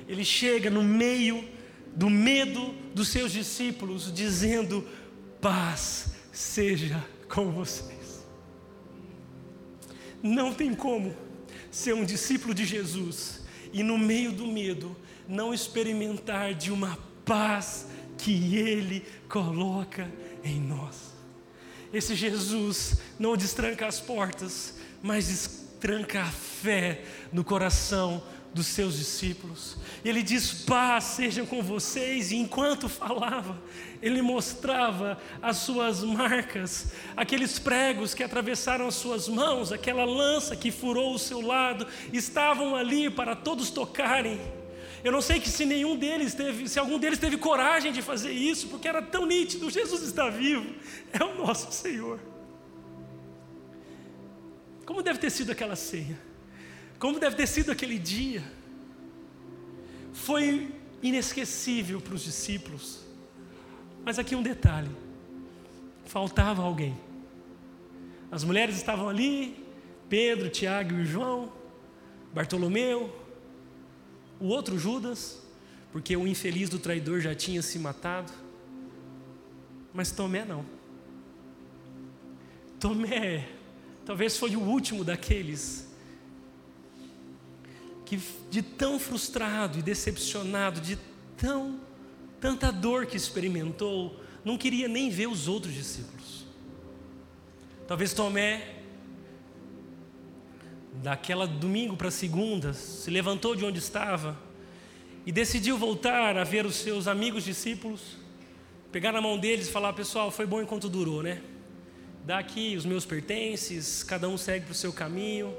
Ele 0.07 0.25
chega 0.25 0.69
no 0.69 0.83
meio 0.83 1.49
do 1.95 2.11
medo 2.11 2.75
dos 2.95 3.09
seus 3.09 3.33
discípulos, 3.33 4.13
dizendo: 4.13 4.87
Paz 5.41 6.13
seja 6.31 7.03
com 7.29 7.51
vocês. 7.51 8.27
Não 10.23 10.53
tem 10.53 10.75
como 10.75 11.17
ser 11.71 11.95
um 11.95 12.05
discípulo 12.05 12.53
de 12.53 12.65
Jesus 12.67 13.42
e, 13.73 13.83
no 13.83 13.97
meio 13.97 14.33
do 14.33 14.47
medo, 14.47 14.97
não 15.29 15.53
experimentar 15.55 16.55
de 16.55 16.71
uma 16.71 16.99
paz 17.25 17.87
que 18.19 18.57
Ele 18.57 19.05
coloca 19.29 20.11
em 20.45 20.61
nós. 20.61 21.13
Esse 21.93 22.15
Jesus 22.15 23.01
não 23.19 23.37
destranca 23.37 23.87
as 23.87 24.01
portas, 24.01 24.75
mas 25.03 25.27
destranca 25.27 26.23
a 26.23 26.31
fé 26.31 27.05
no 27.33 27.45
coração 27.45 28.23
dos 28.55 28.67
seus 28.67 28.99
discípulos. 28.99 29.77
Ele 30.05 30.23
diz: 30.23 30.53
Paz 30.53 31.05
sejam 31.05 31.47
com 31.47 31.63
vocês. 31.63 32.31
E 32.31 32.37
enquanto 32.37 32.89
falava, 32.89 33.61
ele 34.03 34.21
mostrava 34.21 35.19
as 35.41 35.59
suas 35.59 36.03
marcas, 36.03 36.93
aqueles 37.17 37.59
pregos 37.59 38.15
que 38.15 38.23
atravessaram 38.23 38.87
as 38.87 38.95
suas 38.95 39.29
mãos, 39.29 39.73
aquela 39.73 40.05
lança 40.05 40.57
que 40.57 40.71
furou 40.71 41.15
o 41.15 41.19
seu 41.19 41.41
lado, 41.41 41.87
estavam 42.13 42.77
ali 42.77 43.09
para 43.09 43.35
todos 43.35 43.71
tocarem. 43.71 44.41
Eu 45.05 45.11
não 45.11 45.21
sei 45.21 45.41
que 45.41 45.49
se 45.49 45.65
nenhum 45.65 45.97
deles 45.97 46.33
teve, 46.33 46.69
se 46.69 46.79
algum 46.79 46.99
deles 46.99 47.19
teve 47.19 47.37
coragem 47.37 47.93
de 47.93 48.01
fazer 48.01 48.31
isso, 48.31 48.69
porque 48.69 48.87
era 48.87 49.03
tão 49.03 49.27
nítido, 49.27 49.69
Jesus 49.69 50.03
está 50.03 50.29
vivo, 50.29 50.75
é 51.13 51.25
o 51.25 51.45
nosso 51.45 51.73
Senhor. 51.73 52.21
Como 54.87 55.03
deve 55.03 55.19
ter 55.19 55.31
sido 55.31 55.51
aquela 55.51 55.75
ceia? 55.75 56.32
Como 57.03 57.19
deve 57.19 57.35
ter 57.35 57.49
sido 57.49 57.73
aquele 57.73 57.99
dia? 57.99 58.45
Foi 60.13 60.73
inesquecível 61.03 62.01
para 62.01 62.15
os 62.15 62.23
discípulos. 62.23 63.01
Mas 64.05 64.21
aqui 64.21 64.37
um 64.37 64.43
detalhe: 64.43 64.89
faltava 66.05 66.63
alguém. 66.63 66.97
As 68.31 68.45
mulheres 68.45 68.77
estavam 68.77 69.09
ali, 69.09 69.67
Pedro, 70.09 70.49
Tiago 70.49 70.95
e 70.95 71.05
João, 71.05 71.53
Bartolomeu, 72.33 73.13
o 74.39 74.47
outro 74.47 74.79
Judas, 74.79 75.43
porque 75.91 76.17
o 76.17 76.25
infeliz 76.25 76.69
do 76.69 76.79
traidor 76.79 77.19
já 77.19 77.35
tinha 77.35 77.63
se 77.63 77.81
matado. 77.81 78.33
Mas 79.93 80.13
Tomé 80.13 80.45
não. 80.45 80.65
Tomé 82.79 83.49
talvez 84.07 84.39
foi 84.39 84.55
o 84.55 84.61
último 84.61 85.03
daqueles 85.03 85.91
que 88.05 88.21
de 88.51 88.63
tão 88.63 88.99
frustrado 88.99 89.79
e 89.79 89.83
decepcionado, 89.83 90.81
de 90.81 90.99
tão 91.37 91.81
tanta 92.41 92.73
dor 92.73 93.07
que 93.07 93.17
experimentou, 93.17 94.21
não 94.45 94.59
queria 94.59 94.89
nem 94.89 95.09
ver 95.09 95.29
os 95.29 95.47
outros 95.47 95.73
discípulos. 95.73 96.45
Talvez 97.87 98.13
Tomé 98.13 98.83
daquela 101.03 101.47
domingo 101.47 101.97
para 101.97 102.11
segunda, 102.11 102.75
se 102.75 103.11
levantou 103.11 103.55
de 103.57 103.65
onde 103.65 103.79
estava 103.79 104.37
e 105.25 105.33
decidiu 105.33 105.79
voltar 105.79 106.37
a 106.37 106.45
ver 106.45 106.67
os 106.67 106.75
seus 106.75 107.07
amigos 107.07 107.45
discípulos, 107.45 108.19
pegar 108.91 109.13
na 109.13 109.21
mão 109.21 109.39
deles 109.39 109.69
e 109.69 109.73
falar: 109.73 109.93
Pessoal, 109.93 110.31
foi 110.31 110.45
bom 110.45 110.61
enquanto 110.61 110.89
durou, 110.89 111.23
né? 111.23 111.41
Dá 112.25 112.39
aqui 112.39 112.77
os 112.77 112.85
meus 112.85 113.05
pertences, 113.05 114.03
cada 114.03 114.29
um 114.29 114.37
segue 114.37 114.67
para 114.67 114.73
o 114.73 114.75
seu 114.75 114.93
caminho. 114.93 115.55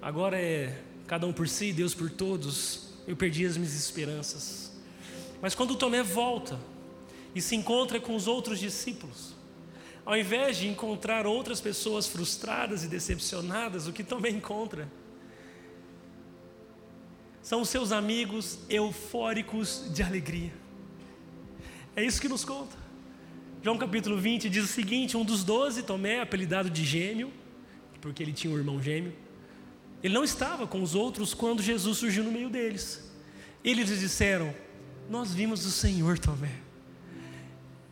Agora 0.00 0.38
é 0.38 0.82
cada 1.08 1.26
um 1.26 1.32
por 1.32 1.48
si, 1.48 1.72
Deus 1.72 1.94
por 1.94 2.10
todos. 2.10 2.90
Eu 3.06 3.16
perdi 3.16 3.44
as 3.46 3.56
minhas 3.56 3.74
esperanças. 3.74 4.70
Mas 5.40 5.54
quando 5.54 5.74
Tomé 5.74 6.02
volta 6.02 6.60
e 7.34 7.40
se 7.40 7.56
encontra 7.56 7.98
com 7.98 8.14
os 8.14 8.28
outros 8.28 8.60
discípulos, 8.60 9.34
ao 10.04 10.16
invés 10.16 10.58
de 10.58 10.68
encontrar 10.68 11.26
outras 11.26 11.60
pessoas 11.60 12.06
frustradas 12.06 12.84
e 12.84 12.88
decepcionadas, 12.88 13.86
o 13.88 13.92
que 13.92 14.04
também 14.04 14.36
encontra 14.36 14.88
são 17.42 17.62
os 17.62 17.70
seus 17.70 17.92
amigos 17.92 18.58
eufóricos 18.68 19.90
de 19.94 20.02
alegria. 20.02 20.52
É 21.96 22.04
isso 22.04 22.20
que 22.20 22.28
nos 22.28 22.44
conta. 22.44 22.76
João 23.62 23.78
capítulo 23.78 24.18
20 24.18 24.50
diz 24.50 24.64
o 24.64 24.68
seguinte: 24.68 25.16
um 25.16 25.24
dos 25.24 25.42
doze, 25.42 25.82
Tomé, 25.82 26.20
apelidado 26.20 26.68
de 26.68 26.84
gêmeo, 26.84 27.32
porque 28.00 28.22
ele 28.22 28.32
tinha 28.34 28.52
um 28.52 28.58
irmão 28.58 28.82
gêmeo, 28.82 29.14
ele 30.02 30.14
não 30.14 30.24
estava 30.24 30.66
com 30.66 30.82
os 30.82 30.94
outros 30.94 31.34
quando 31.34 31.62
Jesus 31.62 31.98
surgiu 31.98 32.22
no 32.24 32.30
meio 32.30 32.48
deles. 32.48 33.12
Eles 33.64 33.88
disseram: 33.98 34.54
Nós 35.08 35.34
vimos 35.34 35.64
o 35.66 35.70
Senhor, 35.70 36.18
Tomé. 36.18 36.52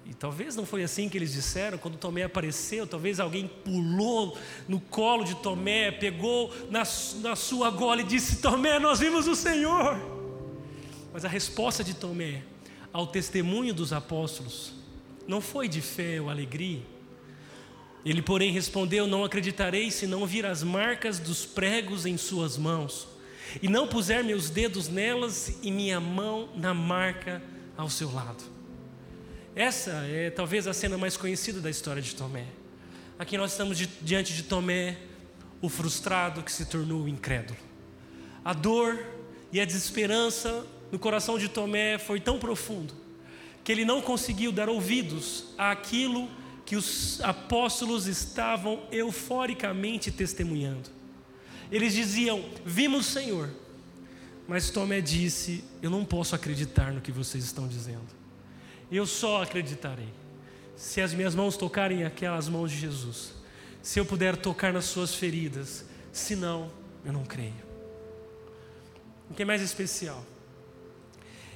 E 0.04 0.14
talvez 0.14 0.54
não 0.54 0.64
foi 0.64 0.84
assim 0.84 1.08
que 1.08 1.18
eles 1.18 1.32
disseram, 1.32 1.78
quando 1.78 1.98
Tomé 1.98 2.22
apareceu, 2.22 2.86
talvez 2.86 3.18
alguém 3.18 3.48
pulou 3.48 4.38
no 4.68 4.78
colo 4.78 5.24
de 5.24 5.34
Tomé, 5.36 5.90
pegou 5.90 6.54
na, 6.70 6.84
na 7.20 7.34
sua 7.34 7.70
gola 7.70 8.00
e 8.02 8.04
disse: 8.04 8.36
Tomé, 8.36 8.78
nós 8.78 9.00
vimos 9.00 9.26
o 9.26 9.34
Senhor. 9.34 9.98
Mas 11.12 11.24
a 11.24 11.28
resposta 11.28 11.82
de 11.82 11.94
Tomé 11.94 12.44
ao 12.92 13.06
testemunho 13.06 13.74
dos 13.74 13.92
apóstolos 13.92 14.72
não 15.26 15.40
foi 15.40 15.68
de 15.68 15.80
fé 15.80 16.20
ou 16.20 16.30
alegria. 16.30 16.82
Ele, 18.06 18.22
porém, 18.22 18.52
respondeu: 18.52 19.04
Não 19.04 19.24
acreditarei 19.24 19.90
se 19.90 20.06
não 20.06 20.24
vir 20.24 20.46
as 20.46 20.62
marcas 20.62 21.18
dos 21.18 21.44
pregos 21.44 22.06
em 22.06 22.16
suas 22.16 22.56
mãos, 22.56 23.08
e 23.60 23.66
não 23.66 23.88
puser 23.88 24.22
meus 24.22 24.48
dedos 24.48 24.88
nelas 24.88 25.58
e 25.60 25.72
minha 25.72 25.98
mão 25.98 26.48
na 26.54 26.72
marca 26.72 27.42
ao 27.76 27.90
seu 27.90 28.12
lado. 28.12 28.44
Essa 29.56 29.90
é 30.06 30.30
talvez 30.30 30.68
a 30.68 30.72
cena 30.72 30.96
mais 30.96 31.16
conhecida 31.16 31.60
da 31.60 31.68
história 31.68 32.00
de 32.00 32.14
Tomé. 32.14 32.44
Aqui 33.18 33.36
nós 33.36 33.50
estamos 33.50 33.76
diante 34.00 34.34
de 34.34 34.44
Tomé, 34.44 34.98
o 35.60 35.68
frustrado 35.68 36.44
que 36.44 36.52
se 36.52 36.66
tornou 36.66 37.02
o 37.02 37.08
incrédulo. 37.08 37.58
A 38.44 38.52
dor 38.52 39.04
e 39.50 39.60
a 39.60 39.64
desesperança 39.64 40.64
no 40.92 40.98
coração 40.98 41.40
de 41.40 41.48
Tomé 41.48 41.98
foi 41.98 42.20
tão 42.20 42.38
profundo 42.38 42.94
que 43.64 43.72
ele 43.72 43.84
não 43.84 44.00
conseguiu 44.00 44.52
dar 44.52 44.68
ouvidos 44.68 45.46
àquilo 45.58 46.28
que 46.28 46.45
os 46.74 47.20
apóstolos 47.20 48.06
estavam 48.06 48.82
euforicamente 48.90 50.10
testemunhando. 50.10 50.90
Eles 51.70 51.92
diziam: 51.92 52.44
Vimos 52.64 53.06
o 53.06 53.12
Senhor. 53.12 53.50
Mas 54.48 54.70
Tomé 54.70 55.00
disse: 55.00 55.62
Eu 55.82 55.90
não 55.90 56.04
posso 56.04 56.34
acreditar 56.34 56.92
no 56.92 57.00
que 57.00 57.12
vocês 57.12 57.44
estão 57.44 57.68
dizendo. 57.68 58.06
Eu 58.90 59.06
só 59.06 59.42
acreditarei 59.42 60.08
se 60.76 61.00
as 61.00 61.12
minhas 61.12 61.34
mãos 61.34 61.56
tocarem 61.56 62.04
aquelas 62.04 62.48
mãos 62.48 62.70
de 62.70 62.78
Jesus, 62.78 63.32
se 63.82 63.98
eu 63.98 64.04
puder 64.04 64.36
tocar 64.36 64.72
nas 64.72 64.84
suas 64.84 65.14
feridas, 65.14 65.84
senão 66.12 66.70
eu 67.04 67.12
não 67.12 67.24
creio. 67.24 67.66
O 69.30 69.34
que 69.34 69.42
é 69.42 69.44
mais 69.44 69.62
especial 69.62 70.24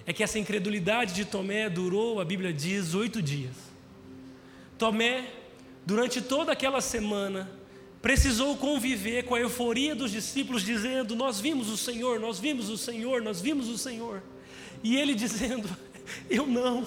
é 0.07 0.13
que 0.13 0.23
essa 0.23 0.39
incredulidade 0.39 1.15
de 1.15 1.25
Tomé 1.25 1.69
durou, 1.69 2.21
a 2.21 2.25
Bíblia 2.25 2.53
diz, 2.53 2.95
oito 2.95 3.23
dias. 3.23 3.70
Tomé, 4.81 5.27
durante 5.85 6.23
toda 6.23 6.53
aquela 6.53 6.81
semana, 6.81 7.51
precisou 8.01 8.57
conviver 8.57 9.27
com 9.27 9.35
a 9.35 9.41
euforia 9.41 9.95
dos 9.95 10.11
discípulos, 10.11 10.63
dizendo: 10.63 11.15
Nós 11.15 11.39
vimos 11.39 11.69
o 11.69 11.77
Senhor, 11.77 12.19
nós 12.19 12.41
vimos 12.41 12.71
o 12.71 12.79
Senhor, 12.79 13.21
nós 13.21 13.43
vimos 13.43 13.69
o 13.69 13.77
Senhor. 13.77 14.23
E 14.83 14.97
ele 14.97 15.15
dizendo: 15.15 15.69
Eu 16.31 16.47
não. 16.47 16.87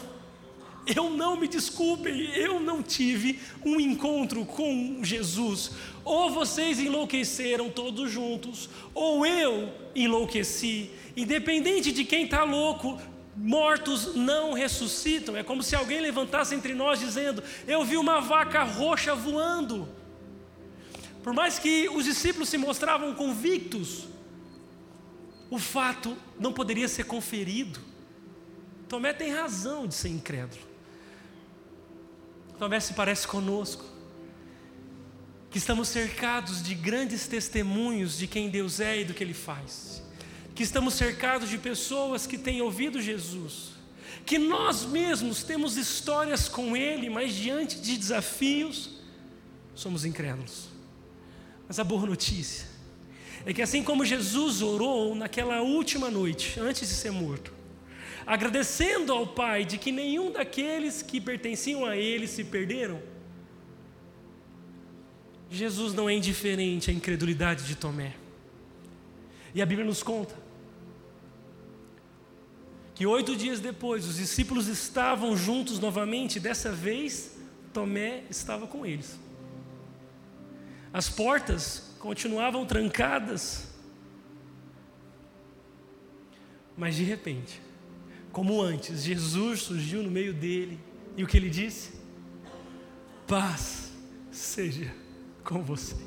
Eu 0.85 1.11
não 1.11 1.37
me 1.37 1.47
desculpem, 1.47 2.35
eu 2.35 2.59
não 2.59 2.83
tive 2.83 3.39
um 3.63 3.79
encontro 3.79 4.43
com 4.43 4.99
Jesus. 5.01 5.71
Ou 6.03 6.31
vocês 6.31 6.77
enlouqueceram 6.79 7.69
todos 7.69 8.11
juntos, 8.11 8.69
ou 8.93 9.25
eu 9.25 9.71
enlouqueci. 9.95 10.89
Independente 11.15 11.91
de 11.91 12.03
quem 12.03 12.25
está 12.25 12.43
louco, 12.43 12.99
mortos 13.35 14.15
não 14.15 14.53
ressuscitam. 14.53 15.35
É 15.35 15.43
como 15.43 15.63
se 15.63 15.75
alguém 15.75 16.01
levantasse 16.01 16.55
entre 16.55 16.73
nós 16.73 16.99
dizendo: 16.99 17.43
Eu 17.67 17.83
vi 17.83 17.97
uma 17.97 18.19
vaca 18.21 18.63
roxa 18.63 19.15
voando. 19.15 19.87
Por 21.21 21.33
mais 21.33 21.57
que 21.57 21.87
os 21.89 22.05
discípulos 22.05 22.49
se 22.49 22.57
mostravam 22.57 23.13
convictos, 23.13 24.07
o 25.49 25.57
fato 25.57 26.17
não 26.39 26.51
poderia 26.51 26.87
ser 26.87 27.05
conferido. 27.05 27.79
Tomé 28.89 29.13
tem 29.13 29.31
razão 29.31 29.87
de 29.87 29.95
ser 29.95 30.09
incrédulo. 30.09 30.61
Tomé 32.59 32.79
se 32.79 32.93
parece 32.93 33.27
conosco, 33.27 33.85
que 35.49 35.57
estamos 35.57 35.87
cercados 35.87 36.61
de 36.61 36.73
grandes 36.75 37.27
testemunhos 37.27 38.17
de 38.17 38.27
quem 38.27 38.49
Deus 38.49 38.79
é 38.79 39.01
e 39.01 39.05
do 39.05 39.13
que 39.13 39.23
Ele 39.23 39.33
faz, 39.33 40.03
que 40.55 40.63
estamos 40.63 40.93
cercados 40.93 41.49
de 41.49 41.57
pessoas 41.57 42.27
que 42.27 42.37
têm 42.37 42.61
ouvido 42.61 43.01
Jesus, 43.01 43.71
que 44.25 44.37
nós 44.37 44.85
mesmos 44.85 45.43
temos 45.43 45.77
histórias 45.77 46.47
com 46.47 46.77
Ele, 46.77 47.09
mas 47.09 47.33
diante 47.33 47.79
de 47.79 47.97
desafios, 47.97 49.01
somos 49.73 50.05
incrédulos. 50.05 50.69
Mas 51.67 51.79
a 51.79 51.83
boa 51.83 52.05
notícia 52.05 52.67
é 53.45 53.53
que 53.53 53.61
assim 53.61 53.83
como 53.83 54.05
Jesus 54.05 54.61
orou 54.61 55.15
naquela 55.15 55.61
última 55.61 56.09
noite, 56.09 56.59
antes 56.59 56.87
de 56.87 56.95
ser 56.95 57.11
morto, 57.11 57.51
agradecendo 58.25 59.11
ao 59.11 59.27
Pai 59.27 59.65
de 59.65 59.77
que 59.77 59.91
nenhum 59.91 60.31
daqueles 60.31 61.01
que 61.01 61.19
pertenciam 61.19 61.83
a 61.83 61.97
Ele 61.97 62.27
se 62.27 62.43
perderam, 62.43 63.01
Jesus 65.49 65.93
não 65.93 66.09
é 66.09 66.15
indiferente 66.15 66.89
à 66.89 66.93
incredulidade 66.93 67.65
de 67.65 67.75
Tomé. 67.75 68.15
E 69.53 69.61
a 69.61 69.65
Bíblia 69.65 69.85
nos 69.85 70.01
conta 70.01 70.42
que 72.95 73.05
oito 73.05 73.35
dias 73.35 73.59
depois 73.59 74.07
os 74.07 74.17
discípulos 74.17 74.67
estavam 74.67 75.35
juntos 75.35 75.79
novamente, 75.79 76.39
dessa 76.39 76.71
vez 76.71 77.37
Tomé 77.73 78.23
estava 78.29 78.67
com 78.67 78.85
eles. 78.85 79.19
As 80.93 81.09
portas 81.09 81.95
continuavam 81.97 82.65
trancadas. 82.65 83.67
Mas 86.77 86.95
de 86.95 87.03
repente, 87.03 87.59
como 88.31 88.61
antes, 88.61 89.03
Jesus 89.03 89.61
surgiu 89.61 90.03
no 90.03 90.11
meio 90.11 90.33
dele 90.33 90.79
e 91.17 91.23
o 91.23 91.27
que 91.27 91.37
ele 91.37 91.49
disse? 91.49 91.93
Paz 93.27 93.91
seja 94.31 94.93
com 95.43 95.63
vocês. 95.63 96.01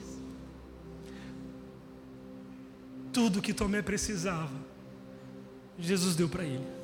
Tudo 3.13 3.43
que 3.43 3.55
Tomé 3.55 3.83
precisava, 3.83 4.55
Jesus 5.79 6.15
deu 6.15 6.29
para 6.29 6.45
ele. 6.45 6.76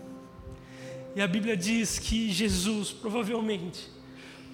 E 1.14 1.20
a 1.20 1.26
Bíblia 1.26 1.56
diz 1.56 1.98
que 1.98 2.30
Jesus 2.30 2.90
provavelmente 2.90 3.90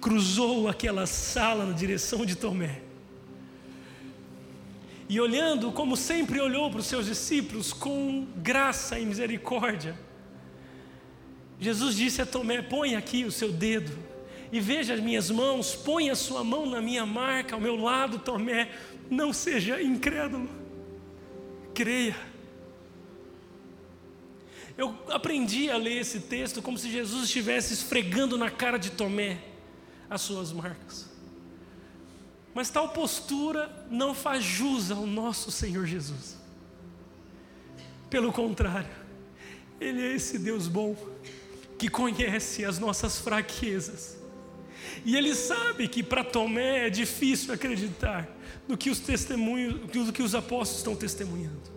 cruzou 0.01 0.67
aquela 0.67 1.05
sala 1.05 1.65
na 1.65 1.73
direção 1.73 2.25
de 2.25 2.35
Tomé 2.35 2.81
e 5.09 5.19
olhando 5.19 5.71
como 5.71 5.97
sempre 5.97 6.39
olhou 6.39 6.69
para 6.69 6.81
os 6.81 6.85
seus 6.85 7.07
discípulos 7.07 7.73
com 7.73 8.27
graça 8.37 8.99
e 8.99 9.05
misericórdia. 9.05 9.97
Jesus 11.59 11.95
disse 11.95 12.21
a 12.21 12.25
Tomé: 12.27 12.61
Põe 12.61 12.95
aqui 12.95 13.25
o 13.25 13.31
seu 13.31 13.51
dedo 13.51 13.91
e 14.51 14.59
veja 14.59 14.93
as 14.93 14.99
minhas 14.99 15.31
mãos, 15.31 15.75
põe 15.75 16.11
a 16.11 16.15
sua 16.15 16.43
mão 16.43 16.67
na 16.67 16.79
minha 16.79 17.05
marca, 17.07 17.55
ao 17.55 17.61
meu 17.61 17.75
lado, 17.75 18.19
Tomé, 18.19 18.69
não 19.09 19.33
seja 19.33 19.81
incrédulo, 19.81 20.47
creia. 21.73 22.28
Eu 24.79 24.97
aprendi 25.09 25.69
a 25.69 25.75
ler 25.75 25.97
esse 25.97 26.21
texto 26.21 26.61
como 26.61 26.77
se 26.77 26.89
Jesus 26.89 27.25
estivesse 27.25 27.73
esfregando 27.73 28.37
na 28.37 28.49
cara 28.49 28.77
de 28.79 28.89
Tomé 28.89 29.37
as 30.09 30.21
suas 30.21 30.53
marcas. 30.53 31.09
Mas 32.53 32.69
tal 32.69 32.87
postura 32.87 33.85
não 33.91 34.15
faz 34.15 34.41
jus 34.41 34.89
ao 34.89 35.05
nosso 35.05 35.51
Senhor 35.51 35.85
Jesus. 35.85 36.37
Pelo 38.09 38.31
contrário, 38.31 38.95
Ele 39.81 40.01
é 40.01 40.15
esse 40.15 40.39
Deus 40.39 40.69
bom 40.69 40.95
que 41.77 41.89
conhece 41.89 42.63
as 42.63 42.79
nossas 42.79 43.19
fraquezas. 43.19 44.17
E 45.03 45.17
Ele 45.17 45.35
sabe 45.35 45.89
que 45.89 46.01
para 46.01 46.23
Tomé 46.23 46.87
é 46.87 46.89
difícil 46.89 47.53
acreditar 47.53 48.29
no 48.65 48.77
que 48.77 48.89
os 48.89 48.99
testemunhos, 48.99 49.93
no 49.93 50.13
que 50.13 50.23
os 50.23 50.33
apóstolos 50.33 50.77
estão 50.77 50.95
testemunhando. 50.95 51.69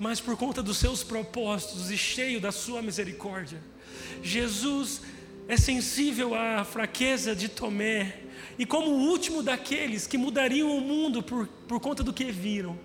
Mas 0.00 0.18
por 0.18 0.34
conta 0.34 0.62
dos 0.62 0.78
seus 0.78 1.04
propósitos 1.04 1.90
e 1.90 1.98
cheio 1.98 2.40
da 2.40 2.50
sua 2.50 2.80
misericórdia, 2.80 3.60
Jesus 4.22 5.02
é 5.46 5.58
sensível 5.58 6.34
à 6.34 6.64
fraqueza 6.64 7.36
de 7.36 7.50
Tomé 7.50 8.20
e 8.58 8.64
como 8.64 8.90
o 8.92 9.10
último 9.10 9.42
daqueles 9.42 10.06
que 10.06 10.16
mudariam 10.16 10.74
o 10.74 10.80
mundo 10.80 11.22
por, 11.22 11.46
por 11.68 11.78
conta 11.80 12.02
do 12.02 12.14
que 12.14 12.32
viram, 12.32 12.78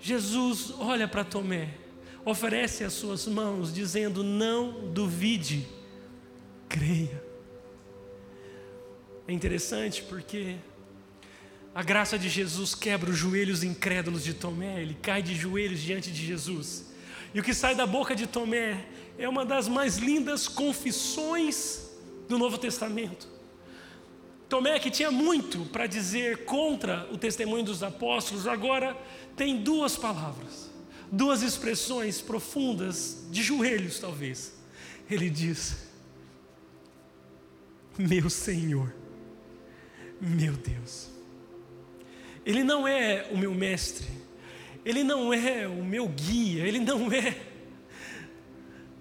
Jesus 0.00 0.72
olha 0.78 1.08
para 1.08 1.24
Tomé, 1.24 1.74
oferece 2.24 2.84
as 2.84 2.92
suas 2.92 3.26
mãos, 3.26 3.74
dizendo: 3.74 4.22
Não 4.22 4.92
duvide, 4.92 5.66
creia. 6.68 7.20
É 9.26 9.32
interessante 9.32 10.02
porque 10.02 10.54
a 11.74 11.82
graça 11.82 12.16
de 12.16 12.28
Jesus 12.28 12.72
quebra 12.72 13.10
os 13.10 13.16
joelhos 13.16 13.64
incrédulos 13.64 14.22
de 14.22 14.32
Tomé, 14.32 14.80
ele 14.80 14.96
cai 15.02 15.20
de 15.22 15.34
joelhos 15.34 15.80
diante 15.80 16.12
de 16.12 16.24
Jesus. 16.24 16.84
E 17.34 17.40
o 17.40 17.42
que 17.42 17.52
sai 17.52 17.74
da 17.74 17.84
boca 17.84 18.14
de 18.14 18.28
Tomé 18.28 18.86
é 19.18 19.28
uma 19.28 19.44
das 19.44 19.66
mais 19.66 19.98
lindas 19.98 20.46
confissões 20.46 21.90
do 22.28 22.38
Novo 22.38 22.58
Testamento. 22.58 23.26
Tomé, 24.48 24.78
que 24.78 24.88
tinha 24.88 25.10
muito 25.10 25.64
para 25.66 25.88
dizer 25.88 26.44
contra 26.44 27.08
o 27.10 27.18
testemunho 27.18 27.64
dos 27.64 27.82
apóstolos, 27.82 28.46
agora 28.46 28.96
tem 29.36 29.56
duas 29.56 29.96
palavras, 29.96 30.70
duas 31.10 31.42
expressões 31.42 32.20
profundas, 32.20 33.26
de 33.32 33.42
joelhos 33.42 33.98
talvez. 33.98 34.54
Ele 35.10 35.28
diz: 35.28 35.88
Meu 37.98 38.30
Senhor, 38.30 38.94
meu 40.20 40.52
Deus. 40.52 41.13
Ele 42.44 42.62
não 42.62 42.86
é 42.86 43.26
o 43.30 43.38
meu 43.38 43.54
mestre, 43.54 44.06
ele 44.84 45.02
não 45.02 45.32
é 45.32 45.66
o 45.66 45.82
meu 45.82 46.06
guia, 46.06 46.66
ele 46.66 46.78
não 46.78 47.10
é 47.10 47.34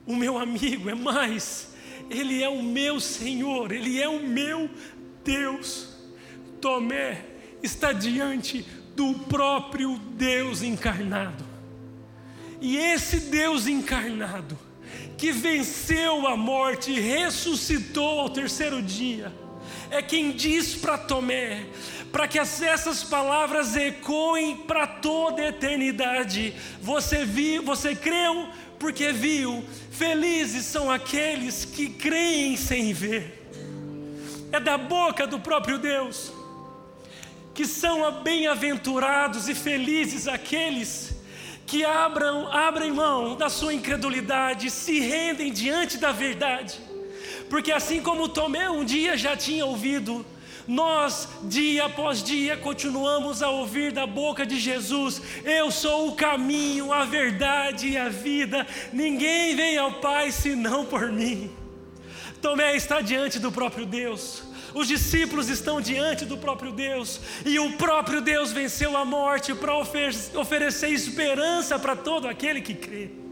o 0.06 0.16
meu 0.16 0.38
amigo, 0.38 0.90
é 0.90 0.96
mais, 0.96 1.74
ele 2.10 2.42
é 2.42 2.50
o 2.50 2.62
meu 2.62 3.00
Senhor, 3.00 3.72
ele 3.72 4.02
é 4.02 4.08
o 4.08 4.26
meu 4.26 4.70
Deus. 5.24 5.90
Tomé 6.62 7.26
está 7.62 7.92
diante 7.92 8.66
do 8.96 9.14
próprio 9.14 9.98
Deus 9.98 10.62
encarnado. 10.62 11.44
E 12.62 12.78
esse 12.78 13.20
Deus 13.20 13.68
encarnado, 13.68 14.58
que 15.18 15.32
venceu 15.32 16.28
a 16.28 16.38
morte 16.38 16.92
e 16.92 17.00
ressuscitou 17.00 18.22
ao 18.22 18.30
terceiro 18.30 18.82
dia, 18.82 19.34
é 19.90 20.02
quem 20.02 20.32
diz 20.32 20.76
para 20.76 20.98
Tomé, 20.98 21.66
para 22.14 22.30
que 22.30 22.40
essas 22.40 23.04
palavras 23.04 23.76
ecoem 23.76 24.56
para 24.56 24.88
toda 24.88 25.42
a 25.42 25.50
eternidade. 25.50 26.54
Você 26.82 27.26
viu, 27.26 27.62
você 27.64 27.94
creu 27.94 28.48
porque 28.80 29.12
viu. 29.12 29.66
Felizes 29.92 30.66
são 30.66 30.90
aqueles 30.90 31.66
que 31.66 31.90
creem 31.90 32.56
sem 32.56 32.94
ver 32.94 33.44
é 34.54 34.60
da 34.60 34.78
boca 34.78 35.26
do 35.26 35.40
próprio 35.40 35.80
Deus. 35.80 36.32
Que 37.56 37.66
são 37.66 38.22
bem-aventurados 38.22 39.50
e 39.50 39.56
felizes 39.56 40.28
aqueles 40.28 41.16
que 41.66 41.84
abram, 41.84 42.48
abrem 42.52 42.92
mão 42.92 43.36
da 43.36 43.50
sua 43.50 43.74
incredulidade, 43.74 44.70
se 44.70 45.00
rendem 45.00 45.52
diante 45.52 45.98
da 45.98 46.12
verdade. 46.12 46.80
Porque 47.50 47.72
assim 47.72 48.00
como 48.00 48.30
Tomé 48.30 48.70
um 48.70 48.86
dia 48.86 49.18
já 49.18 49.36
tinha 49.36 49.66
ouvido, 49.66 50.24
nós, 50.68 51.28
dia 51.44 51.86
após 51.86 52.24
dia, 52.24 52.56
continuamos 52.56 53.42
a 53.44 53.50
ouvir 53.50 53.92
da 53.92 54.08
boca 54.08 54.46
de 54.46 54.60
Jesus: 54.60 55.22
Eu 55.44 55.70
sou 55.72 56.10
o 56.10 56.16
caminho, 56.16 56.94
a 56.94 57.06
verdade 57.06 57.90
e 57.90 57.98
a 57.98 58.10
vida, 58.10 58.66
ninguém 58.92 59.56
vem 59.56 59.78
ao 59.78 59.94
Pai 59.94 60.32
senão 60.32 60.86
por 60.86 61.12
mim. 61.12 61.52
Tomé 62.42 62.76
está 62.76 63.02
diante 63.02 63.40
do 63.40 63.52
próprio 63.52 63.86
Deus. 63.86 64.44
Os 64.74 64.88
discípulos 64.88 65.50
estão 65.50 65.80
diante 65.80 66.26
do 66.26 66.38
próprio 66.38 66.72
Deus. 66.72 67.22
E 67.46 67.60
o 67.60 67.74
próprio 67.74 68.22
Deus 68.22 68.52
venceu 68.52 68.98
a 68.98 69.06
morte 69.06 69.54
para 69.54 69.78
ofer 69.78 70.12
oferecer 70.36 70.90
esperança 70.90 71.78
para 71.78 71.96
todo 71.96 72.28
aquele 72.28 72.62
que 72.62 72.74
crê. 72.74 73.23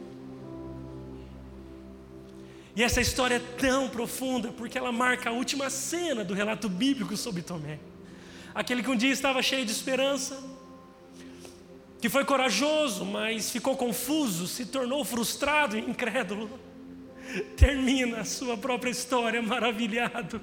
E 2.76 2.84
essa 2.84 3.02
história 3.02 3.36
é 3.36 3.40
tão 3.40 3.90
profunda 3.90 4.50
porque 4.50 4.78
ela 4.78 4.92
marca 4.92 5.30
a 5.30 5.34
última 5.34 5.70
cena 5.70 6.24
do 6.24 6.34
relato 6.34 6.70
bíblico 6.70 7.16
sobre 7.18 7.42
Tomé. 7.42 7.80
Aquele 8.54 8.82
que 8.84 8.90
um 8.90 8.96
dia 8.96 9.12
estava 9.12 9.42
cheio 9.42 9.66
de 9.66 9.72
esperança, 9.72 10.42
que 12.00 12.10
foi 12.10 12.26
corajoso, 12.26 13.06
mas 13.06 13.52
ficou 13.52 13.76
confuso, 13.76 14.48
se 14.48 14.66
tornou 14.66 15.04
frustrado 15.04 15.78
e 15.78 15.82
incrédulo 15.82 16.60
termina 17.56 18.22
a 18.22 18.26
sua 18.26 18.58
própria 18.58 18.90
história 18.90 19.42
maravilhado 19.42 20.42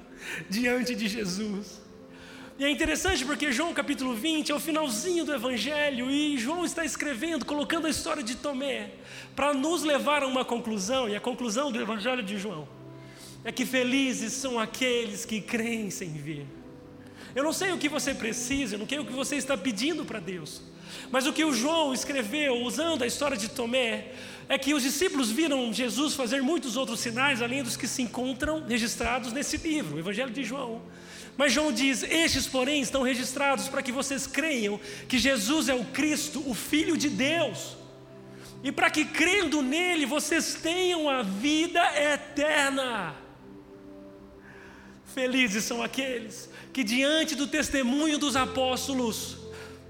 diante 0.49 0.95
de 0.95 1.07
Jesus. 1.07 1.81
E 2.59 2.65
é 2.65 2.69
interessante 2.69 3.23
porque 3.23 3.53
João 3.53 3.73
capítulo 3.73 4.13
20 4.13 4.51
é 4.51 4.53
o 4.53 4.59
finalzinho 4.59 5.23
do 5.23 5.33
Evangelho 5.33 6.11
e 6.11 6.37
João 6.37 6.65
está 6.65 6.83
escrevendo, 6.83 7.45
colocando 7.45 7.87
a 7.87 7.89
história 7.89 8.21
de 8.21 8.35
Tomé, 8.35 8.91
para 9.33 9.53
nos 9.53 9.81
levar 9.81 10.23
a 10.23 10.27
uma 10.27 10.43
conclusão, 10.43 11.07
e 11.07 11.15
a 11.15 11.21
conclusão 11.21 11.71
do 11.71 11.79
Evangelho 11.79 12.21
de 12.21 12.37
João 12.37 12.67
é 13.45 13.51
que 13.53 13.65
felizes 13.65 14.33
são 14.33 14.59
aqueles 14.59 15.23
que 15.23 15.39
creem 15.39 15.89
sem 15.89 16.11
ver. 16.11 16.45
Eu 17.33 17.45
não 17.45 17.53
sei 17.53 17.71
o 17.71 17.77
que 17.77 17.87
você 17.87 18.13
precisa, 18.13 18.75
eu 18.75 18.79
não 18.79 18.89
sei 18.89 18.99
o 18.99 19.05
que 19.05 19.13
você 19.13 19.37
está 19.37 19.55
pedindo 19.55 20.03
para 20.03 20.19
Deus, 20.19 20.61
mas 21.09 21.25
o 21.25 21.31
que 21.31 21.45
o 21.45 21.53
João 21.53 21.93
escreveu, 21.93 22.61
usando 22.63 23.03
a 23.03 23.07
história 23.07 23.37
de 23.37 23.47
Tomé, 23.47 24.11
é 24.49 24.57
que 24.57 24.73
os 24.73 24.83
discípulos 24.83 25.31
viram 25.31 25.71
Jesus 25.71 26.13
fazer 26.13 26.41
muitos 26.41 26.75
outros 26.75 26.99
sinais, 26.99 27.41
além 27.41 27.63
dos 27.63 27.77
que 27.77 27.87
se 27.87 28.01
encontram 28.01 28.65
registrados 28.67 29.31
nesse 29.31 29.55
livro, 29.55 29.95
o 29.95 29.99
Evangelho 29.99 30.31
de 30.31 30.43
João. 30.43 30.81
Mas 31.39 31.53
João 31.53 31.71
diz: 31.71 32.03
Estes, 32.03 32.47
porém, 32.47 32.81
estão 32.81 33.01
registrados 33.01 33.69
para 33.69 33.81
que 33.81 33.93
vocês 33.93 34.27
creiam 34.27 34.77
que 35.07 35.17
Jesus 35.17 35.69
é 35.69 35.73
o 35.73 35.85
Cristo, 35.85 36.43
o 36.45 36.53
Filho 36.53 36.97
de 36.97 37.09
Deus. 37.09 37.77
E 38.61 38.73
para 38.73 38.89
que 38.89 39.05
crendo 39.05 39.61
nele 39.61 40.05
vocês 40.05 40.55
tenham 40.55 41.09
a 41.09 41.21
vida 41.23 41.81
eterna. 41.97 43.15
Felizes 45.15 45.63
são 45.63 45.81
aqueles 45.81 46.49
que, 46.73 46.83
diante 46.83 47.35
do 47.35 47.47
testemunho 47.47 48.17
dos 48.17 48.35
apóstolos, 48.35 49.37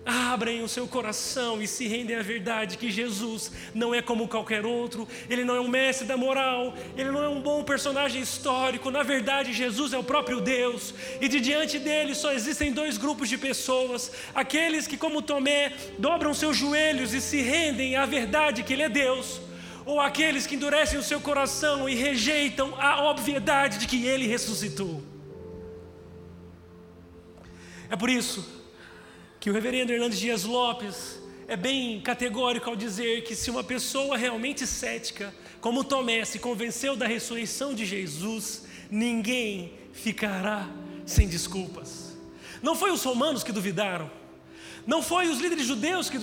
abrem 0.10 0.64
o 0.64 0.68
seu 0.68 0.88
coração 0.88 1.62
e 1.62 1.68
se 1.68 1.88
rendem 1.88 2.16
à 2.16 2.22
verdade 2.22 2.78
que 2.78 2.90
Jesus 2.90 3.52
não 3.74 3.94
é 3.94 4.02
como 4.02 4.28
qualquer 4.28 4.66
outro, 4.66 5.08
ele 5.30 5.46
não 5.46 5.56
é 5.56 5.62
um 5.62 5.68
mestre 5.68 6.08
da 6.08 6.18
moral, 6.18 6.74
ele 6.98 7.12
não 7.12 7.24
é 7.24 7.30
um 7.30 7.42
bom 7.42 7.64
personagem 7.64 8.22
histórico, 8.22 8.90
na 8.90 9.04
verdade, 9.04 9.54
Jesus 9.54 9.94
é 9.94 9.98
o 9.98 10.04
próprio 10.04 10.42
Deus, 10.42 10.94
e 11.22 11.28
de 11.28 11.40
diante 11.40 11.78
dele 11.78 12.16
só 12.16 12.34
existem 12.34 12.74
dois 12.74 12.98
grupos 12.98 13.30
de 13.30 13.38
pessoas: 13.38 14.12
aqueles 14.34 14.88
que, 14.88 14.98
como 14.98 15.22
Tomé, 15.22 15.74
dobram 15.98 16.34
seus 16.34 16.58
joelhos 16.58 17.14
e 17.14 17.22
se 17.22 17.42
rendem 17.42 17.96
à 17.96 18.06
verdade 18.06 18.64
que 18.64 18.74
ele 18.74 18.84
é 18.84 18.90
Deus. 18.90 19.40
Ou 19.86 20.00
aqueles 20.00 20.46
que 20.46 20.56
endurecem 20.56 21.00
o 21.00 21.04
seu 21.04 21.20
coração 21.20 21.90
e 21.90 21.96
rejeitam 21.96 22.76
a 22.80 23.10
obviedade 23.10 23.80
de 23.80 23.88
que 23.88 24.06
ele 24.06 24.28
ressuscitou. 24.28 25.02
É 27.90 27.96
por 27.96 28.08
isso 28.08 28.59
que 29.40 29.50
o 29.50 29.54
reverendo 29.54 29.94
Hernandes 29.94 30.20
Dias 30.20 30.44
Lopes 30.44 31.20
é 31.48 31.56
bem 31.56 32.02
categórico 32.02 32.70
ao 32.70 32.76
dizer 32.76 33.24
que 33.24 33.36
se 33.36 33.50
uma 33.50 33.64
pessoa 33.64 34.18
realmente 34.18 34.68
cética, 34.68 35.34
como 35.62 35.84
Tomé, 35.84 36.26
se 36.26 36.40
convenceu 36.40 36.96
da 36.96 37.08
ressurreição 37.08 37.74
de 37.74 37.86
Jesus, 37.86 38.66
ninguém 38.92 39.74
ficará 39.94 40.70
sem 41.06 41.28
desculpas. 41.28 42.18
Não 42.62 42.76
foi 42.76 42.92
os 42.92 43.02
romanos 43.04 43.44
que 43.44 43.52
duvidaram, 43.54 44.12
não 44.86 45.02
foi 45.02 45.30
os 45.30 45.40
líderes 45.40 45.66
judeus 45.66 46.10
que, 46.10 46.18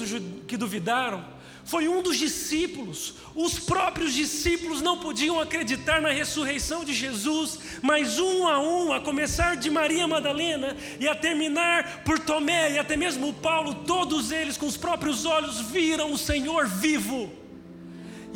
que 0.46 0.56
duvidaram, 0.56 1.24
foi 1.66 1.88
um 1.88 2.00
dos 2.00 2.16
discípulos. 2.16 3.14
Os 3.34 3.58
próprios 3.58 4.14
discípulos 4.14 4.80
não 4.80 4.98
podiam 4.98 5.40
acreditar 5.40 6.00
na 6.00 6.10
ressurreição 6.10 6.84
de 6.84 6.94
Jesus, 6.94 7.58
mas 7.82 8.18
um 8.18 8.46
a 8.46 8.58
um, 8.60 8.92
a 8.92 9.00
começar 9.00 9.56
de 9.56 9.68
Maria 9.68 10.06
Madalena 10.06 10.76
e 10.98 11.06
a 11.06 11.14
terminar 11.14 12.04
por 12.04 12.18
Tomé 12.18 12.72
e 12.72 12.78
até 12.78 12.96
mesmo 12.96 13.34
Paulo, 13.34 13.74
todos 13.86 14.30
eles 14.30 14.56
com 14.56 14.66
os 14.66 14.76
próprios 14.76 15.24
olhos 15.26 15.60
viram 15.60 16.12
o 16.12 16.18
Senhor 16.18 16.66
vivo. 16.66 17.45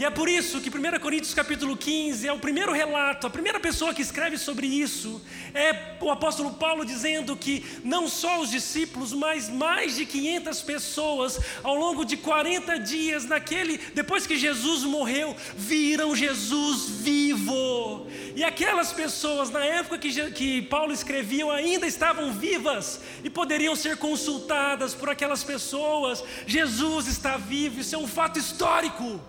E 0.00 0.04
é 0.06 0.08
por 0.08 0.30
isso 0.30 0.62
que 0.62 0.70
1 0.70 0.98
Coríntios 0.98 1.34
capítulo 1.34 1.76
15 1.76 2.26
é 2.26 2.32
o 2.32 2.38
primeiro 2.38 2.72
relato, 2.72 3.26
a 3.26 3.28
primeira 3.28 3.60
pessoa 3.60 3.92
que 3.92 4.00
escreve 4.00 4.38
sobre 4.38 4.66
isso 4.66 5.20
é 5.52 5.94
o 6.00 6.10
apóstolo 6.10 6.54
Paulo 6.54 6.86
dizendo 6.86 7.36
que 7.36 7.62
não 7.84 8.08
só 8.08 8.40
os 8.40 8.50
discípulos, 8.50 9.12
mas 9.12 9.50
mais 9.50 9.96
de 9.96 10.06
500 10.06 10.62
pessoas 10.62 11.38
ao 11.62 11.74
longo 11.74 12.02
de 12.06 12.16
40 12.16 12.78
dias 12.78 13.26
naquele 13.26 13.76
depois 13.94 14.26
que 14.26 14.38
Jesus 14.38 14.84
morreu, 14.84 15.36
viram 15.54 16.16
Jesus 16.16 16.88
vivo. 16.88 18.06
E 18.34 18.42
aquelas 18.42 18.94
pessoas 18.94 19.50
na 19.50 19.62
época 19.62 19.98
que, 19.98 20.30
que 20.30 20.62
Paulo 20.62 20.94
escrevia 20.94 21.52
ainda 21.52 21.86
estavam 21.86 22.32
vivas 22.32 23.02
e 23.22 23.28
poderiam 23.28 23.76
ser 23.76 23.98
consultadas 23.98 24.94
por 24.94 25.10
aquelas 25.10 25.44
pessoas. 25.44 26.24
Jesus 26.46 27.06
está 27.06 27.36
vivo, 27.36 27.80
isso 27.82 27.94
é 27.94 27.98
um 27.98 28.08
fato 28.08 28.38
histórico. 28.38 29.20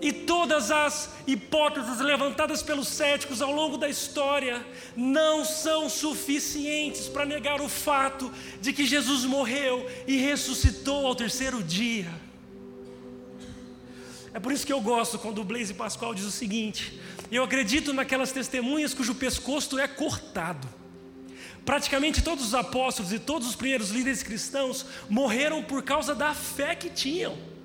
E 0.00 0.12
todas 0.12 0.70
as 0.70 1.10
hipóteses 1.26 2.00
levantadas 2.00 2.62
pelos 2.62 2.88
céticos 2.88 3.40
ao 3.40 3.50
longo 3.50 3.78
da 3.78 3.88
história 3.88 4.64
não 4.94 5.44
são 5.44 5.88
suficientes 5.88 7.08
para 7.08 7.24
negar 7.24 7.60
o 7.62 7.68
fato 7.68 8.30
de 8.60 8.72
que 8.72 8.84
Jesus 8.84 9.24
morreu 9.24 9.90
e 10.06 10.18
ressuscitou 10.18 11.06
ao 11.06 11.14
terceiro 11.14 11.62
dia. 11.62 12.10
É 14.34 14.38
por 14.38 14.52
isso 14.52 14.66
que 14.66 14.72
eu 14.72 14.82
gosto 14.82 15.18
quando 15.18 15.40
o 15.40 15.44
Blaise 15.44 15.72
Pascoal 15.72 16.14
diz 16.14 16.26
o 16.26 16.30
seguinte: 16.30 17.00
eu 17.30 17.42
acredito 17.42 17.94
naquelas 17.94 18.32
testemunhas 18.32 18.92
cujo 18.92 19.14
pescoço 19.14 19.78
é 19.78 19.88
cortado. 19.88 20.68
Praticamente 21.64 22.22
todos 22.22 22.44
os 22.44 22.54
apóstolos 22.54 23.12
e 23.12 23.18
todos 23.18 23.48
os 23.48 23.56
primeiros 23.56 23.90
líderes 23.90 24.22
cristãos 24.22 24.84
morreram 25.08 25.62
por 25.62 25.82
causa 25.82 26.14
da 26.14 26.34
fé 26.34 26.74
que 26.74 26.90
tinham. 26.90 27.55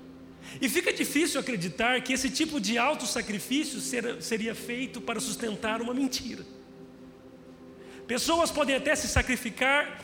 E 0.60 0.68
fica 0.68 0.92
difícil 0.92 1.40
acreditar 1.40 2.00
que 2.02 2.12
esse 2.12 2.30
tipo 2.30 2.60
de 2.60 2.78
auto-sacrifício 2.78 3.80
seria 4.20 4.54
feito 4.54 5.00
para 5.00 5.20
sustentar 5.20 5.80
uma 5.80 5.94
mentira. 5.94 6.44
Pessoas 8.06 8.50
podem 8.50 8.76
até 8.76 8.94
se 8.94 9.08
sacrificar 9.08 10.00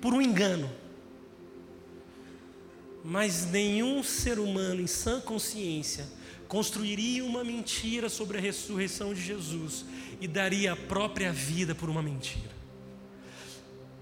por 0.00 0.12
um 0.12 0.20
engano, 0.20 0.70
mas 3.04 3.46
nenhum 3.46 4.02
ser 4.02 4.38
humano 4.38 4.80
em 4.80 4.86
sã 4.86 5.20
consciência 5.20 6.06
construiria 6.48 7.24
uma 7.24 7.42
mentira 7.42 8.08
sobre 8.08 8.36
a 8.36 8.40
ressurreição 8.40 9.14
de 9.14 9.20
Jesus 9.22 9.84
e 10.20 10.28
daria 10.28 10.72
a 10.72 10.76
própria 10.76 11.32
vida 11.32 11.74
por 11.74 11.88
uma 11.88 12.02
mentira. 12.02 12.50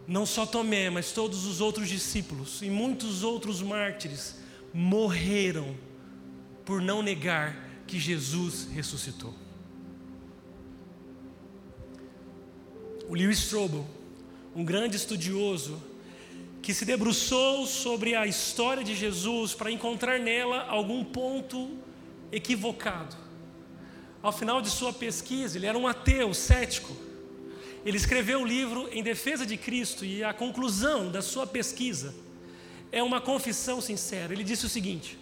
Não 0.07 0.26
só 0.26 0.44
Tomé, 0.44 0.90
mas 0.90 1.12
todos 1.12 1.46
os 1.46 1.61
outros 1.61 1.88
discípulos 1.88 2.62
e 2.62 2.68
muitos 2.68 3.22
outros 3.22 3.62
mártires 3.62 4.36
morreram 4.74 5.76
por 6.70 6.80
não 6.80 7.02
negar 7.02 7.56
que 7.84 7.98
Jesus 7.98 8.68
ressuscitou. 8.72 9.34
O 13.08 13.14
Lewis 13.16 13.40
Strobel, 13.40 13.84
um 14.54 14.64
grande 14.64 14.94
estudioso, 14.94 15.82
que 16.62 16.72
se 16.72 16.84
debruçou 16.84 17.66
sobre 17.66 18.14
a 18.14 18.24
história 18.24 18.84
de 18.84 18.94
Jesus 18.94 19.52
para 19.52 19.72
encontrar 19.72 20.20
nela 20.20 20.64
algum 20.68 21.02
ponto 21.02 21.76
equivocado. 22.30 23.16
Ao 24.22 24.30
final 24.30 24.62
de 24.62 24.70
sua 24.70 24.92
pesquisa, 24.92 25.58
ele 25.58 25.66
era 25.66 25.76
um 25.76 25.88
ateu, 25.88 26.32
cético. 26.32 26.96
Ele 27.84 27.96
escreveu 27.96 28.42
o 28.42 28.46
livro 28.46 28.88
Em 28.92 29.02
Defesa 29.02 29.44
de 29.44 29.56
Cristo 29.56 30.04
e 30.04 30.22
a 30.22 30.32
conclusão 30.32 31.10
da 31.10 31.20
sua 31.20 31.48
pesquisa 31.48 32.14
é 32.92 33.02
uma 33.02 33.20
confissão 33.20 33.80
sincera. 33.80 34.32
Ele 34.32 34.44
disse 34.44 34.66
o 34.66 34.68
seguinte: 34.68 35.18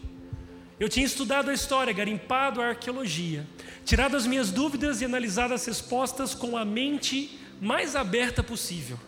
eu 0.79 0.89
tinha 0.89 1.05
estudado 1.05 1.51
a 1.51 1.55
história, 1.55 1.93
garimpado 1.93 2.61
a 2.61 2.68
arqueologia, 2.68 3.47
tirado 3.85 4.16
as 4.16 4.26
minhas 4.26 4.51
dúvidas 4.51 5.01
e 5.01 5.05
analisado 5.05 5.53
as 5.53 5.66
respostas 5.66 6.35
com 6.35 6.57
a 6.57 6.64
mente 6.64 7.39
mais 7.61 7.97
aberta 7.97 8.43
possível. 8.43 8.99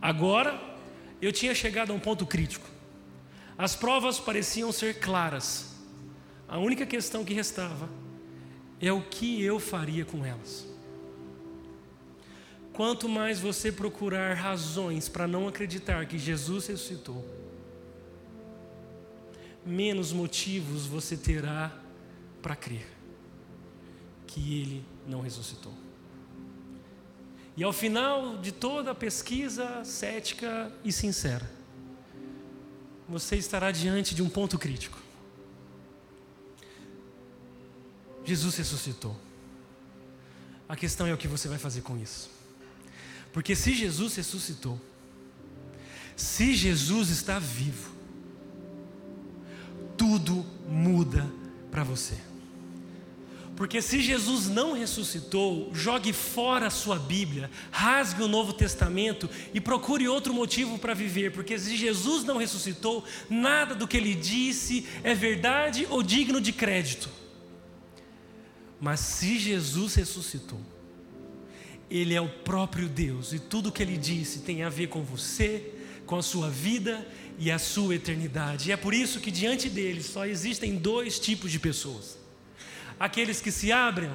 Agora, 0.00 0.60
eu 1.22 1.32
tinha 1.32 1.54
chegado 1.54 1.90
a 1.90 1.94
um 1.94 1.98
ponto 1.98 2.26
crítico. 2.26 2.68
As 3.56 3.74
provas 3.74 4.20
pareciam 4.20 4.70
ser 4.70 5.00
claras. 5.00 5.74
A 6.46 6.58
única 6.58 6.86
questão 6.86 7.24
que 7.24 7.34
restava 7.34 7.88
é 8.80 8.92
o 8.92 9.02
que 9.02 9.42
eu 9.42 9.58
faria 9.58 10.04
com 10.04 10.24
elas. 10.24 10.66
Quanto 12.72 13.08
mais 13.08 13.40
você 13.40 13.72
procurar 13.72 14.34
razões 14.34 15.08
para 15.08 15.26
não 15.26 15.48
acreditar 15.48 16.06
que 16.06 16.16
Jesus 16.16 16.68
ressuscitou, 16.68 17.26
menos 19.68 20.12
motivos 20.12 20.86
você 20.86 21.16
terá 21.16 21.76
para 22.40 22.56
crer 22.56 22.86
que 24.26 24.60
ele 24.60 24.84
não 25.06 25.20
ressuscitou. 25.20 25.72
E 27.56 27.62
ao 27.62 27.72
final 27.72 28.38
de 28.38 28.52
toda 28.52 28.92
a 28.92 28.94
pesquisa 28.94 29.84
cética 29.84 30.72
e 30.84 30.92
sincera, 30.92 31.50
você 33.08 33.36
estará 33.36 33.70
diante 33.70 34.14
de 34.14 34.22
um 34.22 34.28
ponto 34.28 34.58
crítico. 34.58 34.98
Jesus 38.24 38.56
ressuscitou. 38.56 39.16
A 40.68 40.76
questão 40.76 41.06
é 41.06 41.14
o 41.14 41.16
que 41.16 41.26
você 41.26 41.48
vai 41.48 41.58
fazer 41.58 41.80
com 41.80 41.96
isso. 41.98 42.30
Porque 43.32 43.56
se 43.56 43.74
Jesus 43.74 44.14
ressuscitou, 44.14 44.78
se 46.14 46.54
Jesus 46.54 47.08
está 47.08 47.38
vivo, 47.38 47.97
tudo 49.98 50.46
muda 50.66 51.30
para 51.70 51.84
você. 51.84 52.14
Porque 53.58 53.82
se 53.82 54.00
Jesus 54.00 54.48
não 54.48 54.72
ressuscitou, 54.72 55.74
jogue 55.74 56.12
fora 56.12 56.68
a 56.68 56.70
sua 56.70 56.96
Bíblia, 56.96 57.50
rasgue 57.72 58.22
o 58.22 58.28
Novo 58.28 58.52
Testamento 58.52 59.28
e 59.52 59.60
procure 59.60 60.06
outro 60.06 60.32
motivo 60.32 60.78
para 60.78 60.94
viver, 60.94 61.32
porque 61.32 61.58
se 61.58 61.76
Jesus 61.76 62.22
não 62.22 62.36
ressuscitou, 62.36 63.04
nada 63.28 63.74
do 63.74 63.88
que 63.88 63.96
ele 63.96 64.14
disse 64.14 64.86
é 65.02 65.12
verdade 65.12 65.88
ou 65.90 66.04
digno 66.04 66.40
de 66.40 66.52
crédito. 66.52 67.10
Mas 68.80 69.00
se 69.00 69.40
Jesus 69.40 69.96
ressuscitou, 69.96 70.60
ele 71.90 72.14
é 72.14 72.20
o 72.20 72.28
próprio 72.28 72.88
Deus 72.88 73.32
e 73.32 73.40
tudo 73.40 73.70
o 73.70 73.72
que 73.72 73.82
ele 73.82 73.96
disse 73.96 74.38
tem 74.38 74.62
a 74.62 74.68
ver 74.68 74.86
com 74.86 75.02
você, 75.02 75.74
com 76.08 76.16
a 76.16 76.22
sua 76.22 76.50
vida 76.50 77.06
e 77.38 77.52
a 77.52 77.58
sua 77.60 77.94
eternidade. 77.94 78.70
E 78.70 78.72
é 78.72 78.76
por 78.76 78.92
isso 78.92 79.20
que 79.20 79.30
diante 79.30 79.68
dele 79.68 80.02
só 80.02 80.26
existem 80.26 80.74
dois 80.74 81.20
tipos 81.20 81.52
de 81.52 81.60
pessoas 81.60 82.18
aqueles 82.98 83.40
que 83.40 83.52
se 83.52 83.70
abrem, 83.70 84.10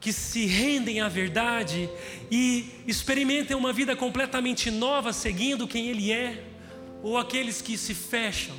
que 0.00 0.12
se 0.12 0.46
rendem 0.46 1.00
à 1.00 1.08
verdade 1.08 1.88
e 2.30 2.82
experimentem 2.86 3.56
uma 3.56 3.72
vida 3.72 3.94
completamente 3.94 4.70
nova 4.70 5.12
seguindo 5.12 5.68
quem 5.68 5.88
Ele 5.88 6.10
é, 6.10 6.44
ou 7.02 7.16
aqueles 7.16 7.62
que 7.62 7.78
se 7.78 7.94
fecham 7.94 8.56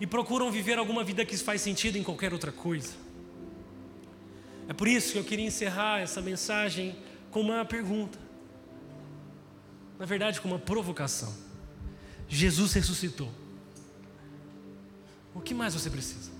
e 0.00 0.06
procuram 0.06 0.50
viver 0.50 0.78
alguma 0.78 1.04
vida 1.04 1.24
que 1.24 1.36
faz 1.36 1.60
sentido 1.60 1.96
em 1.96 2.02
qualquer 2.02 2.32
outra 2.32 2.50
coisa. 2.50 2.92
É 4.68 4.72
por 4.72 4.88
isso 4.88 5.12
que 5.12 5.18
eu 5.18 5.24
queria 5.24 5.46
encerrar 5.46 6.00
essa 6.00 6.22
mensagem 6.22 6.96
com 7.30 7.40
uma 7.40 7.64
pergunta. 7.64 8.18
Na 9.98 10.06
verdade, 10.06 10.40
com 10.40 10.48
uma 10.48 10.58
provocação. 10.58 11.43
Jesus 12.28 12.72
ressuscitou. 12.72 13.30
O 15.34 15.40
que 15.40 15.54
mais 15.54 15.74
você 15.74 15.90
precisa? 15.90 16.30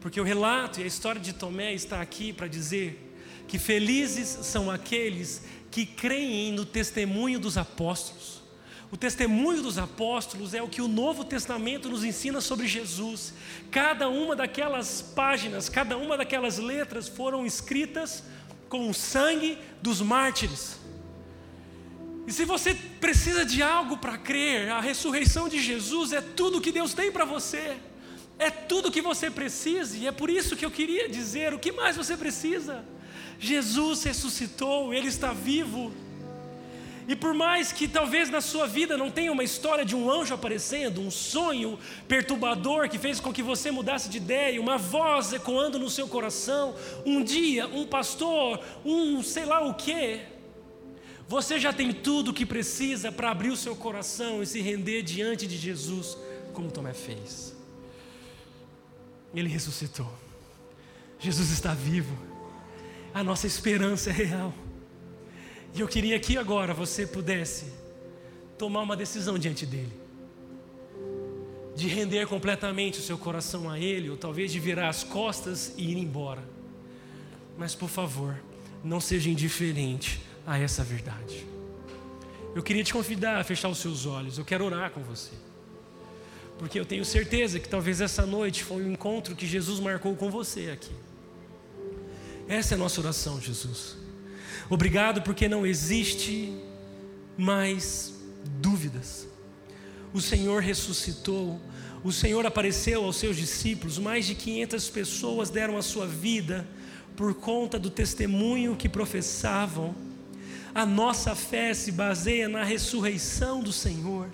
Porque 0.00 0.20
o 0.20 0.24
relato 0.24 0.80
e 0.80 0.84
a 0.84 0.86
história 0.86 1.20
de 1.20 1.32
Tomé 1.32 1.72
está 1.74 2.00
aqui 2.00 2.32
para 2.32 2.48
dizer 2.48 3.12
que 3.46 3.58
felizes 3.58 4.28
são 4.46 4.70
aqueles 4.70 5.42
que 5.70 5.86
creem 5.86 6.52
no 6.52 6.64
testemunho 6.64 7.38
dos 7.38 7.56
apóstolos. 7.56 8.42
O 8.90 8.96
testemunho 8.96 9.62
dos 9.62 9.78
apóstolos 9.78 10.52
é 10.52 10.62
o 10.62 10.68
que 10.68 10.82
o 10.82 10.88
Novo 10.88 11.24
Testamento 11.24 11.88
nos 11.88 12.04
ensina 12.04 12.42
sobre 12.42 12.66
Jesus. 12.66 13.32
Cada 13.70 14.08
uma 14.08 14.36
daquelas 14.36 15.00
páginas, 15.00 15.68
cada 15.70 15.96
uma 15.96 16.16
daquelas 16.16 16.58
letras 16.58 17.08
foram 17.08 17.46
escritas 17.46 18.22
com 18.68 18.90
o 18.90 18.94
sangue 18.94 19.56
dos 19.80 20.02
mártires. 20.02 20.81
E 22.26 22.32
se 22.32 22.44
você 22.44 22.74
precisa 23.00 23.44
de 23.44 23.62
algo 23.62 23.96
para 23.96 24.16
crer, 24.16 24.70
a 24.70 24.80
ressurreição 24.80 25.48
de 25.48 25.60
Jesus 25.60 26.12
é 26.12 26.20
tudo 26.20 26.60
que 26.60 26.70
Deus 26.70 26.94
tem 26.94 27.10
para 27.10 27.24
você. 27.24 27.76
É 28.38 28.50
tudo 28.50 28.90
que 28.90 29.02
você 29.02 29.30
precisa, 29.30 29.96
e 29.96 30.06
é 30.06 30.12
por 30.12 30.30
isso 30.30 30.56
que 30.56 30.64
eu 30.64 30.70
queria 30.70 31.08
dizer: 31.08 31.52
o 31.52 31.58
que 31.58 31.70
mais 31.70 31.96
você 31.96 32.16
precisa? 32.16 32.84
Jesus 33.38 34.02
ressuscitou, 34.04 34.94
Ele 34.94 35.08
está 35.08 35.32
vivo. 35.32 35.92
E 37.08 37.16
por 37.16 37.34
mais 37.34 37.72
que 37.72 37.88
talvez 37.88 38.30
na 38.30 38.40
sua 38.40 38.66
vida 38.66 38.96
não 38.96 39.10
tenha 39.10 39.32
uma 39.32 39.42
história 39.42 39.84
de 39.84 39.94
um 39.96 40.10
anjo 40.10 40.32
aparecendo, 40.32 41.00
um 41.00 41.10
sonho 41.10 41.78
perturbador 42.06 42.88
que 42.88 42.98
fez 42.98 43.18
com 43.18 43.32
que 43.32 43.42
você 43.42 43.72
mudasse 43.72 44.08
de 44.08 44.18
ideia, 44.18 44.60
uma 44.60 44.78
voz 44.78 45.32
ecoando 45.32 45.78
no 45.78 45.90
seu 45.90 46.06
coração, 46.06 46.74
um 47.04 47.22
dia, 47.22 47.66
um 47.66 47.84
pastor, 47.84 48.60
um 48.84 49.20
sei 49.22 49.44
lá 49.44 49.60
o 49.60 49.74
que, 49.74 50.20
você 51.32 51.58
já 51.58 51.72
tem 51.72 51.94
tudo 51.94 52.30
o 52.30 52.34
que 52.34 52.44
precisa 52.44 53.10
para 53.10 53.30
abrir 53.30 53.48
o 53.48 53.56
seu 53.56 53.74
coração 53.74 54.42
e 54.42 54.46
se 54.46 54.60
render 54.60 55.00
diante 55.00 55.46
de 55.46 55.56
Jesus, 55.56 56.14
como 56.52 56.70
Tomé 56.70 56.92
fez. 56.92 57.56
Ele 59.34 59.48
ressuscitou. 59.48 60.12
Jesus 61.18 61.50
está 61.50 61.72
vivo. 61.72 62.14
A 63.14 63.24
nossa 63.24 63.46
esperança 63.46 64.10
é 64.10 64.12
real. 64.12 64.52
E 65.74 65.80
eu 65.80 65.88
queria 65.88 66.20
que 66.20 66.36
agora 66.36 66.74
você 66.74 67.06
pudesse 67.06 67.72
tomar 68.58 68.82
uma 68.82 68.94
decisão 68.94 69.38
diante 69.38 69.64
dele. 69.64 69.98
De 71.74 71.88
render 71.88 72.26
completamente 72.26 72.98
o 72.98 73.02
seu 73.02 73.16
coração 73.16 73.70
a 73.70 73.78
ele, 73.78 74.10
ou 74.10 74.18
talvez 74.18 74.52
de 74.52 74.60
virar 74.60 74.90
as 74.90 75.02
costas 75.02 75.72
e 75.78 75.92
ir 75.92 75.96
embora. 75.96 76.44
Mas 77.56 77.74
por 77.74 77.88
favor, 77.88 78.38
não 78.84 79.00
seja 79.00 79.30
indiferente 79.30 80.30
a 80.46 80.58
essa 80.58 80.82
verdade. 80.82 81.46
Eu 82.54 82.62
queria 82.62 82.84
te 82.84 82.92
convidar 82.92 83.40
a 83.40 83.44
fechar 83.44 83.68
os 83.68 83.78
seus 83.78 84.06
olhos. 84.06 84.38
Eu 84.38 84.44
quero 84.44 84.64
orar 84.64 84.90
com 84.90 85.02
você 85.02 85.30
porque 86.62 86.78
eu 86.78 86.84
tenho 86.84 87.04
certeza 87.04 87.58
que 87.58 87.68
talvez 87.68 88.00
essa 88.00 88.24
noite 88.24 88.62
foi 88.62 88.84
um 88.84 88.92
encontro 88.92 89.34
que 89.34 89.48
Jesus 89.48 89.80
marcou 89.80 90.14
com 90.14 90.30
você 90.30 90.70
aqui. 90.70 90.92
Essa 92.46 92.74
é 92.74 92.76
a 92.76 92.78
nossa 92.78 93.00
oração, 93.00 93.40
Jesus. 93.40 93.96
Obrigado 94.70 95.22
porque 95.22 95.48
não 95.48 95.66
existe 95.66 96.56
mais 97.36 98.14
dúvidas. 98.60 99.26
O 100.14 100.20
Senhor 100.20 100.62
ressuscitou, 100.62 101.60
o 102.04 102.12
Senhor 102.12 102.46
apareceu 102.46 103.04
aos 103.04 103.16
seus 103.16 103.36
discípulos, 103.36 103.98
mais 103.98 104.24
de 104.24 104.36
500 104.36 104.88
pessoas 104.90 105.50
deram 105.50 105.76
a 105.76 105.82
sua 105.82 106.06
vida 106.06 106.64
por 107.16 107.34
conta 107.34 107.76
do 107.76 107.90
testemunho 107.90 108.76
que 108.76 108.88
professavam. 108.88 109.96
A 110.74 110.86
nossa 110.86 111.34
fé 111.34 111.74
se 111.74 111.92
baseia 111.92 112.48
na 112.48 112.64
ressurreição 112.64 113.62
do 113.62 113.72
Senhor. 113.72 114.30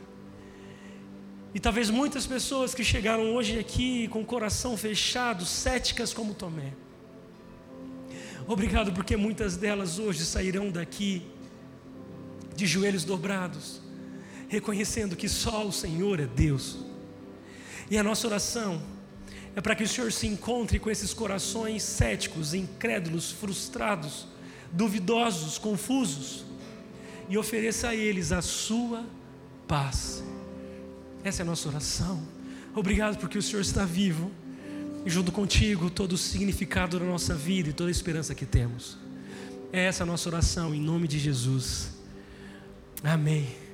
E 1.53 1.59
talvez 1.59 1.91
muitas 1.91 2.27
pessoas 2.27 2.75
que 2.75 2.85
chegaram 2.85 3.35
hoje 3.35 3.59
aqui 3.59 4.07
com 4.09 4.21
o 4.21 4.25
coração 4.25 4.77
fechado, 4.77 5.45
céticas 5.45 6.13
como 6.13 6.35
Tomé. 6.35 6.73
Obrigado 8.47 8.93
porque 8.93 9.17
muitas 9.17 9.57
delas 9.57 9.99
hoje 9.99 10.25
sairão 10.25 10.71
daqui 10.71 11.23
de 12.55 12.67
joelhos 12.67 13.05
dobrados, 13.05 13.81
reconhecendo 14.49 15.17
que 15.17 15.29
só 15.29 15.67
o 15.67 15.73
Senhor 15.73 16.21
é 16.21 16.27
Deus. 16.27 16.79
E 17.91 17.99
a 17.99 18.03
nossa 18.03 18.27
oração 18.27 18.81
é 19.57 19.61
para 19.61 19.75
que 19.75 19.83
o 19.83 19.89
Senhor 19.89 20.13
se 20.13 20.27
encontre 20.27 20.79
com 20.79 20.91
esses 20.91 21.13
corações 21.13 21.83
céticos, 21.83 22.55
incrédulos, 22.55 23.33
frustrados, 23.33 24.27
duvidosos, 24.73 25.59
confusos, 25.59 26.45
e 27.29 27.37
ofereça 27.37 27.89
a 27.89 27.95
eles 27.95 28.33
a 28.33 28.41
sua 28.41 29.05
paz. 29.67 30.25
Essa 31.23 31.43
é 31.43 31.45
a 31.45 31.47
nossa 31.47 31.69
oração. 31.69 32.23
Obrigado 32.75 33.19
porque 33.19 33.37
o 33.37 33.43
Senhor 33.43 33.61
está 33.61 33.85
vivo 33.85 34.31
e 35.05 35.11
junto 35.11 35.31
contigo 35.31 35.91
todo 35.91 36.13
o 36.13 36.19
significado 36.19 36.99
da 36.99 37.05
nossa 37.05 37.35
vida 37.35 37.69
e 37.69 37.73
toda 37.73 37.91
a 37.91 37.93
esperança 37.93 38.35
que 38.35 38.47
temos. 38.47 38.97
É 39.73 39.85
essa 39.85 40.05
a 40.05 40.07
nossa 40.07 40.29
oração 40.29 40.75
em 40.75 40.81
nome 40.81 41.07
de 41.07 41.19
Jesus. 41.19 41.93
Amém. 43.05 43.68